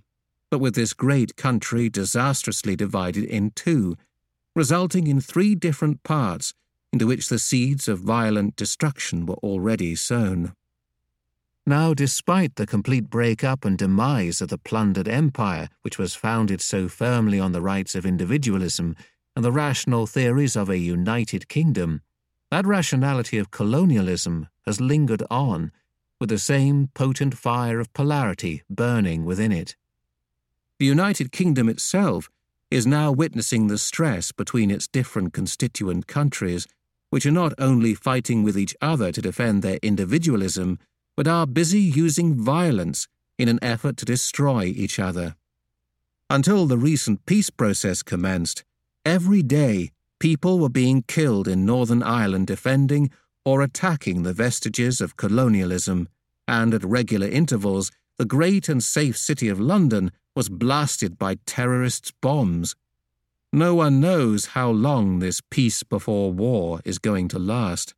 [0.49, 3.95] but with this great country disastrously divided in two,
[4.55, 6.53] resulting in three different parts
[6.91, 10.53] into which the seeds of violent destruction were already sown.
[11.65, 16.88] Now, despite the complete break-up and demise of the plundered empire, which was founded so
[16.88, 18.95] firmly on the rights of individualism
[19.35, 22.01] and the rational theories of a united kingdom,
[22.49, 25.71] that rationality of colonialism has lingered on,
[26.19, 29.75] with the same potent fire of polarity burning within it.
[30.79, 32.29] The United Kingdom itself
[32.71, 36.67] is now witnessing the stress between its different constituent countries,
[37.11, 40.79] which are not only fighting with each other to defend their individualism,
[41.15, 43.07] but are busy using violence
[43.38, 45.35] in an effort to destroy each other.
[46.29, 48.63] Until the recent peace process commenced,
[49.05, 53.11] every day people were being killed in Northern Ireland defending
[53.43, 56.07] or attacking the vestiges of colonialism,
[56.47, 62.11] and at regular intervals, the great and safe city of London was blasted by terrorists'
[62.21, 62.75] bombs.
[63.51, 67.95] No one knows how long this peace before war is going to last.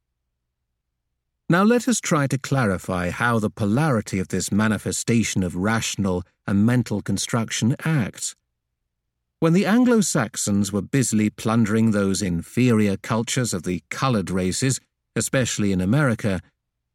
[1.53, 6.65] Now let us try to clarify how the polarity of this manifestation of rational and
[6.65, 8.33] mental construction acts.
[9.39, 14.79] When the Anglo Saxons were busily plundering those inferior cultures of the coloured races,
[15.15, 16.41] especially in America,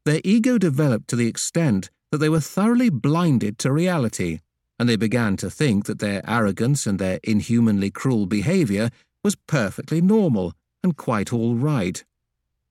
[0.04, 4.40] their ego developed to the extent that they were thoroughly blinded to reality,
[4.76, 8.90] and they began to think that their arrogance and their inhumanly cruel behaviour
[9.22, 10.52] was perfectly normal
[10.82, 12.02] and quite all right.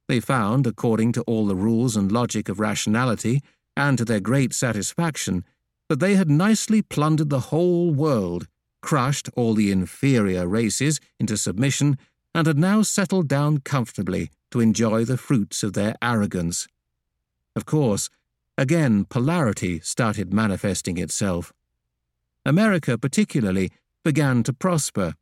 [0.07, 3.41] They found, according to all the rules and logic of rationality,
[3.75, 5.43] and to their great satisfaction,
[5.89, 8.47] that they had nicely plundered the whole world
[8.81, 11.97] crushed all the inferior races into submission,
[12.33, 16.67] and had now settled down comfortably to enjoy the fruits of their arrogance.
[17.55, 18.09] Of course,
[18.57, 21.51] again polarity started manifesting itself.
[22.45, 23.71] America, particularly,
[24.05, 25.15] began to prosper,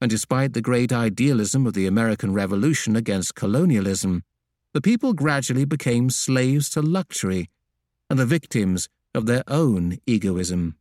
[0.00, 4.22] and despite the great idealism of the American Revolution against colonialism,
[4.74, 7.48] the people gradually became slaves to luxury
[8.10, 10.76] and the victims of their own egoism.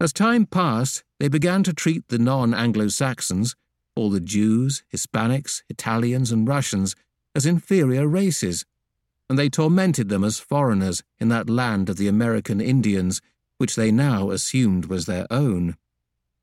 [0.00, 3.56] As time passed, they began to treat the non Anglo Saxons,
[3.94, 6.94] all the Jews, Hispanics, Italians, and Russians,
[7.34, 8.64] as inferior races,
[9.28, 13.20] and they tormented them as foreigners in that land of the American Indians,
[13.58, 15.76] which they now assumed was their own.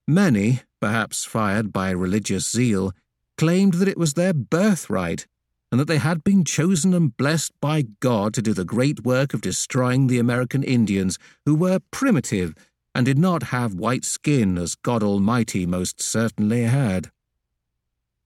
[0.07, 2.93] Many, perhaps fired by religious zeal,
[3.39, 5.25] claimed that it was their birthright,
[5.71, 9.33] and that they had been chosen and blessed by God to do the great work
[9.33, 12.53] of destroying the American Indians, who were primitive
[12.93, 17.09] and did not have white skin as God Almighty most certainly had.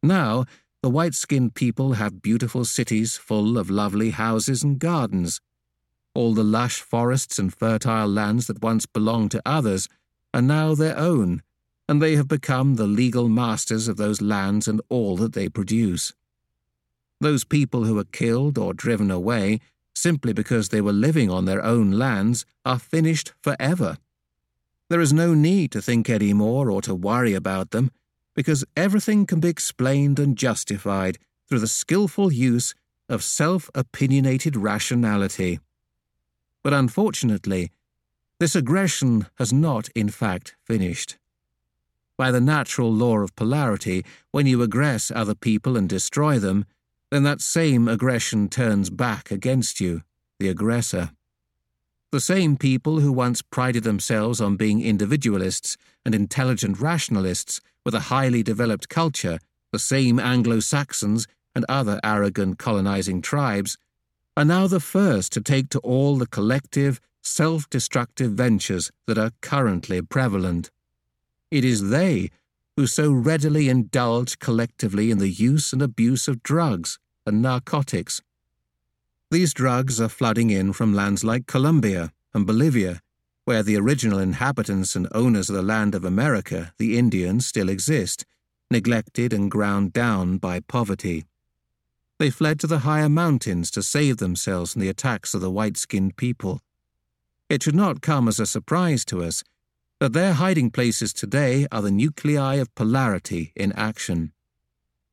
[0.03, 0.43] Now,
[0.83, 5.39] the white skinned people have beautiful cities full of lovely houses and gardens.
[6.13, 9.87] All the lush forests and fertile lands that once belonged to others
[10.33, 11.41] are now their own,
[11.89, 16.13] and they have become the legal masters of those lands and all that they produce.
[17.19, 19.59] Those people who were killed or driven away
[19.95, 23.97] simply because they were living on their own lands are finished forever.
[24.89, 27.91] There is no need to think any more or to worry about them,
[28.35, 31.17] because everything can be explained and justified
[31.47, 32.75] through the skilful use
[33.09, 35.59] of self opinionated rationality.
[36.63, 37.71] But unfortunately,
[38.39, 41.18] this aggression has not, in fact, finished.
[42.19, 46.65] By the natural law of polarity, when you aggress other people and destroy them,
[47.11, 50.03] then that same aggression turns back against you,
[50.37, 51.11] the aggressor.
[52.11, 58.11] The same people who once prided themselves on being individualists and intelligent rationalists with a
[58.11, 59.39] highly developed culture,
[59.71, 61.25] the same Anglo Saxons
[61.55, 63.77] and other arrogant colonizing tribes,
[64.35, 69.31] are now the first to take to all the collective, self destructive ventures that are
[69.39, 70.69] currently prevalent.
[71.51, 72.31] It is they
[72.75, 78.21] who so readily indulge collectively in the use and abuse of drugs and narcotics
[79.31, 82.99] these drugs are flooding in from lands like Colombia and Bolivia,
[83.45, 88.25] where the original inhabitants and owners of the land of America, the Indians, still exist,
[88.71, 91.25] neglected and ground down by poverty.
[92.17, 95.77] They fled to the higher mountains to save themselves from the attacks of the white
[95.77, 96.59] skinned people.
[97.49, 99.43] It should not come as a surprise to us
[99.99, 104.31] that their hiding places today are the nuclei of polarity in action.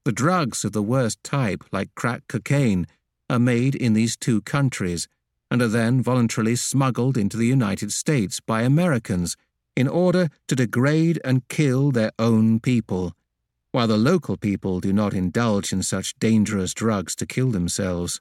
[0.04, 2.86] The drugs of the worst type, like crack cocaine,
[3.28, 5.08] are made in these two countries
[5.50, 9.36] and are then voluntarily smuggled into the United States by Americans
[9.74, 13.12] in order to degrade and kill their own people,
[13.72, 18.20] while the local people do not indulge in such dangerous drugs to kill themselves.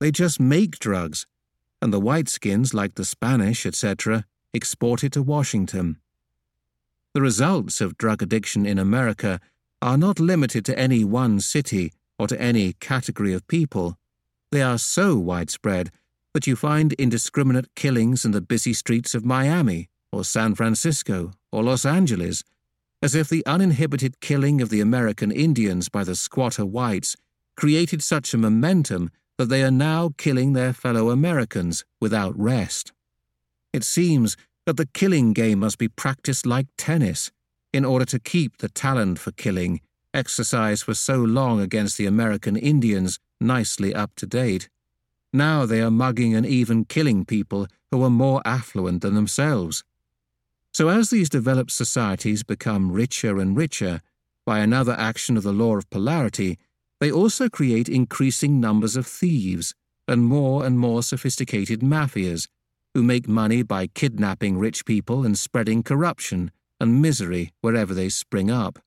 [0.00, 1.26] They just make drugs,
[1.82, 5.98] and the whiteskins, like the Spanish, etc., export it to Washington.
[7.14, 9.40] The results of drug addiction in America
[9.80, 13.96] are not limited to any one city or to any category of people.
[14.50, 15.90] They are so widespread
[16.34, 21.62] that you find indiscriminate killings in the busy streets of Miami or San Francisco or
[21.62, 22.44] Los Angeles,
[23.02, 27.16] as if the uninhibited killing of the American Indians by the squatter whites
[27.56, 32.92] created such a momentum that they are now killing their fellow Americans without rest.
[33.72, 34.36] It seems
[34.66, 37.30] that the killing game must be practiced like tennis
[37.72, 39.80] in order to keep the talent for killing,
[40.14, 44.68] exercised for so long against the American Indians, nicely up to date.
[45.32, 49.84] Now they are mugging and even killing people who are more affluent than themselves.
[50.72, 54.00] So, as these developed societies become richer and richer,
[54.46, 56.58] by another action of the law of polarity,
[57.00, 59.74] they also create increasing numbers of thieves
[60.06, 62.48] and more and more sophisticated mafias
[62.94, 66.50] who make money by kidnapping rich people and spreading corruption
[66.80, 68.78] and misery wherever they spring up.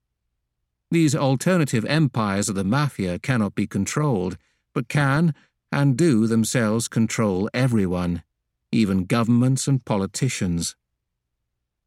[0.90, 4.38] These alternative empires of the mafia cannot be controlled,
[4.74, 5.34] but can
[5.72, 8.24] and do themselves control everyone,
[8.72, 10.76] even governments and politicians.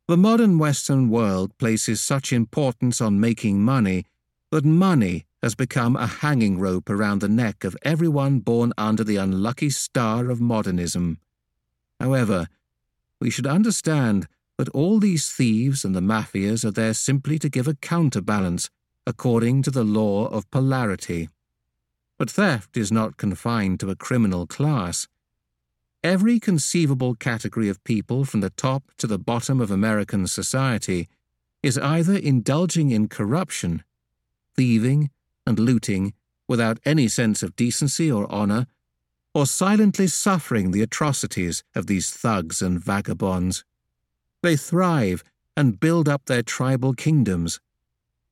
[0.09, 4.05] The modern Western world places such importance on making money
[4.51, 9.17] that money has become a hanging rope around the neck of everyone born under the
[9.17, 11.19] unlucky star of modernism.
[12.01, 12.49] However,
[13.21, 14.27] we should understand
[14.59, 18.71] that all these thieves and the mafias are there simply to give a counterbalance
[19.07, 21.29] according to the law of polarity.
[22.19, 25.09] But theft is not confined to a criminal class.
[26.03, 31.09] Every conceivable category of people from the top to the bottom of American society
[31.63, 33.83] is either indulging in corruption,
[34.55, 35.11] thieving,
[35.47, 36.13] and looting
[36.47, 38.67] without any sense of decency or honor,
[39.35, 43.65] or silently suffering the atrocities of these thugs and vagabonds.
[44.43, 45.25] They thrive
[45.57, 47.61] and build up their tribal kingdoms.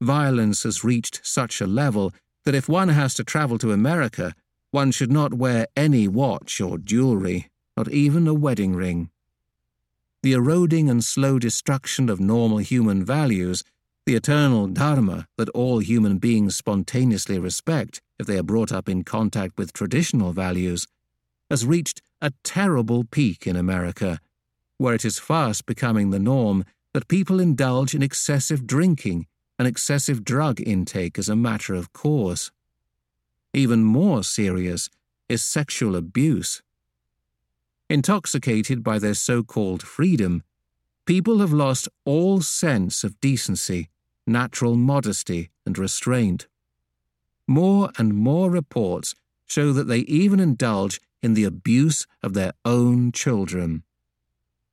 [0.01, 2.13] Violence has reached such a level
[2.45, 4.35] that if one has to travel to America,
[4.71, 9.11] one should not wear any watch or jewelry, not even a wedding ring.
[10.23, 13.65] The eroding and slow destruction of normal human values,
[14.07, 19.03] the eternal dharma that all human beings spontaneously respect if they are brought up in
[19.03, 20.87] contact with traditional values,
[21.51, 24.21] has reached a terrible peak in America,
[24.79, 29.27] where it is fast becoming the norm that people indulge in excessive drinking
[29.59, 32.53] and excessive drug intake as a matter of course.
[33.53, 34.89] Even more serious
[35.29, 36.63] is sexual abuse.
[37.91, 40.45] Intoxicated by their so called freedom,
[41.07, 43.89] people have lost all sense of decency,
[44.29, 46.47] natural modesty, and restraint.
[47.49, 49.15] More and more reports
[49.47, 53.83] show that they even indulge in the abuse of their own children.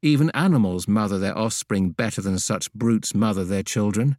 [0.02, 4.18] Even animals mother their offspring better than such brutes mother their children.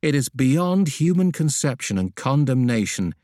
[0.00, 3.14] It is beyond human conception and condemnation,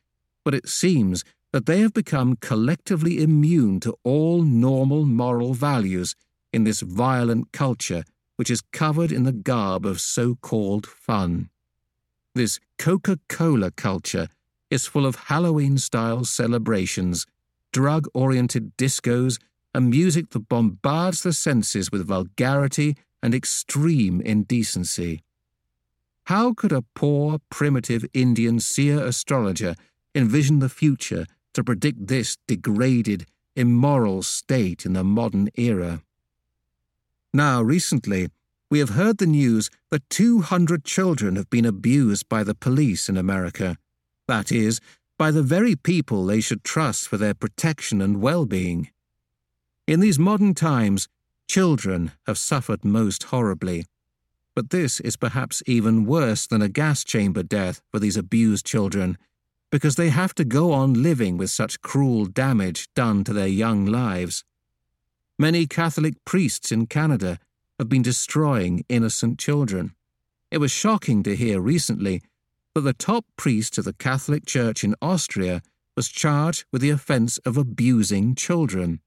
[0.45, 6.15] but it seems that they have become collectively immune to all normal moral values
[6.53, 8.05] in this violent culture
[8.37, 11.51] which is covered in the garb of so called fun.
[12.35, 14.29] This Coca Cola culture
[14.71, 17.27] is full of Halloween style celebrations,
[17.73, 19.39] drug oriented discos,
[19.75, 25.23] and music that bombards the senses with vulgarity and extreme indecency.
[26.25, 29.75] How could a poor, primitive Indian seer astrologer
[30.15, 33.27] envision the future to predict this degraded,
[33.57, 36.03] immoral state in the modern era?
[37.33, 38.29] Now, recently,
[38.71, 43.17] we have heard the news that 200 children have been abused by the police in
[43.17, 43.77] America.
[44.31, 44.81] That is,
[45.19, 48.89] by the very people they should trust for their protection and well being.
[49.89, 51.09] In these modern times,
[51.49, 53.87] children have suffered most horribly.
[54.55, 59.19] But this is perhaps even worse than a gas chamber death for these abused children,
[59.73, 63.85] because they have to go on living with such cruel damage done to their young
[63.85, 64.45] lives.
[65.37, 67.41] many Catholic priests in Canada
[67.81, 69.93] have been destroying innocent children.
[70.53, 72.23] It was shocking to hear recently
[72.75, 75.63] that the top priest of the Catholic Church in Austria
[75.97, 79.01] was charged with the offence of abusing children.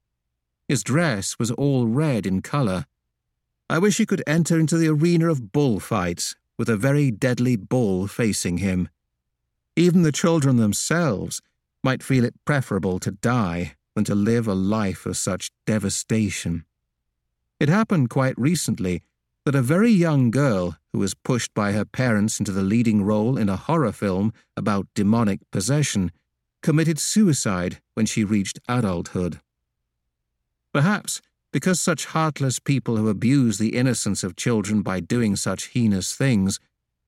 [0.68, 2.86] His dress was all red in colour.
[3.70, 8.06] I wish he could enter into the arena of bullfights with a very deadly bull
[8.06, 8.88] facing him.
[9.76, 11.40] Even the children themselves
[11.82, 16.64] might feel it preferable to die than to live a life of such devastation.
[17.58, 19.02] It happened quite recently
[19.44, 23.36] that a very young girl who was pushed by her parents into the leading role
[23.36, 26.10] in a horror film about demonic possession
[26.62, 29.40] committed suicide when she reached adulthood.
[30.72, 31.20] Perhaps
[31.52, 36.58] because such heartless people who abuse the innocence of children by doing such heinous things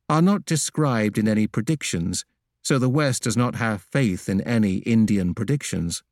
[0.08, 2.24] are not described in any predictions,
[2.62, 6.04] so the West does not have faith in any Indian predictions.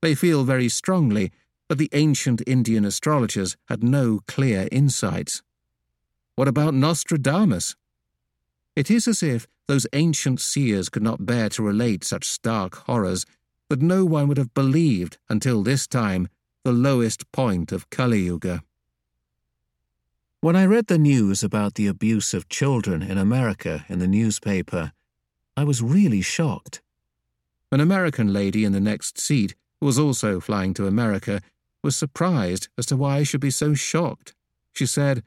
[0.00, 1.32] They feel very strongly
[1.70, 5.40] that the ancient Indian astrologers had no clear insights.
[6.34, 7.76] What about Nostradamus?
[8.74, 13.24] It is as if those ancient seers could not bear to relate such stark horrors
[13.68, 16.26] that no one would have believed until this time
[16.64, 18.64] the lowest point of Kali Yuga.
[20.40, 24.90] When I read the news about the abuse of children in America in the newspaper,
[25.56, 26.82] I was really shocked.
[27.70, 31.40] An American lady in the next seat, was also flying to America,
[31.82, 34.34] was surprised as to why I should be so shocked.
[34.72, 35.22] She said,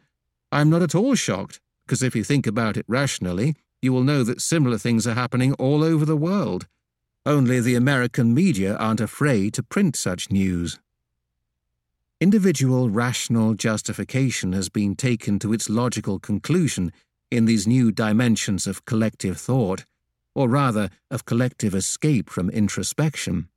[0.52, 4.24] I'm not at all shocked, because if you think about it rationally, you will know
[4.24, 6.68] that similar things are happening all over the world.
[7.26, 10.80] Only the American media aren't afraid to print such news.
[12.22, 16.94] Individual rational justification has been taken to its logical conclusion
[17.30, 19.86] in these new dimensions of collective thought,
[20.36, 23.50] or rather of collective escape from introspection.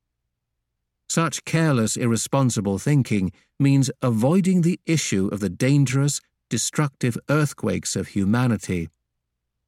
[1.08, 6.20] Such careless, irresponsible thinking means avoiding the issue of the dangerous,
[6.50, 8.88] destructive earthquakes of humanity.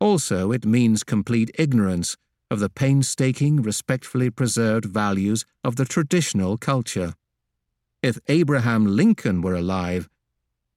[0.00, 2.16] Also, it means complete ignorance
[2.50, 7.14] of the painstaking, respectfully preserved values of the traditional culture.
[8.02, 10.08] If Abraham Lincoln were alive,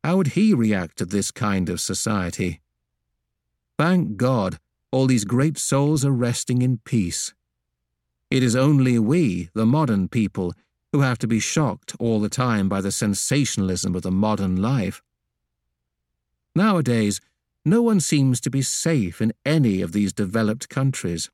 [0.04, 2.62] how would he react to this kind of society?
[3.78, 4.58] Thank God,
[4.92, 7.34] all these great souls are resting in peace.
[8.32, 10.54] It is only we, the modern people,
[10.94, 15.02] who have to be shocked all the time by the sensationalism of the modern life.
[16.56, 17.20] Nowadays,
[17.66, 21.30] no one seems to be safe in any of these developed countries.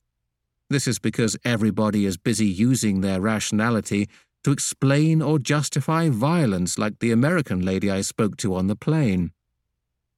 [0.71, 4.09] This is because everybody is busy using their rationality
[4.43, 9.31] to explain or justify violence like the American lady I spoke to on the plane.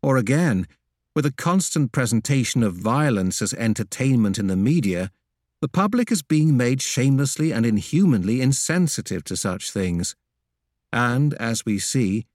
[0.02, 0.66] Or again,
[1.14, 5.12] with a constant presentation of violence as entertainment in the media,
[5.62, 10.16] the public is being made shamelessly and inhumanly insensitive to such things.
[10.94, 12.26] And, as we see,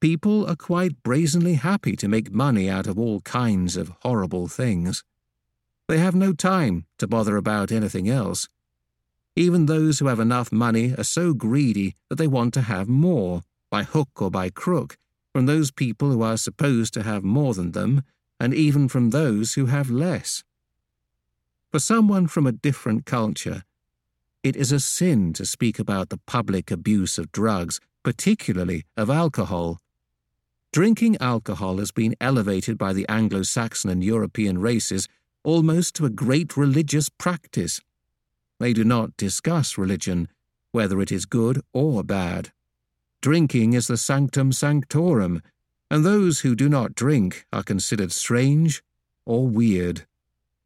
[0.00, 5.02] people are quite brazenly happy to make money out of all kinds of horrible things.
[5.88, 8.48] They have no time to bother about anything else.
[9.36, 13.42] Even those who have enough money are so greedy that they want to have more,
[13.70, 14.98] by hook or by crook,
[15.32, 18.02] from those people who are supposed to have more than them,
[18.38, 20.44] and even from those who have less.
[21.76, 23.62] For someone from a different culture,
[24.42, 29.78] it is a sin to speak about the public abuse of drugs, particularly of alcohol.
[30.72, 35.06] Drinking alcohol has been elevated by the Anglo Saxon and European races
[35.44, 37.82] almost to a great religious practice.
[38.58, 40.28] They do not discuss religion,
[40.72, 42.52] whether it is good or bad.
[43.20, 45.42] Drinking is the sanctum sanctorum,
[45.90, 48.82] and those who do not drink are considered strange
[49.26, 50.06] or weird.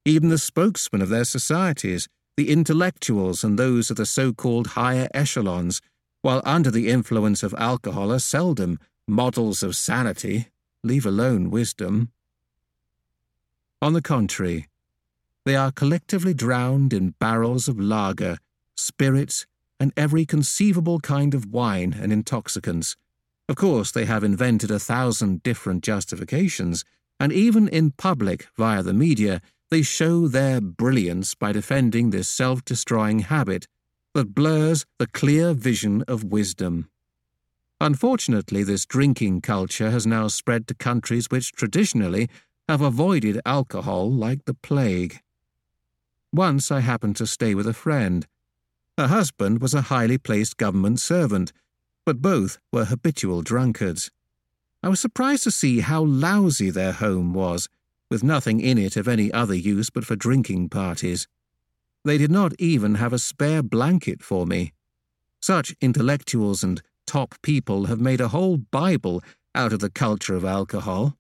[0.05, 5.09] Even the spokesmen of their societies, the intellectuals and those of the so called higher
[5.13, 5.81] echelons,
[6.23, 10.49] while under the influence of alcohol, are seldom models of sanity,
[10.83, 12.11] leave alone wisdom.
[13.83, 14.69] On the contrary,
[15.45, 18.39] they are collectively drowned in barrels of lager,
[18.77, 19.47] spirits,
[19.79, 22.97] and every conceivable kind of wine and intoxicants.
[23.49, 26.85] Of course, they have invented a thousand different justifications,
[27.19, 29.41] and even in public, via the media,
[29.71, 33.67] they show their brilliance by defending this self destroying habit
[34.15, 36.91] that blurs the clear vision of wisdom.
[37.81, 42.29] Unfortunately, this drinking culture has now spread to countries which traditionally
[42.69, 45.21] have avoided alcohol like the plague.
[46.33, 48.27] Once I happened to stay with a friend.
[48.99, 51.53] Her husband was a highly placed government servant,
[52.05, 54.11] but both were habitual drunkards.
[54.83, 57.69] I was surprised to see how lousy their home was,
[58.11, 61.29] with nothing in it of any other use but for drinking parties.
[62.05, 64.73] They did not even have a spare blanket for me.
[65.41, 69.23] Such intellectuals and top people have made a whole Bible
[69.55, 71.17] out of the culture of alcohol,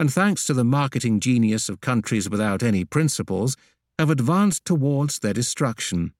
[0.00, 3.56] and thanks to the marketing genius of countries without any principles,
[3.98, 6.12] have advanced towards their destruction.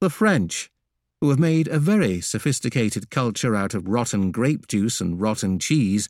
[0.00, 0.70] The French,
[1.20, 6.08] who have made a very sophisticated culture out of rotten grape juice and rotten cheese,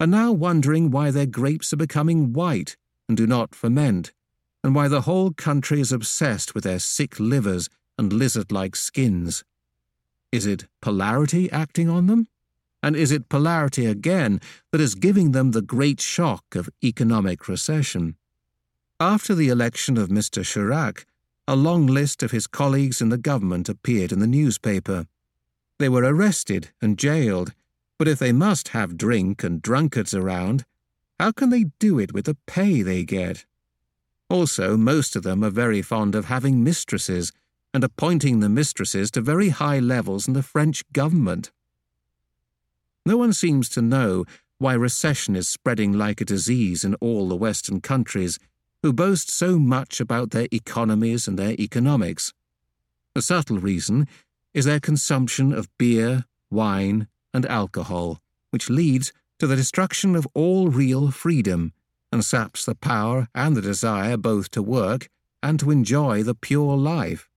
[0.00, 4.12] are now wondering why their grapes are becoming white and do not ferment,
[4.64, 7.68] and why the whole country is obsessed with their sick livers
[7.98, 9.44] and lizard like skins.
[10.32, 12.28] Is it polarity acting on them?
[12.82, 14.40] And is it polarity again
[14.72, 18.16] that is giving them the great shock of economic recession?
[18.98, 20.42] After the election of Mr.
[20.42, 21.04] Chirac,
[21.46, 25.06] a long list of his colleagues in the government appeared in the newspaper.
[25.78, 27.52] They were arrested and jailed,
[28.00, 30.64] but if they must have drink and drunkards around,
[31.18, 33.44] how can they do it with the pay they get?
[34.30, 37.30] Also, most of them are very fond of having mistresses
[37.74, 41.50] and appointing the mistresses to very high levels in the French government.
[43.04, 44.24] No one seems to know
[44.56, 48.38] why recession is spreading like a disease in all the Western countries,
[48.82, 52.32] who boast so much about their economies and their economics.
[53.14, 54.08] The subtle reason
[54.54, 58.20] is their consumption of beer, wine, and alcohol,
[58.50, 61.72] which leads to the destruction of all real freedom
[62.12, 65.08] and saps the power and the desire both to work
[65.42, 67.28] and to enjoy the pure life.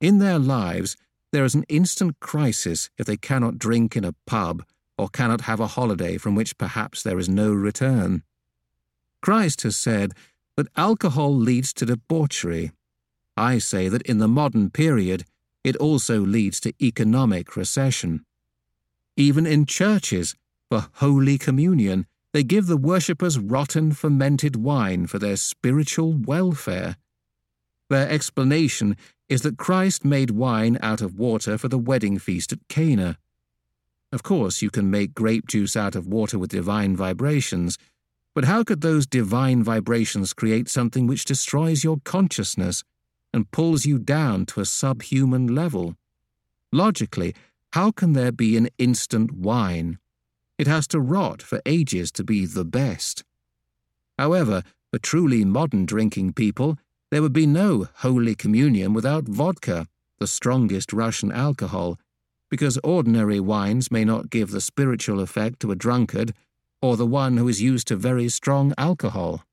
[0.00, 0.96] In their lives,
[1.32, 4.64] there is an instant crisis if they cannot drink in a pub
[4.98, 8.22] or cannot have a holiday from which perhaps there is no return.
[9.20, 10.12] Christ has said
[10.56, 12.72] that alcohol leads to debauchery.
[13.36, 15.24] I say that in the modern period,
[15.64, 18.24] it also leads to economic recession.
[19.16, 20.34] Even in churches,
[20.70, 26.96] for Holy Communion, they give the worshippers rotten fermented wine for their spiritual welfare.
[27.90, 28.96] Their explanation
[29.28, 33.18] is that Christ made wine out of water for the wedding feast at Cana.
[34.12, 37.76] Of course, you can make grape juice out of water with divine vibrations,
[38.34, 42.82] but how could those divine vibrations create something which destroys your consciousness
[43.34, 45.96] and pulls you down to a subhuman level?
[46.72, 47.34] Logically,
[47.72, 49.98] how can there be an instant wine?
[50.58, 53.24] It has to rot for ages to be the best.
[54.18, 54.62] However,
[54.92, 56.78] for truly modern drinking people,
[57.10, 59.86] there would be no Holy Communion without vodka,
[60.18, 61.98] the strongest Russian alcohol,
[62.50, 66.34] because ordinary wines may not give the spiritual effect to a drunkard
[66.82, 69.44] or the one who is used to very strong alcohol.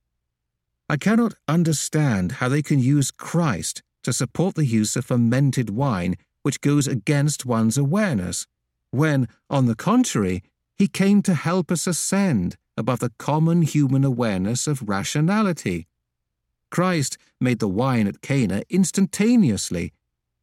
[0.90, 6.16] I cannot understand how they can use Christ to support the use of fermented wine
[6.42, 8.46] which goes against one's awareness,
[8.90, 10.42] when, on the contrary,
[10.76, 15.86] he came to help us ascend above the common human awareness of rationality.
[16.70, 19.92] Christ made the wine at Cana instantaneously.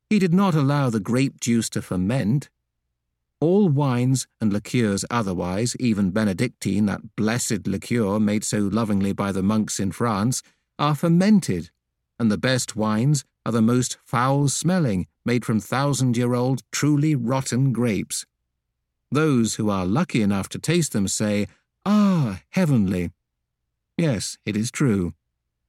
[0.10, 2.49] He did not allow the grape juice to ferment.
[3.40, 9.44] All wines and liqueurs otherwise, even Benedictine, that blessed liqueur made so lovingly by the
[9.44, 10.44] monks in France,
[10.80, 11.69] are fermented,
[12.19, 17.14] and the best wines are the most foul smelling, made from thousand year old, truly
[17.14, 18.26] rotten grapes.
[19.12, 21.48] Those who are lucky enough to taste them say,
[21.86, 23.12] Ah, heavenly.
[23.98, 25.14] Yes, it is true.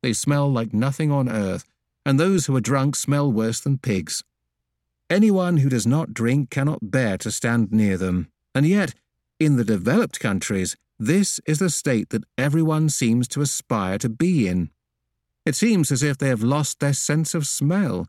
[0.03, 1.65] They smell like nothing on earth,
[2.07, 4.23] and those who are drunk smell worse than pigs.
[5.11, 8.95] Anyone who does not drink cannot bear to stand near them, and yet,
[9.41, 14.47] in the developed countries, this is the state that everyone seems to aspire to be
[14.47, 14.71] in.
[15.47, 18.09] It seems as if they have lost their sense of smell.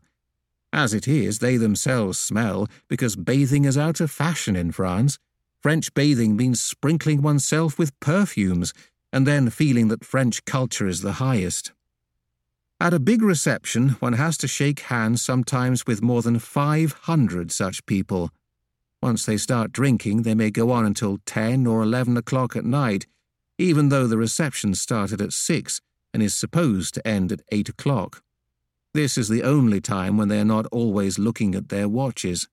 [0.72, 5.18] As it is, they themselves smell because bathing is out of fashion in France.
[5.60, 8.72] French bathing means sprinkling oneself with perfumes
[9.12, 11.72] and then feeling that French culture is the highest.
[12.80, 17.84] At a big reception, one has to shake hands sometimes with more than 500 such
[17.84, 18.30] people.
[19.02, 23.06] Once they start drinking, they may go on until 10 or 11 o'clock at night,
[23.58, 25.80] even though the reception started at 6
[26.14, 28.22] and is supposed to end at 8 o'clock.
[28.92, 32.48] This is the only time when they are not always looking at their watches.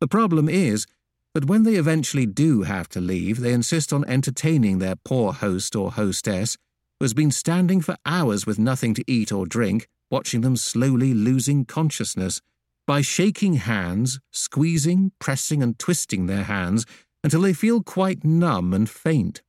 [0.00, 0.86] The problem is
[1.34, 5.76] that when they eventually do have to leave, they insist on entertaining their poor host
[5.76, 6.56] or hostess
[6.98, 11.12] who has been standing for hours with nothing to eat or drink, watching them slowly
[11.12, 12.40] losing consciousness,
[12.86, 16.86] by shaking hands, squeezing, pressing, and twisting their hands
[17.22, 19.42] until they feel quite numb and faint.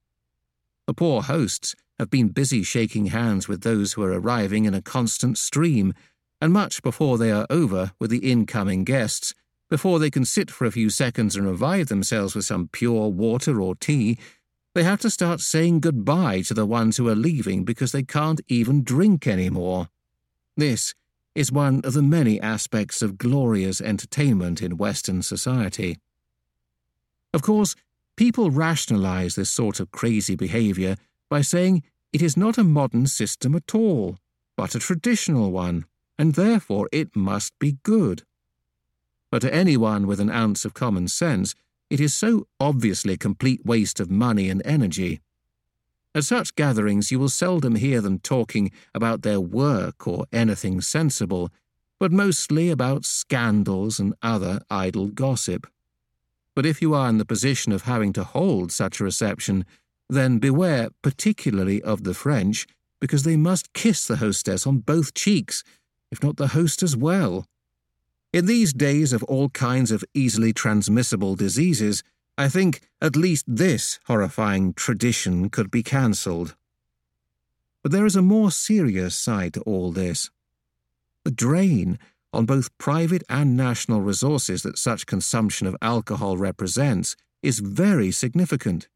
[0.88, 4.82] The poor hosts have been busy shaking hands with those who are arriving in a
[4.82, 5.94] constant stream,
[6.42, 9.36] and much before they are over with the incoming guests,
[9.70, 13.62] before they can sit for a few seconds and revive themselves with some pure water
[13.62, 14.18] or tea,
[14.74, 18.42] they have to start saying goodbye to the ones who are leaving because they can't
[18.48, 19.88] even drink anymore.
[20.58, 20.96] This
[21.36, 26.00] is one of the many aspects of glorious entertainment in Western society.
[27.32, 27.76] Of course,
[28.18, 30.98] people rationalize this sort of crazy behavior
[31.32, 31.82] by saying
[32.12, 34.18] it is not a modern system at all,
[34.58, 35.86] but a traditional one,
[36.20, 38.24] and therefore it must be good.
[39.32, 41.56] But to anyone with an ounce of common sense,
[41.90, 45.22] it is so obviously a complete waste of money and energy.
[46.14, 51.50] At such gatherings, you will seldom hear them talking about their work or anything sensible,
[51.98, 55.66] but mostly about scandals and other idle gossip.
[56.54, 59.66] But if you are in the position of having to hold such a reception,
[60.12, 62.68] then beware particularly of the French,
[63.00, 65.64] because they must kiss the hostess on both cheeks,
[66.12, 67.46] if not the host as well.
[68.34, 72.04] In these days of all kinds of easily transmissible diseases,
[72.38, 76.56] I think at least this horrifying tradition could be cancelled.
[77.82, 80.30] But there is a more serious side to all this.
[81.24, 81.98] The drain
[82.34, 88.90] on both private and national resources that such consumption of alcohol represents is very significant.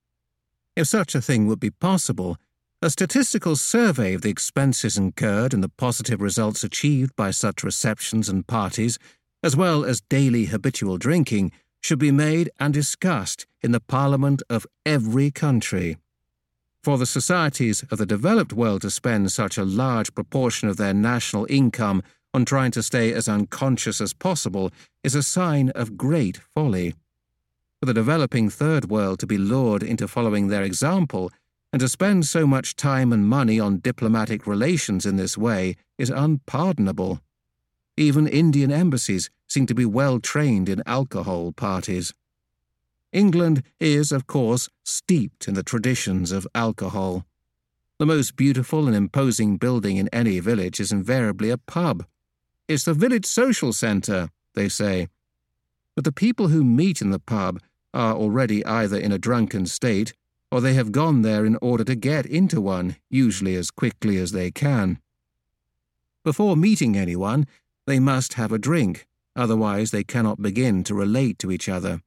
[0.75, 2.37] If such a thing would be possible,
[2.81, 8.27] a statistical survey of the expenses incurred and the positive results achieved by such receptions
[8.27, 8.99] and parties,
[9.41, 14.67] as well as daily habitual drinking, should be made and discussed in the Parliament of
[14.85, 15.97] every country.
[16.83, 20.93] For the societies of the developed world to spend such a large proportion of their
[20.93, 22.03] national income
[22.33, 24.71] on trying to stay as unconscious as possible
[25.03, 26.93] is a sign of great folly.
[27.85, 31.31] For the developing third world to be lured into following their example
[31.71, 36.09] and to spend so much time and money on diplomatic relations in this way is
[36.09, 37.21] unpardonable.
[37.95, 42.11] Even Indian embassies seem to be well trained in alcohol parties.
[43.13, 47.23] England is, of course, steeped in the traditions of alcohol.
[47.99, 52.03] The most beautiful and imposing building in any village is invariably a pub.
[52.67, 55.07] It's the village social centre, they say.
[55.93, 57.61] But the people who meet in the pub
[57.95, 60.13] are already either in a drunken state
[60.51, 64.31] or they have gone there in order to get into one, usually as quickly as
[64.31, 64.99] they can.
[66.23, 67.47] Before meeting anyone,
[67.87, 72.01] they must have a drink, otherwise, they cannot begin to relate to each other.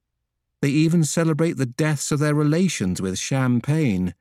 [0.61, 4.13] They even celebrate the deaths of their relations with champagne.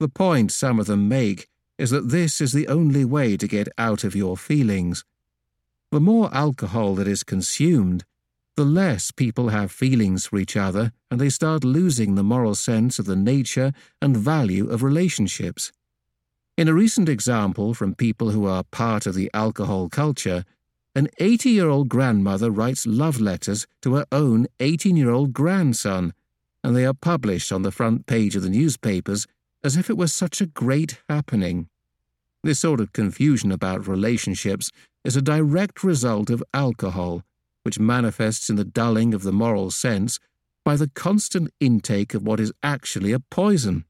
[0.00, 1.48] The point some of them make
[1.78, 5.04] is that this is the only way to get out of your feelings.
[5.90, 8.04] The more alcohol that is consumed,
[8.56, 12.98] the less people have feelings for each other and they start losing the moral sense
[12.98, 15.72] of the nature and value of relationships.
[16.58, 20.44] In a recent example from people who are part of the alcohol culture,
[20.94, 26.12] an 80 year old grandmother writes love letters to her own 18 year old grandson,
[26.62, 29.26] and they are published on the front page of the newspapers
[29.64, 31.68] as if it were such a great happening.
[32.42, 34.70] This sort of confusion about relationships
[35.04, 37.22] is a direct result of alcohol,
[37.62, 40.18] which manifests in the dulling of the moral sense
[40.64, 43.84] by the constant intake of what is actually a poison,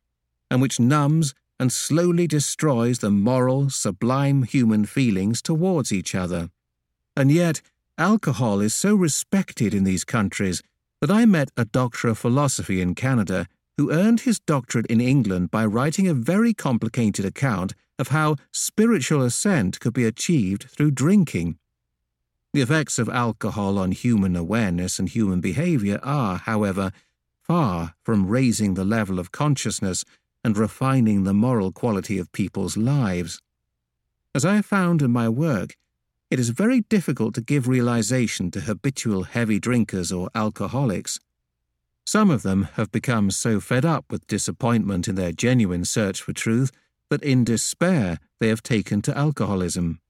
[0.50, 6.50] and which numbs and slowly destroys the moral, sublime human feelings towards each other.
[7.16, 7.60] And yet,
[7.98, 10.62] alcohol is so respected in these countries
[11.00, 13.46] that I met a doctor of philosophy in Canada
[13.76, 19.22] who earned his doctorate in England by writing a very complicated account of how spiritual
[19.22, 21.58] ascent could be achieved through drinking.
[22.52, 26.92] The effects of alcohol on human awareness and human behavior are, however,
[27.40, 30.04] far from raising the level of consciousness
[30.44, 33.40] and refining the moral quality of people's lives.
[34.34, 35.76] As I have found in my work,
[36.30, 41.20] it is very difficult to give realization to habitual heavy drinkers or alcoholics.
[42.04, 46.32] Some of them have become so fed up with disappointment in their genuine search for
[46.32, 46.70] truth
[47.08, 50.00] that in despair they have taken to alcoholism.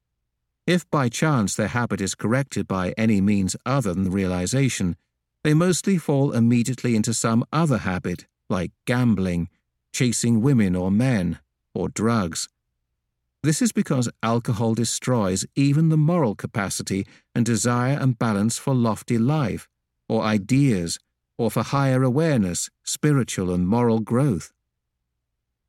[0.65, 4.95] If by chance their habit is corrected by any means other than realization,
[5.43, 9.49] they mostly fall immediately into some other habit, like gambling,
[9.91, 11.39] chasing women or men,
[11.73, 12.47] or drugs.
[13.41, 19.17] This is because alcohol destroys even the moral capacity and desire and balance for lofty
[19.17, 19.67] life,
[20.07, 20.97] or ideas,
[21.37, 24.53] or for higher awareness, spiritual and moral growth.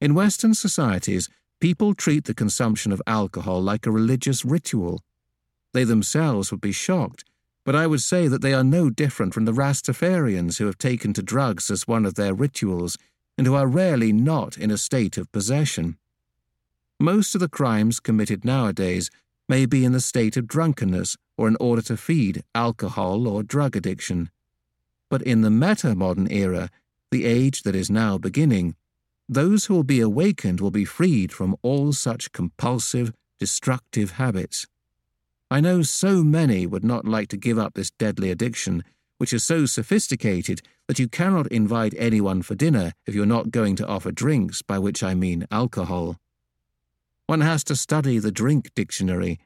[0.00, 1.28] In Western societies,
[1.64, 5.00] people treat the consumption of alcohol like a religious ritual.
[5.72, 7.24] They themselves would be shocked,
[7.64, 11.14] but I would say that they are no different from the Rastafarians who have taken
[11.14, 12.98] to drugs as one of their rituals
[13.38, 15.96] and who are rarely not in a state of possession.
[17.00, 19.10] Most of the crimes committed nowadays
[19.48, 23.74] may be in the state of drunkenness or in order to feed alcohol or drug
[23.74, 24.28] addiction.
[25.08, 26.68] But in the meta modern era,
[27.10, 28.76] the age that is now beginning,
[29.28, 34.66] those who will be awakened will be freed from all such compulsive, destructive habits.
[35.50, 38.84] I know so many would not like to give up this deadly addiction,
[39.18, 43.76] which is so sophisticated that you cannot invite anyone for dinner if you're not going
[43.76, 46.16] to offer drinks, by which I mean alcohol.
[47.26, 49.38] One has to study the drink dictionary.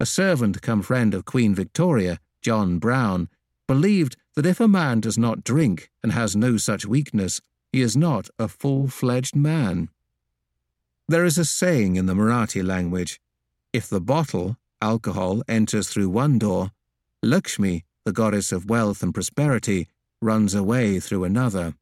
[0.00, 3.28] A servant come friend of Queen Victoria, John Brown,
[3.68, 7.40] believed that if a man does not drink and has no such weakness,
[7.72, 9.88] he is not a full fledged man.
[11.08, 13.18] There is a saying in the Marathi language
[13.72, 16.72] if the bottle, alcohol, enters through one door,
[17.22, 19.88] Lakshmi, the goddess of wealth and prosperity,
[20.20, 21.74] runs away through another.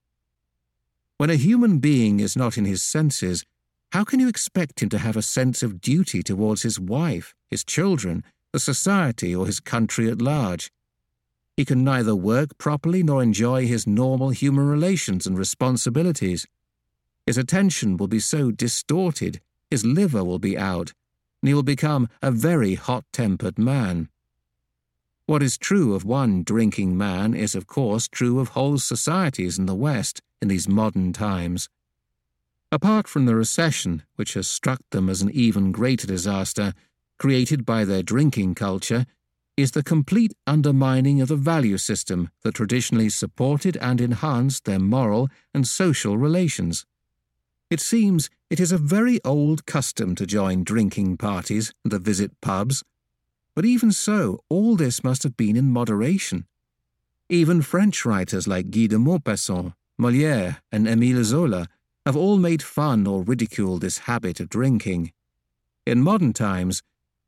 [1.18, 3.44] When a human being is not in his senses,
[3.92, 7.64] how can you expect him to have a sense of duty towards his wife, his
[7.64, 8.22] children,
[8.52, 10.70] the society, or his country at large?
[11.60, 16.46] He can neither work properly nor enjoy his normal human relations and responsibilities.
[17.26, 20.94] His attention will be so distorted, his liver will be out,
[21.42, 24.08] and he will become a very hot tempered man.
[25.26, 29.66] What is true of one drinking man is, of course, true of whole societies in
[29.66, 31.68] the West in these modern times.
[32.72, 36.72] Apart from the recession, which has struck them as an even greater disaster,
[37.18, 39.04] created by their drinking culture,
[39.60, 45.28] is the complete undermining of the value system that traditionally supported and enhanced their moral
[45.52, 46.86] and social relations.
[47.70, 52.40] It seems it is a very old custom to join drinking parties and to visit
[52.40, 52.82] pubs,
[53.54, 56.46] but even so, all this must have been in moderation.
[57.28, 61.66] Even French writers like Guy de Maupassant, Molière, and Émile Zola
[62.06, 65.12] have all made fun or ridiculed this habit of drinking.
[65.86, 66.82] In modern times,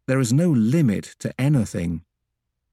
[0.09, 2.05] there is no limit to anything.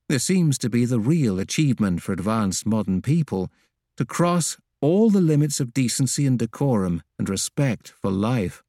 [0.09, 3.51] There seems to be the real achievement for advanced modern people
[3.95, 8.63] to cross all the limits of decency and decorum and respect for life.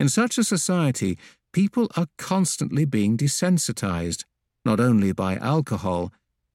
[0.00, 1.18] In such a society,
[1.52, 4.24] people are constantly being desensitized,
[4.64, 6.10] not only by alcohol,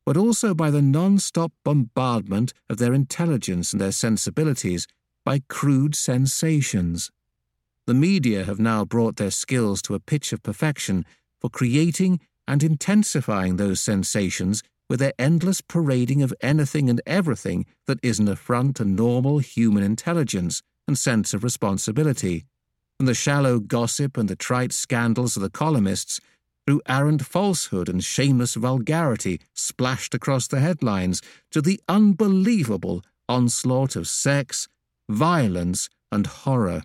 [0.07, 4.87] but also by the non stop bombardment of their intelligence and their sensibilities
[5.23, 7.11] by crude sensations.
[7.85, 11.05] The media have now brought their skills to a pitch of perfection
[11.39, 17.99] for creating and intensifying those sensations with their endless parading of anything and everything that
[18.01, 22.45] is an affront to normal human intelligence and sense of responsibility,
[22.97, 26.19] from the shallow gossip and the trite scandals of the columnists
[26.65, 31.21] through arrant falsehood and shameless vulgarity splashed across the headlines
[31.51, 34.67] to the unbelievable onslaught of sex,
[35.09, 36.83] violence, and horror.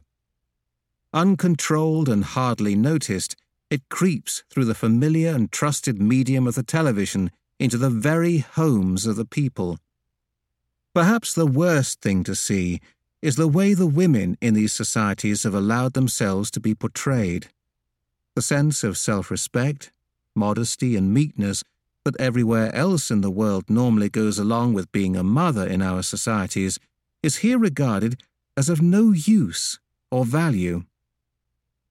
[1.13, 3.37] Uncontrolled and hardly noticed,
[3.73, 9.07] it creeps through the familiar and trusted medium of the television into the very homes
[9.07, 9.79] of the people.
[10.95, 12.83] Perhaps the worst thing to see
[13.23, 17.49] is the way the women in these societies have allowed themselves to be portrayed.
[18.35, 19.91] The sense of self respect,
[20.37, 21.65] modesty, and meekness
[22.05, 26.03] that everywhere else in the world normally goes along with being a mother in our
[26.03, 26.79] societies
[27.23, 28.21] is here regarded
[28.55, 29.81] as of no use
[30.11, 30.85] or value.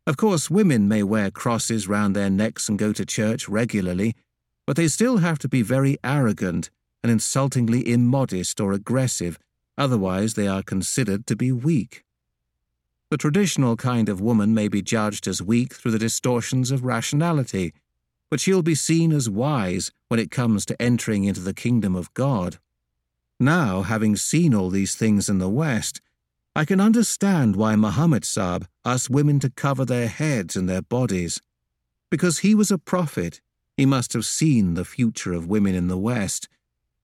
[0.07, 4.15] Of course, women may wear crosses round their necks and go to church regularly,
[4.65, 6.69] but they still have to be very arrogant
[7.03, 9.37] and insultingly immodest or aggressive,
[9.77, 12.03] otherwise, they are considered to be weak.
[13.09, 17.73] The traditional kind of woman may be judged as weak through the distortions of rationality,
[18.29, 22.13] but she'll be seen as wise when it comes to entering into the kingdom of
[22.13, 22.57] God.
[23.39, 25.99] Now, having seen all these things in the West,
[26.53, 31.41] I can understand why Muhammad Sahib asked women to cover their heads and their bodies.
[32.09, 33.39] Because he was a prophet,
[33.77, 36.49] he must have seen the future of women in the West,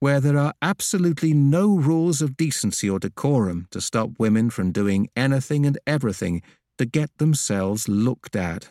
[0.00, 5.08] where there are absolutely no rules of decency or decorum to stop women from doing
[5.16, 6.42] anything and everything
[6.76, 8.70] to get themselves looked at.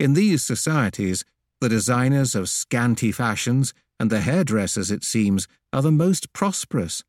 [0.00, 1.24] In these societies,
[1.60, 7.04] the designers of scanty fashions and the hairdressers, it seems, are the most prosperous.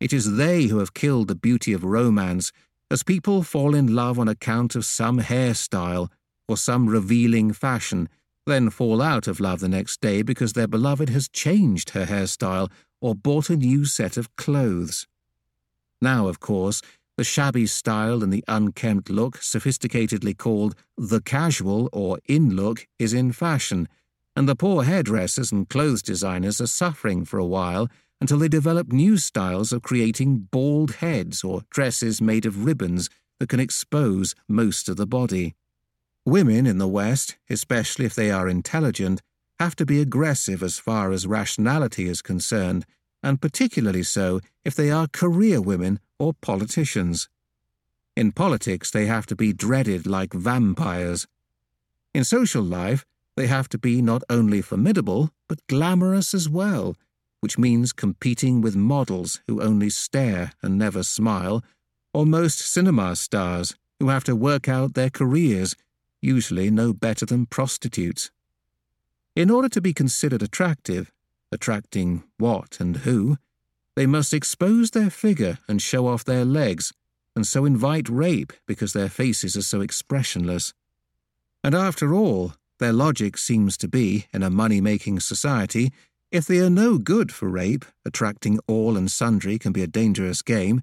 [0.00, 2.52] It is they who have killed the beauty of romance,
[2.90, 6.08] as people fall in love on account of some hairstyle
[6.46, 8.08] or some revealing fashion,
[8.46, 12.70] then fall out of love the next day because their beloved has changed her hairstyle
[13.00, 15.06] or bought a new set of clothes.
[16.00, 16.80] Now, of course,
[17.16, 23.12] the shabby style and the unkempt look, sophisticatedly called the casual or in look, is
[23.12, 23.88] in fashion,
[24.36, 27.88] and the poor hairdressers and clothes designers are suffering for a while
[28.20, 33.08] until they develop new styles of creating bald heads or dresses made of ribbons
[33.38, 35.54] that can expose most of the body.
[36.24, 39.22] Women in the West, especially if they are intelligent,
[39.58, 42.84] have to be aggressive as far as rationality is concerned,
[43.22, 47.28] and particularly so if they are career women or politicians.
[48.16, 51.26] In politics, they have to be dreaded like vampires.
[52.12, 53.04] In social life,
[53.36, 56.96] they have to be not only formidable, but glamorous as well,
[57.40, 61.62] which means competing with models who only stare and never smile,
[62.12, 65.76] or most cinema stars who have to work out their careers,
[66.20, 68.30] usually no better than prostitutes.
[69.36, 71.12] In order to be considered attractive,
[71.52, 73.38] attracting what and who,
[73.94, 76.92] they must expose their figure and show off their legs,
[77.34, 80.74] and so invite rape because their faces are so expressionless.
[81.62, 85.92] And after all, their logic seems to be, in a money making society,
[86.30, 90.42] if they are no good for rape, attracting all and sundry can be a dangerous
[90.42, 90.82] game,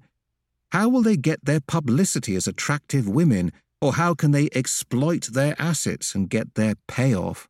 [0.72, 5.54] how will they get their publicity as attractive women, or how can they exploit their
[5.60, 7.48] assets and get their payoff?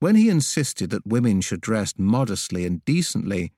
[0.00, 3.52] When he insisted that women should dress modestly and decently,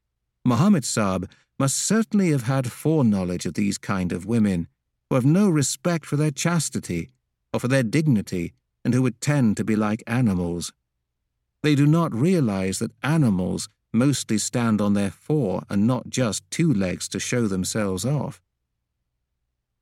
[0.45, 1.29] Mohammed Sahib
[1.59, 4.69] must certainly have had foreknowledge of these kind of women,
[5.09, 7.11] who have no respect for their chastity
[7.53, 8.53] or for their dignity,
[8.85, 10.73] and who would tend to be like animals.
[11.67, 16.73] They do not realize that animals mostly stand on their four and not just two
[16.73, 18.41] legs to show themselves off.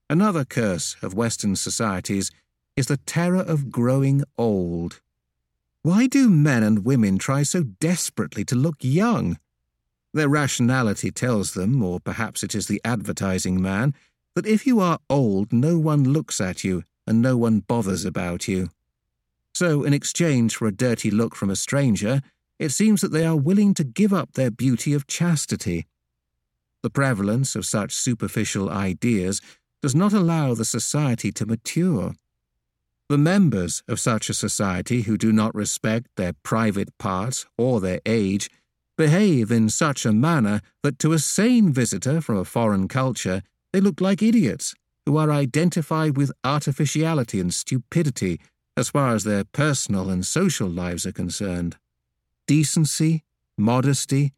[0.09, 2.31] Another curse of Western societies
[2.74, 5.02] is the terror of growing old.
[5.82, 9.39] Why do men and women try so desperately to look young?
[10.15, 13.93] Their rationality tells them, or perhaps it is the advertising man,
[14.35, 18.48] that if you are old, no one looks at you and no one bothers about
[18.48, 18.70] you.
[19.55, 22.21] So, in exchange for a dirty look from a stranger,
[22.59, 25.87] it seems that they are willing to give up their beauty of chastity.
[26.83, 29.41] The prevalence of such superficial ideas
[29.81, 32.15] does not allow the society to mature.
[33.09, 38.01] The members of such a society who do not respect their private parts or their
[38.05, 38.51] age
[38.97, 43.81] behave in such a manner that to a sane visitor from a foreign culture they
[43.81, 44.75] look like idiots
[45.05, 48.41] who are identified with artificiality and stupidity
[48.77, 51.77] as far as their personal and social lives are concerned.
[52.47, 53.23] Decency,
[53.57, 54.33] modesty,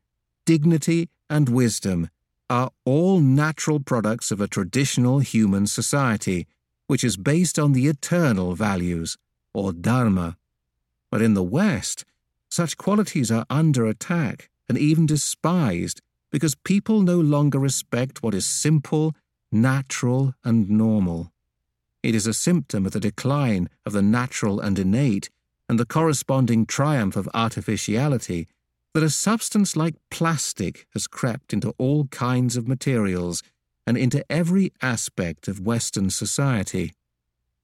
[0.44, 2.10] dignity, and wisdom
[2.48, 6.46] are all natural products of a traditional human society,
[6.86, 9.16] which is based on the eternal values,
[9.52, 10.36] or Dharma.
[11.10, 12.04] But in the West,
[12.48, 16.00] such qualities are under attack and even despised
[16.30, 19.14] because people no longer respect what is simple,
[19.50, 21.32] natural, and normal.
[22.06, 25.28] It is a symptom of the decline of the natural and innate
[25.68, 28.46] and the corresponding triumph of artificiality
[28.94, 33.42] that a substance like plastic has crept into all kinds of materials
[33.88, 36.92] and into every aspect of Western society.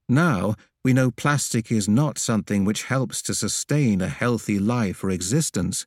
[0.09, 5.09] Now, we know plastic is not something which helps to sustain a healthy life or
[5.09, 5.85] existence.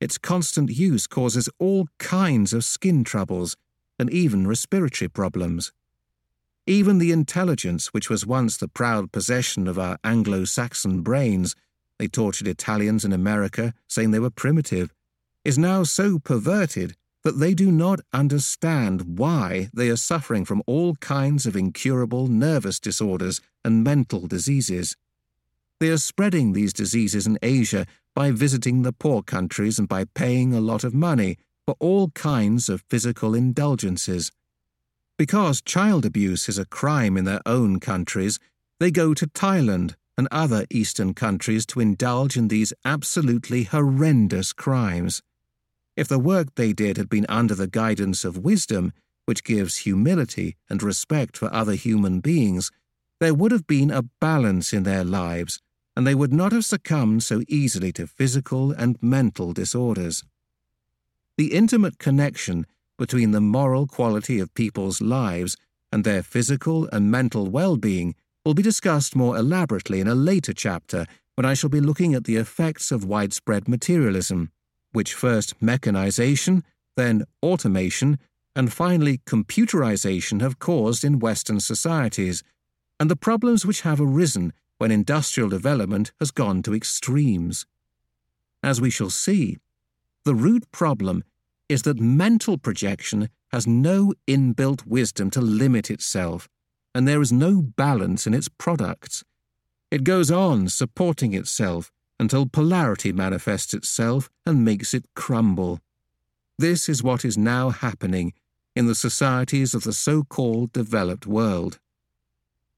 [0.00, 3.56] Its constant use causes all kinds of skin troubles
[3.96, 5.70] and even respiratory problems.
[6.68, 11.54] Even the intelligence which was once the proud possession of our Anglo Saxon brains,
[11.98, 14.92] they tortured Italians in America, saying they were primitive,
[15.44, 20.96] is now so perverted that they do not understand why they are suffering from all
[20.96, 24.96] kinds of incurable nervous disorders and mental diseases.
[25.78, 30.52] They are spreading these diseases in Asia by visiting the poor countries and by paying
[30.52, 34.32] a lot of money for all kinds of physical indulgences.
[35.18, 38.38] Because child abuse is a crime in their own countries,
[38.78, 45.22] they go to Thailand and other Eastern countries to indulge in these absolutely horrendous crimes.
[45.96, 48.92] If the work they did had been under the guidance of wisdom,
[49.24, 52.70] which gives humility and respect for other human beings,
[53.18, 55.60] there would have been a balance in their lives,
[55.96, 60.22] and they would not have succumbed so easily to physical and mental disorders.
[61.38, 62.66] The intimate connection
[62.98, 65.56] between the moral quality of people's lives
[65.92, 68.14] and their physical and mental well being
[68.44, 72.24] will be discussed more elaborately in a later chapter when I shall be looking at
[72.24, 74.50] the effects of widespread materialism,
[74.92, 76.64] which first mechanization,
[76.96, 78.18] then automation,
[78.54, 82.42] and finally computerization have caused in Western societies,
[82.98, 87.66] and the problems which have arisen when industrial development has gone to extremes.
[88.62, 89.58] As we shall see,
[90.24, 91.22] the root problem
[91.68, 96.48] is that mental projection has no inbuilt wisdom to limit itself,
[96.94, 99.24] and there is no balance in its products.
[99.90, 105.80] It goes on supporting itself until polarity manifests itself and makes it crumble.
[106.58, 108.32] This is what is now happening
[108.74, 111.78] in the societies of the so called developed world.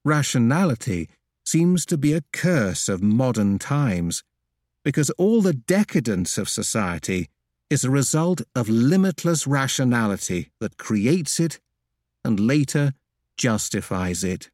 [0.05, 1.09] Rationality
[1.45, 4.23] seems to be a curse of modern times,
[4.85, 7.29] because all the decadence of society
[7.71, 11.61] is a result of limitless rationality that creates it
[12.25, 12.95] and later
[13.37, 14.51] justifies it.